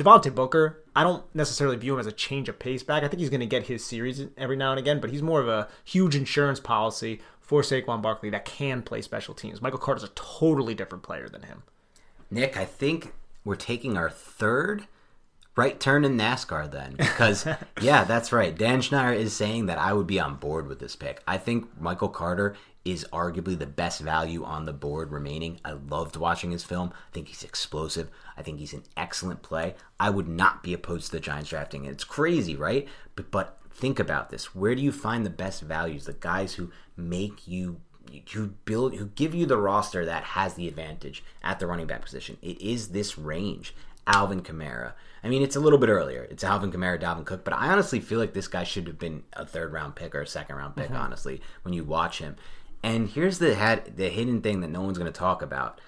[0.00, 3.02] Devontae Booker, I don't necessarily view him as a change of pace back.
[3.02, 5.40] I think he's going to get his series every now and again, but he's more
[5.40, 9.60] of a huge insurance policy for Saquon Barkley that can play special teams.
[9.60, 11.64] Michael Carter's a totally different player than him.
[12.30, 13.12] Nick, I think
[13.44, 14.86] we're taking our third
[15.60, 16.94] right turn in NASCAR then.
[16.96, 17.46] Because,
[17.82, 18.56] yeah, that's right.
[18.56, 21.22] Dan Schneier is saying that I would be on board with this pick.
[21.28, 25.60] I think Michael Carter is arguably the best value on the board remaining.
[25.62, 26.92] I loved watching his film.
[26.94, 28.08] I think he's explosive.
[28.38, 29.74] I think he's an excellent play.
[29.98, 31.84] I would not be opposed to the Giants drafting.
[31.84, 32.88] It's crazy, right?
[33.14, 34.54] But but think about this.
[34.54, 36.06] Where do you find the best values?
[36.06, 37.80] The guys who make you
[38.32, 42.02] who build who give you the roster that has the advantage at the running back
[42.02, 42.38] position.
[42.40, 43.74] It is this range.
[44.06, 44.94] Alvin Kamara.
[45.22, 46.26] I mean, it's a little bit earlier.
[46.30, 49.24] It's Alvin Kamara, Dalvin Cook, but I honestly feel like this guy should have been
[49.34, 50.86] a third round pick or a second round pick.
[50.86, 50.96] Mm-hmm.
[50.96, 52.36] Honestly, when you watch him,
[52.82, 55.80] and here's the had the hidden thing that no one's going to talk about,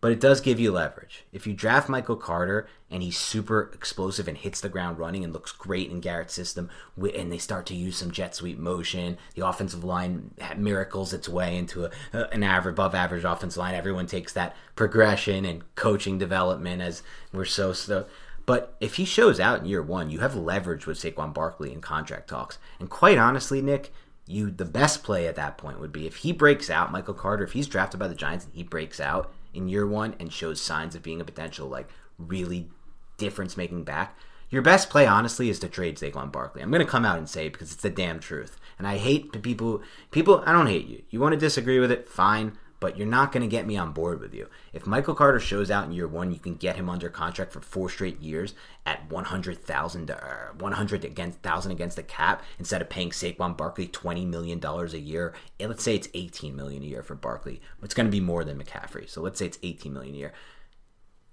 [0.00, 1.24] but it does give you leverage.
[1.32, 5.32] If you draft Michael Carter and he's super explosive and hits the ground running and
[5.32, 9.46] looks great in Garrett's system, and they start to use some jet sweep motion, the
[9.46, 11.90] offensive line miracles its way into a,
[12.32, 13.74] an average, above average offensive line.
[13.74, 18.06] Everyone takes that progression and coaching development as we're so so.
[18.44, 21.80] But if he shows out in year one, you have leverage with Saquon Barkley in
[21.80, 22.58] contract talks.
[22.80, 23.92] And quite honestly, Nick,
[24.26, 27.44] you the best play at that point would be if he breaks out, Michael Carter,
[27.44, 30.60] if he's drafted by the Giants and he breaks out in year one and shows
[30.60, 31.88] signs of being a potential like
[32.18, 32.68] really
[33.16, 34.16] difference making back.
[34.50, 36.62] Your best play, honestly, is to trade Saquon Barkley.
[36.62, 38.58] I'm going to come out and say it because it's the damn truth.
[38.78, 39.80] And I hate people.
[40.10, 41.02] People, I don't hate you.
[41.08, 42.06] You want to disagree with it?
[42.06, 44.48] Fine but you're not going to get me on board with you.
[44.72, 47.60] If Michael Carter shows out in year one, you can get him under contract for
[47.60, 48.54] four straight years
[48.84, 50.16] at 100,000 uh,
[50.58, 54.98] 100 against thousand against the cap instead of paying Saquon Barkley 20 million dollars a
[54.98, 55.32] year.
[55.60, 57.60] And let's say it's 18 million a year for Barkley.
[57.84, 59.08] It's going to be more than McCaffrey.
[59.08, 60.32] So let's say it's 18 million a year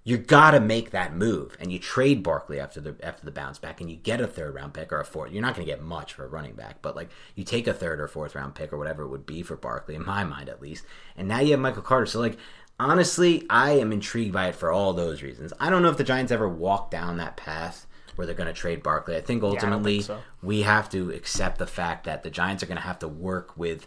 [0.02, 3.58] you got to make that move and you trade Barkley after the after the bounce
[3.58, 5.32] back and you get a third round pick or a fourth.
[5.32, 7.74] You're not going to get much for a running back, but like you take a
[7.74, 10.48] third or fourth round pick or whatever it would be for Barkley in my mind
[10.48, 10.84] at least.
[11.16, 12.06] And now you have Michael Carter.
[12.06, 12.38] So like
[12.78, 15.52] honestly, I am intrigued by it for all those reasons.
[15.60, 17.86] I don't know if the Giants ever walk down that path
[18.16, 19.16] where they're going to trade Barkley.
[19.16, 20.22] I think ultimately yeah, I think so.
[20.42, 23.56] we have to accept the fact that the Giants are going to have to work
[23.56, 23.86] with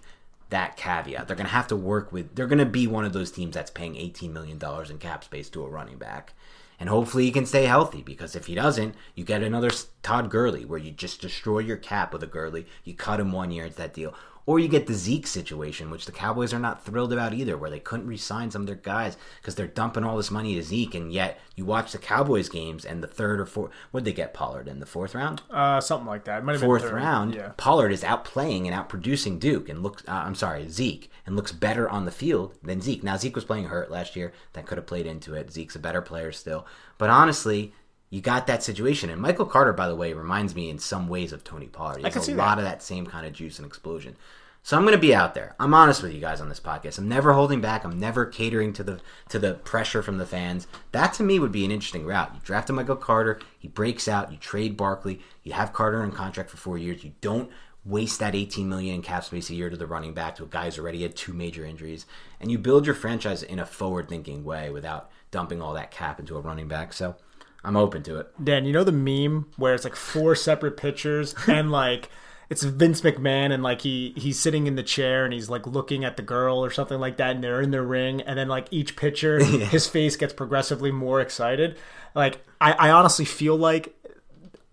[0.53, 1.27] that caveat.
[1.27, 3.55] They're going to have to work with, they're going to be one of those teams
[3.55, 4.59] that's paying $18 million
[4.89, 6.33] in cap space to a running back.
[6.79, 9.71] And hopefully he can stay healthy because if he doesn't, you get another
[10.03, 12.67] Todd Gurley where you just destroy your cap with a Gurley.
[12.83, 14.13] You cut him one year, it's that deal.
[14.45, 17.69] Or you get the Zeke situation, which the Cowboys are not thrilled about either, where
[17.69, 20.95] they couldn't re-sign some of their guys because they're dumping all this money to Zeke,
[20.95, 24.33] and yet you watch the Cowboys games and the third or fourth, would they get
[24.33, 25.41] Pollard in the fourth round?
[25.49, 26.43] Uh, something like that.
[26.59, 27.51] fourth round, yeah.
[27.55, 30.03] Pollard is outplaying and outproducing Duke and looks.
[30.07, 33.03] Uh, I'm sorry, Zeke, and looks better on the field than Zeke.
[33.03, 35.51] Now Zeke was playing hurt last year, that could have played into it.
[35.51, 36.65] Zeke's a better player still,
[36.97, 37.73] but honestly,
[38.13, 39.09] you got that situation.
[39.09, 41.97] And Michael Carter, by the way, reminds me in some ways of Tony Pollard.
[41.97, 42.57] He has a lot that.
[42.59, 44.15] of that same kind of juice and explosion.
[44.61, 45.55] So I'm going to be out there.
[45.59, 46.99] I'm honest with you guys on this podcast.
[46.99, 47.83] I'm never holding back.
[47.83, 50.67] I'm never catering to the to the pressure from the fans.
[50.91, 52.29] That to me would be an interesting route.
[52.35, 56.11] You draft a Michael Carter, he breaks out, you trade Barkley, you have Carter on
[56.11, 57.03] contract for 4 years.
[57.03, 57.49] You don't
[57.83, 60.47] waste that 18 million in cap space a year to the running back to a
[60.47, 62.05] guy who's already had two major injuries
[62.39, 66.37] and you build your franchise in a forward-thinking way without dumping all that cap into
[66.37, 66.93] a running back.
[66.93, 67.15] So
[67.63, 68.27] I'm open to it.
[68.43, 72.09] Dan, you know the meme where it's like four separate pictures and like
[72.49, 76.03] it's Vince McMahon and like he he's sitting in the chair and he's like looking
[76.03, 78.67] at the girl or something like that and they're in their ring and then like
[78.71, 81.77] each picture his face gets progressively more excited.
[82.13, 83.95] Like I, I honestly feel like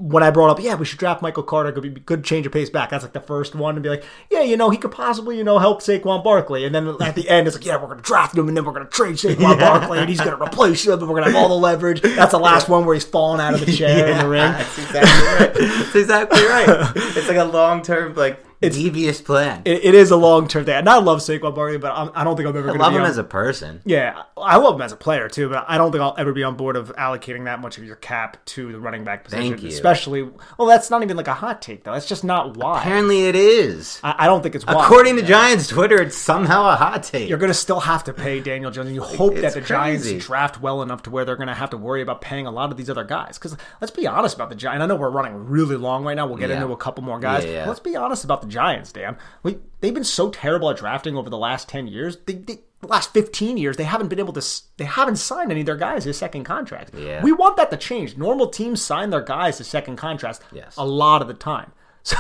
[0.00, 2.52] when I brought up, yeah, we should draft Michael Carter, could be good change of
[2.52, 2.88] pace back.
[2.88, 5.44] That's like the first one to be like, yeah, you know, he could possibly, you
[5.44, 6.64] know, help Saquon Barkley.
[6.64, 8.64] And then at the end, it's like, yeah, we're going to draft him and then
[8.64, 11.24] we're going to trade Saquon Barkley and he's going to replace him and we're going
[11.24, 12.00] to have all the leverage.
[12.00, 14.40] That's the last one where he's falling out of the chair in the ring.
[14.40, 15.54] That's exactly right.
[15.54, 16.92] That's exactly right.
[17.20, 19.62] It's like a long term, like devious plan.
[19.64, 20.74] It, it is a long term thing.
[20.74, 22.84] And I love Saquon Barkley, but I'm, I don't think I'm ever I going to
[22.84, 23.80] love him on, as a person.
[23.86, 26.42] Yeah, I love him as a player too, but I don't think I'll ever be
[26.42, 29.48] on board of allocating that much of your cap to the running back position.
[29.52, 29.68] Thank you.
[29.68, 30.28] Especially,
[30.58, 31.92] well, that's not even like a hot take though.
[31.92, 32.80] That's just not why.
[32.80, 33.98] Apparently, it is.
[34.04, 34.84] I, I don't think it's why.
[34.84, 37.28] According to Giants Twitter, it's somehow a hot take.
[37.28, 40.10] You're going to still have to pay Daniel Jones, and you hope that the crazy.
[40.10, 42.50] Giants draft well enough to where they're going to have to worry about paying a
[42.50, 43.38] lot of these other guys.
[43.38, 44.82] Because let's be honest about the Giants.
[44.82, 46.26] I know we're running really long right now.
[46.26, 46.56] We'll get Yeah.
[46.60, 47.44] into a couple more guys.
[47.44, 47.66] Yeah, yeah.
[47.68, 49.16] Let's be honest about the Giants, Dan.
[49.42, 52.18] We they've been so terrible at drafting over the last ten years.
[52.26, 54.62] They, they, the last fifteen years, they haven't been able to.
[54.76, 56.98] They haven't signed any of their guys to second contracts.
[56.98, 57.22] Yeah.
[57.22, 58.16] We want that to change.
[58.16, 60.40] Normal teams sign their guys to second contracts.
[60.52, 60.76] Yes.
[60.76, 61.72] A lot of the time.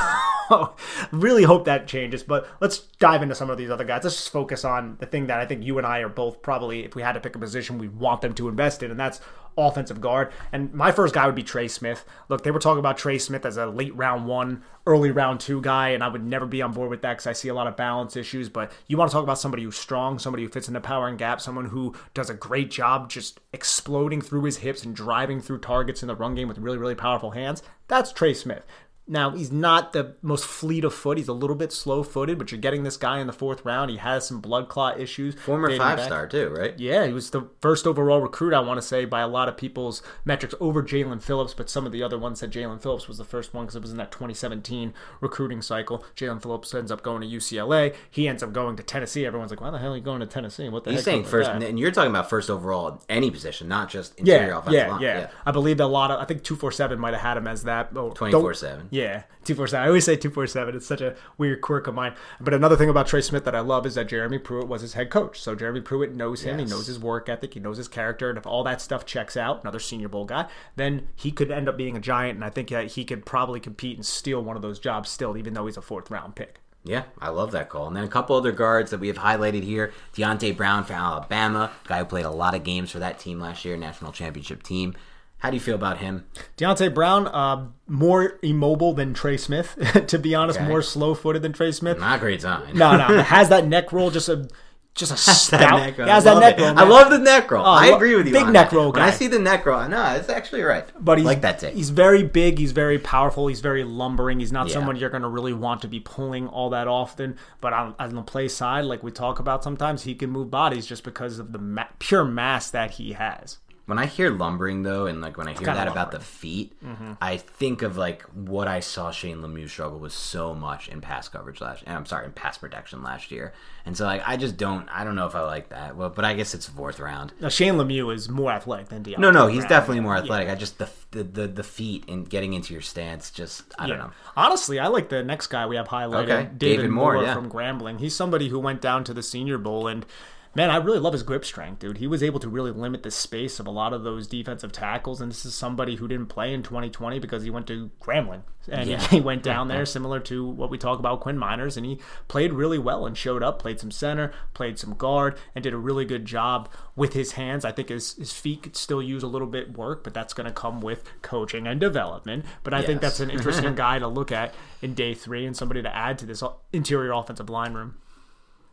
[0.50, 0.74] So
[1.12, 2.24] really hope that changes.
[2.24, 4.02] But let's dive into some of these other guys.
[4.02, 6.84] Let's just focus on the thing that I think you and I are both probably,
[6.84, 9.20] if we had to pick a position, we want them to invest in, and that's
[9.56, 10.32] offensive guard.
[10.52, 12.04] And my first guy would be Trey Smith.
[12.28, 15.60] Look, they were talking about Trey Smith as a late round one, early round two
[15.60, 17.66] guy, and I would never be on board with that because I see a lot
[17.66, 18.48] of balance issues.
[18.48, 21.08] But you want to talk about somebody who's strong, somebody who fits in the power
[21.08, 25.40] and gap, someone who does a great job just exploding through his hips and driving
[25.40, 27.62] through targets in the run game with really, really powerful hands.
[27.88, 28.64] That's Trey Smith.
[29.10, 31.18] Now, he's not the most fleet of foot.
[31.18, 33.90] He's a little bit slow footed, but you're getting this guy in the fourth round.
[33.90, 35.34] He has some blood clot issues.
[35.34, 36.06] Former five back.
[36.06, 36.78] star, too, right?
[36.78, 39.56] Yeah, he was the first overall recruit, I want to say, by a lot of
[39.56, 43.18] people's metrics over Jaelan Phillips, but some of the other ones said Jaelan Phillips was
[43.18, 46.04] the first one because it was in that 2017 recruiting cycle.
[46.16, 47.94] Jaelan Phillips ends up going to UCLA.
[48.10, 49.26] He ends up going to Tennessee.
[49.26, 50.68] Everyone's like, why the hell are you going to Tennessee?
[50.68, 51.62] What the He's saying first, that?
[51.64, 54.88] and you're talking about first overall in any position, not just interior Yeah, offensive yeah,
[54.92, 55.02] line.
[55.02, 57.36] yeah, I believe that a lot of I think two four seven might have had
[57.36, 57.88] him as that.
[57.96, 58.82] Oh, don't- 24/7.
[58.90, 58.99] Yeah,
[59.44, 59.84] two four seven.
[59.84, 60.74] I always say two four seven.
[60.74, 62.14] It's such a weird quirk of mine.
[62.40, 64.94] But another thing about Trey Smith that I love is that Jeremy Pruitt was his
[64.94, 65.40] head coach.
[65.40, 66.58] So Jeremy Pruitt knows him.
[66.58, 66.68] Yes.
[66.68, 67.54] He knows his work ethic.
[67.54, 68.28] He knows his character.
[68.28, 71.68] And if all that stuff checks out, another Senior Bowl guy, then he could end
[71.68, 72.36] up being a giant.
[72.36, 75.36] And I think that he could probably compete and steal one of those jobs still,
[75.36, 76.60] even though he's a fourth round pick.
[76.82, 77.88] Yeah, I love that call.
[77.88, 79.92] And then a couple other guards that we have highlighted here.
[80.14, 83.66] Deonte Brown from Alabama, guy who played a lot of games for that team last
[83.66, 84.94] year, national championship team.
[85.40, 86.26] How do you feel about him?
[86.56, 89.76] Deonte Brown, uh, more immobile than Trey Smith,
[90.06, 90.68] to be honest, Okay.
[90.68, 91.98] more slow footed than Trey Smith.
[91.98, 92.76] Not a great sign.
[92.76, 94.48] No, no, has that neck roll just a
[94.92, 95.80] just a That stout.
[95.80, 96.08] neck roll.
[96.08, 96.76] Has that neck roll.
[96.78, 97.64] I love the neck roll.
[97.64, 98.32] Oh, I agree with you.
[98.32, 98.76] big neck that.
[98.76, 100.84] roll When I see the neck roll, no, it's actually right.
[100.98, 101.74] but he's like that take.
[101.74, 102.58] He's very big.
[102.58, 103.46] He's very powerful.
[103.46, 104.40] He's very lumbering.
[104.40, 104.74] He's not Yeah.
[104.74, 107.36] someone you're going to really want to be pulling all that often.
[107.60, 110.86] But on, on the play side, like we talk about sometimes, he can move bodies
[110.86, 113.58] just because of the ma- pure mass that he has.
[113.90, 117.12] When I hear lumbering though, and like when I hear that about the feet, Mm-hmm.
[117.20, 121.28] I think of like what I saw Shane Lemieux struggle with so much in pass
[121.28, 121.82] coverage last.
[121.86, 123.52] And I'm sorry, in pass protection last year.
[123.84, 124.88] And so like I just don't.
[124.88, 125.96] I don't know if I like that.
[125.96, 127.32] Well, but I guess it's fourth round.
[127.40, 129.18] Now Shane Lemieux is more athletic than Deonte.
[129.18, 130.48] No, no, he's definitely more athletic.
[130.48, 133.30] I just the, the the the feet and getting into your stance.
[133.30, 134.12] Just I don't know.
[134.36, 136.42] Honestly, I like the next guy we have highlighted, Okay.
[136.44, 137.34] David, David Moore, Moore, yeah.
[137.34, 137.98] from Grambling.
[137.98, 140.06] He's somebody who went down to the Senior Bowl and.
[140.52, 141.98] Man, I really love his grip strength, dude.
[141.98, 145.20] He was able to really limit the space of a lot of those defensive tackles,
[145.20, 148.90] and this is somebody who didn't play in 2020 because he went to Grambling, and
[148.90, 149.00] Yeah.
[149.10, 152.52] he went down there, similar to what we talk about Quinn Meinerz, and he played
[152.52, 156.04] really well and showed up, played some center, played some guard, and did a really
[156.04, 157.64] good job with his hands.
[157.64, 160.48] I think his his feet could still use a little bit work, but that's going
[160.48, 162.44] to come with coaching and development.
[162.64, 164.52] But I think that's an interesting guy to look at
[164.82, 167.98] in day three and somebody to add to this interior offensive line room.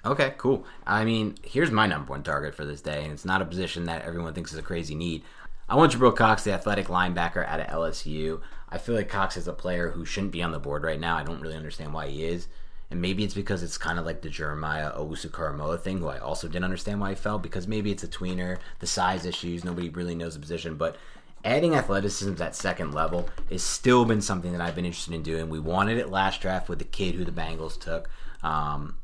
[0.06, 0.66] Okay, cool.
[0.86, 3.86] I mean, here's my number one target for this day, and it's not a position
[3.86, 5.24] that everyone thinks is a crazy need.
[5.68, 8.40] I want Jabril Cox, the athletic linebacker out of LSU.
[8.70, 11.18] I feel like Cox is a player who shouldn't be on the board right now.
[11.18, 12.48] I don't really understand why he is.
[12.90, 16.20] And maybe it's because it's kind of like the Jeremiah Owusu Koramoah thing, who I
[16.20, 19.90] also didn't understand why he fell, because maybe it's a tweener, the size issues, nobody
[19.90, 20.76] really knows the position.
[20.76, 20.96] But
[21.44, 25.50] adding athleticism that second level has still been something that I've been interested in doing.
[25.50, 28.10] We wanted it last draft with the kid who the Bengals took.
[28.42, 28.96] Um,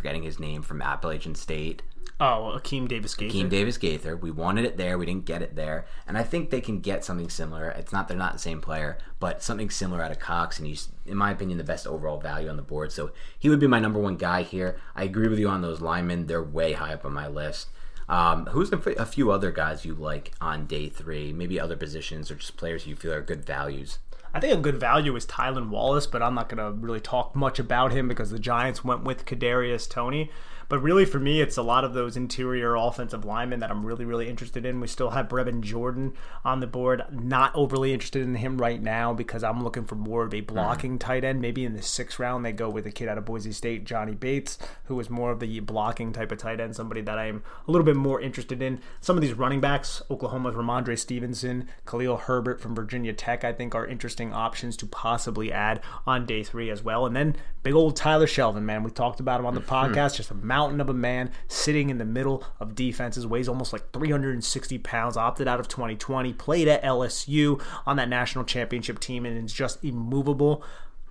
[0.00, 1.82] forgetting his name from Appalachian State.
[2.18, 3.34] Oh, Akeem Davis Gaither.
[3.34, 4.16] Keem Davis Gaither.
[4.16, 4.96] We wanted it there.
[4.96, 5.84] We didn't get it there.
[6.08, 7.68] And I think they can get something similar.
[7.68, 10.58] It's not they're not the same player, but something similar out of Cox.
[10.58, 12.92] And he's, in my opinion, the best overall value on the board.
[12.92, 14.80] So he would be my number one guy here.
[14.96, 16.28] I agree with you on those linemen.
[16.28, 17.68] They're way high up on my list.
[18.08, 21.30] Um, who's a few other guys you like on day three?
[21.30, 23.98] Maybe other positions or just players you feel are good values.
[24.32, 27.34] I think a good value is Tylan Wallace, but I'm not going to really talk
[27.34, 30.30] much about him because the Giants went with Kadarius Toney.
[30.70, 34.04] But really, for me, it's a lot of those interior offensive linemen that I'm really,
[34.04, 34.78] really interested in.
[34.78, 36.14] We still have Brevin Jordan
[36.44, 37.02] on the board.
[37.10, 40.92] Not overly interested in him right now because I'm looking for more of a blocking
[40.92, 40.98] mm-hmm.
[40.98, 41.40] tight end.
[41.40, 44.14] Maybe in the sixth round, they go with a kid out of Boise State, Johnny
[44.14, 47.70] Bates, who is more of the blocking type of tight end, somebody that I'm a
[47.72, 48.80] little bit more interested in.
[49.00, 53.74] Some of these running backs, Oklahoma's Rhamondre Stevenson, Khalil Herbert from Virginia Tech, I think
[53.74, 57.06] are interesting options to possibly add on day three as well.
[57.06, 57.34] And then
[57.64, 58.84] big old Tyler Shelvin, man.
[58.84, 59.94] We talked about him on the mm-hmm.
[59.94, 63.72] podcast, just a mountain of a man sitting in the middle of defenses, weighs almost
[63.72, 69.24] like 360 pounds, opted out of 2020, played at LSU on that national championship team,
[69.24, 70.62] and is just immovable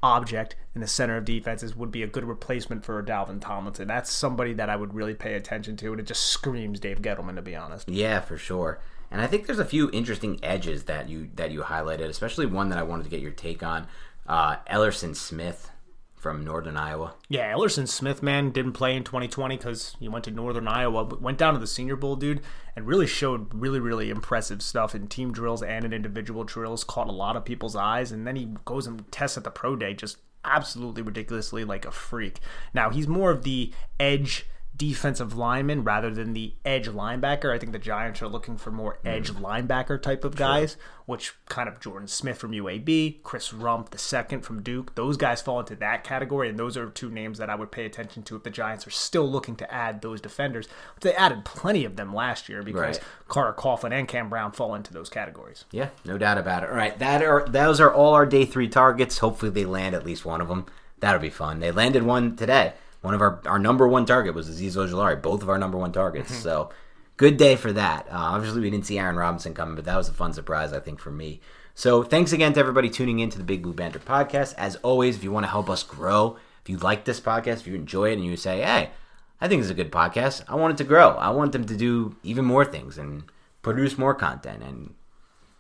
[0.02, 3.88] object in the center of defenses would be a good replacement for Dalvin Tomlinson.
[3.88, 7.36] That's somebody that I would really pay attention to, and it just screams Dave Gettleman
[7.36, 7.90] to be honest.
[7.90, 8.80] Yeah, for sure.
[9.12, 12.70] And I think there's a few interesting edges that you that you highlighted, especially one
[12.70, 13.88] that I wanted to get your take on.
[14.28, 15.72] Uh, Elerson Smith,
[16.20, 17.16] from Northern Iowa.
[17.30, 21.22] Yeah, Elerson Smith, man, didn't play in 2020 because he went to Northern Iowa, but
[21.22, 22.42] went down to the Senior Bowl, dude,
[22.76, 26.84] and really showed really, really impressive stuff in team drills and in individual drills.
[26.84, 29.78] Caught a lot of people's eyes, and then he goes and tests at the pro
[29.78, 32.40] day, just absolutely ridiculously like a freak.
[32.74, 34.46] Now he's more of the edge
[34.80, 37.54] defensive lineman rather than the edge linebacker.
[37.54, 39.42] I think the Giants are looking for more edge mm.
[39.42, 40.80] linebacker type of guys, sure.
[41.06, 44.96] which kind of Jordan Smith from UAB, Chris Rumph the second from Duke.
[44.96, 47.86] Those guys fall into that category, and those are two names that I would pay
[47.86, 50.70] attention to if the Giants are still looking to add those defenders.
[50.96, 53.08] But they added plenty of them last year because right.
[53.28, 55.66] Carter Coughlin and Cam Brown fall into those categories.
[55.72, 56.70] Yeah, no doubt about it.
[56.70, 59.18] All right, that are those are all our day three targets.
[59.18, 60.68] Hopefully, they land at least one of them.
[61.02, 61.60] That'll be fun.
[61.60, 65.42] They landed one today one of our our number one target was Azeez Ojulari, both
[65.42, 66.32] of our number one targets.
[66.32, 66.42] Mm-hmm.
[66.42, 66.70] So
[67.18, 68.08] good day for that.
[68.08, 70.80] Uh, obviously, we didn't see Aaron Robinson coming, but that was a fun surprise, I
[70.80, 71.42] think, for me.
[71.76, 74.54] So thanks again to everybody tuning in to the Big Blue Banter podcast.
[74.58, 77.68] As always, if you want to help us grow, if you like this podcast, if
[77.68, 78.92] you enjoy it, and you say, hey,
[79.40, 81.12] I think it's a good podcast, I want it to grow.
[81.12, 83.24] I want them to do even more things and
[83.62, 84.94] produce more content and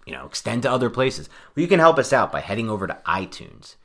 [0.06, 1.30] you know extend to other places.
[1.56, 3.76] Well, you can help us out by heading over to iTunes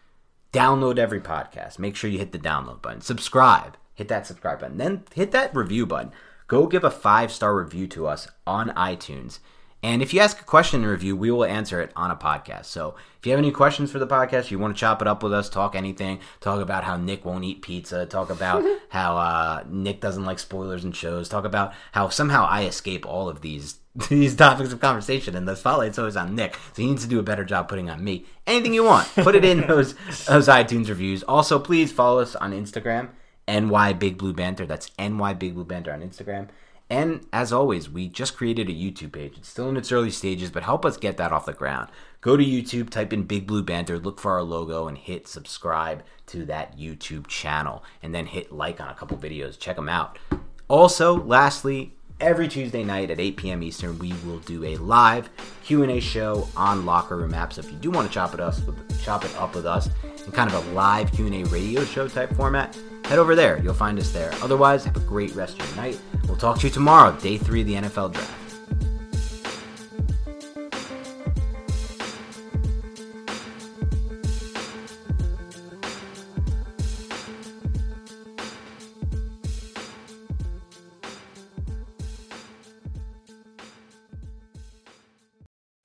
[0.55, 1.81] Download every podcast.
[1.81, 3.01] Make sure you hit the download button.
[3.01, 3.77] Subscribe.
[3.97, 4.79] Hit that subscribe button.
[4.79, 6.13] Then hit that review button.
[6.47, 9.41] Go give a five star review to us on iTunes.
[9.85, 12.65] And if you ask a question in review, we will answer it on a podcast.
[12.65, 15.23] So if you have any questions for the podcast, you want to chop it up
[15.23, 19.63] with us, talk anything, talk about how Nick won't eat pizza, talk about how uh,
[19.69, 23.79] Nick doesn't like spoilers and shows, talk about how somehow I escape all of these
[24.09, 27.19] these topics of conversation, and the spotlight's always on Nick, so he needs to do
[27.19, 28.25] a better job putting on me.
[28.47, 29.93] Anything you want, put it in those
[30.25, 31.23] those iTunes reviews.
[31.25, 33.11] Also, please follow us on Instagram,
[33.47, 34.65] NY Big Blue Banter.
[34.65, 36.49] That's NY Big Blue Banter on Instagram.
[36.95, 39.37] And as always, we just created a YouTube page.
[39.37, 41.91] It's still in its early stages, but help us get that off the ground.
[42.21, 46.05] Go to YouTube, type in Big Blue Banter, look for our logo, and hit subscribe
[46.27, 47.83] to that YouTube channel.
[48.01, 49.59] And then hit like on a couple videos.
[49.59, 50.21] Check them out.
[50.69, 53.65] Also, lastly, every Tuesday night at 8 p.m.
[53.65, 55.31] Eastern, we will do a live
[55.65, 57.55] Q&A show on Locker Room App.
[57.55, 58.63] So if you do want to chop it us,
[59.03, 59.91] chop it up with us
[60.25, 63.61] in kind of a live Q&A radio show type format, head over there.
[63.63, 64.33] You'll find us there.
[64.43, 66.01] Otherwise, have a great rest of your night.
[66.27, 68.45] We'll talk to you tomorrow, day three of the NFL Draft.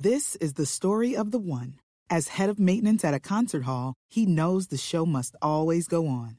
[0.02, 1.76] This is the story of the one.
[2.10, 6.08] As head of maintenance at a concert hall, he knows the show must always go
[6.08, 6.39] on.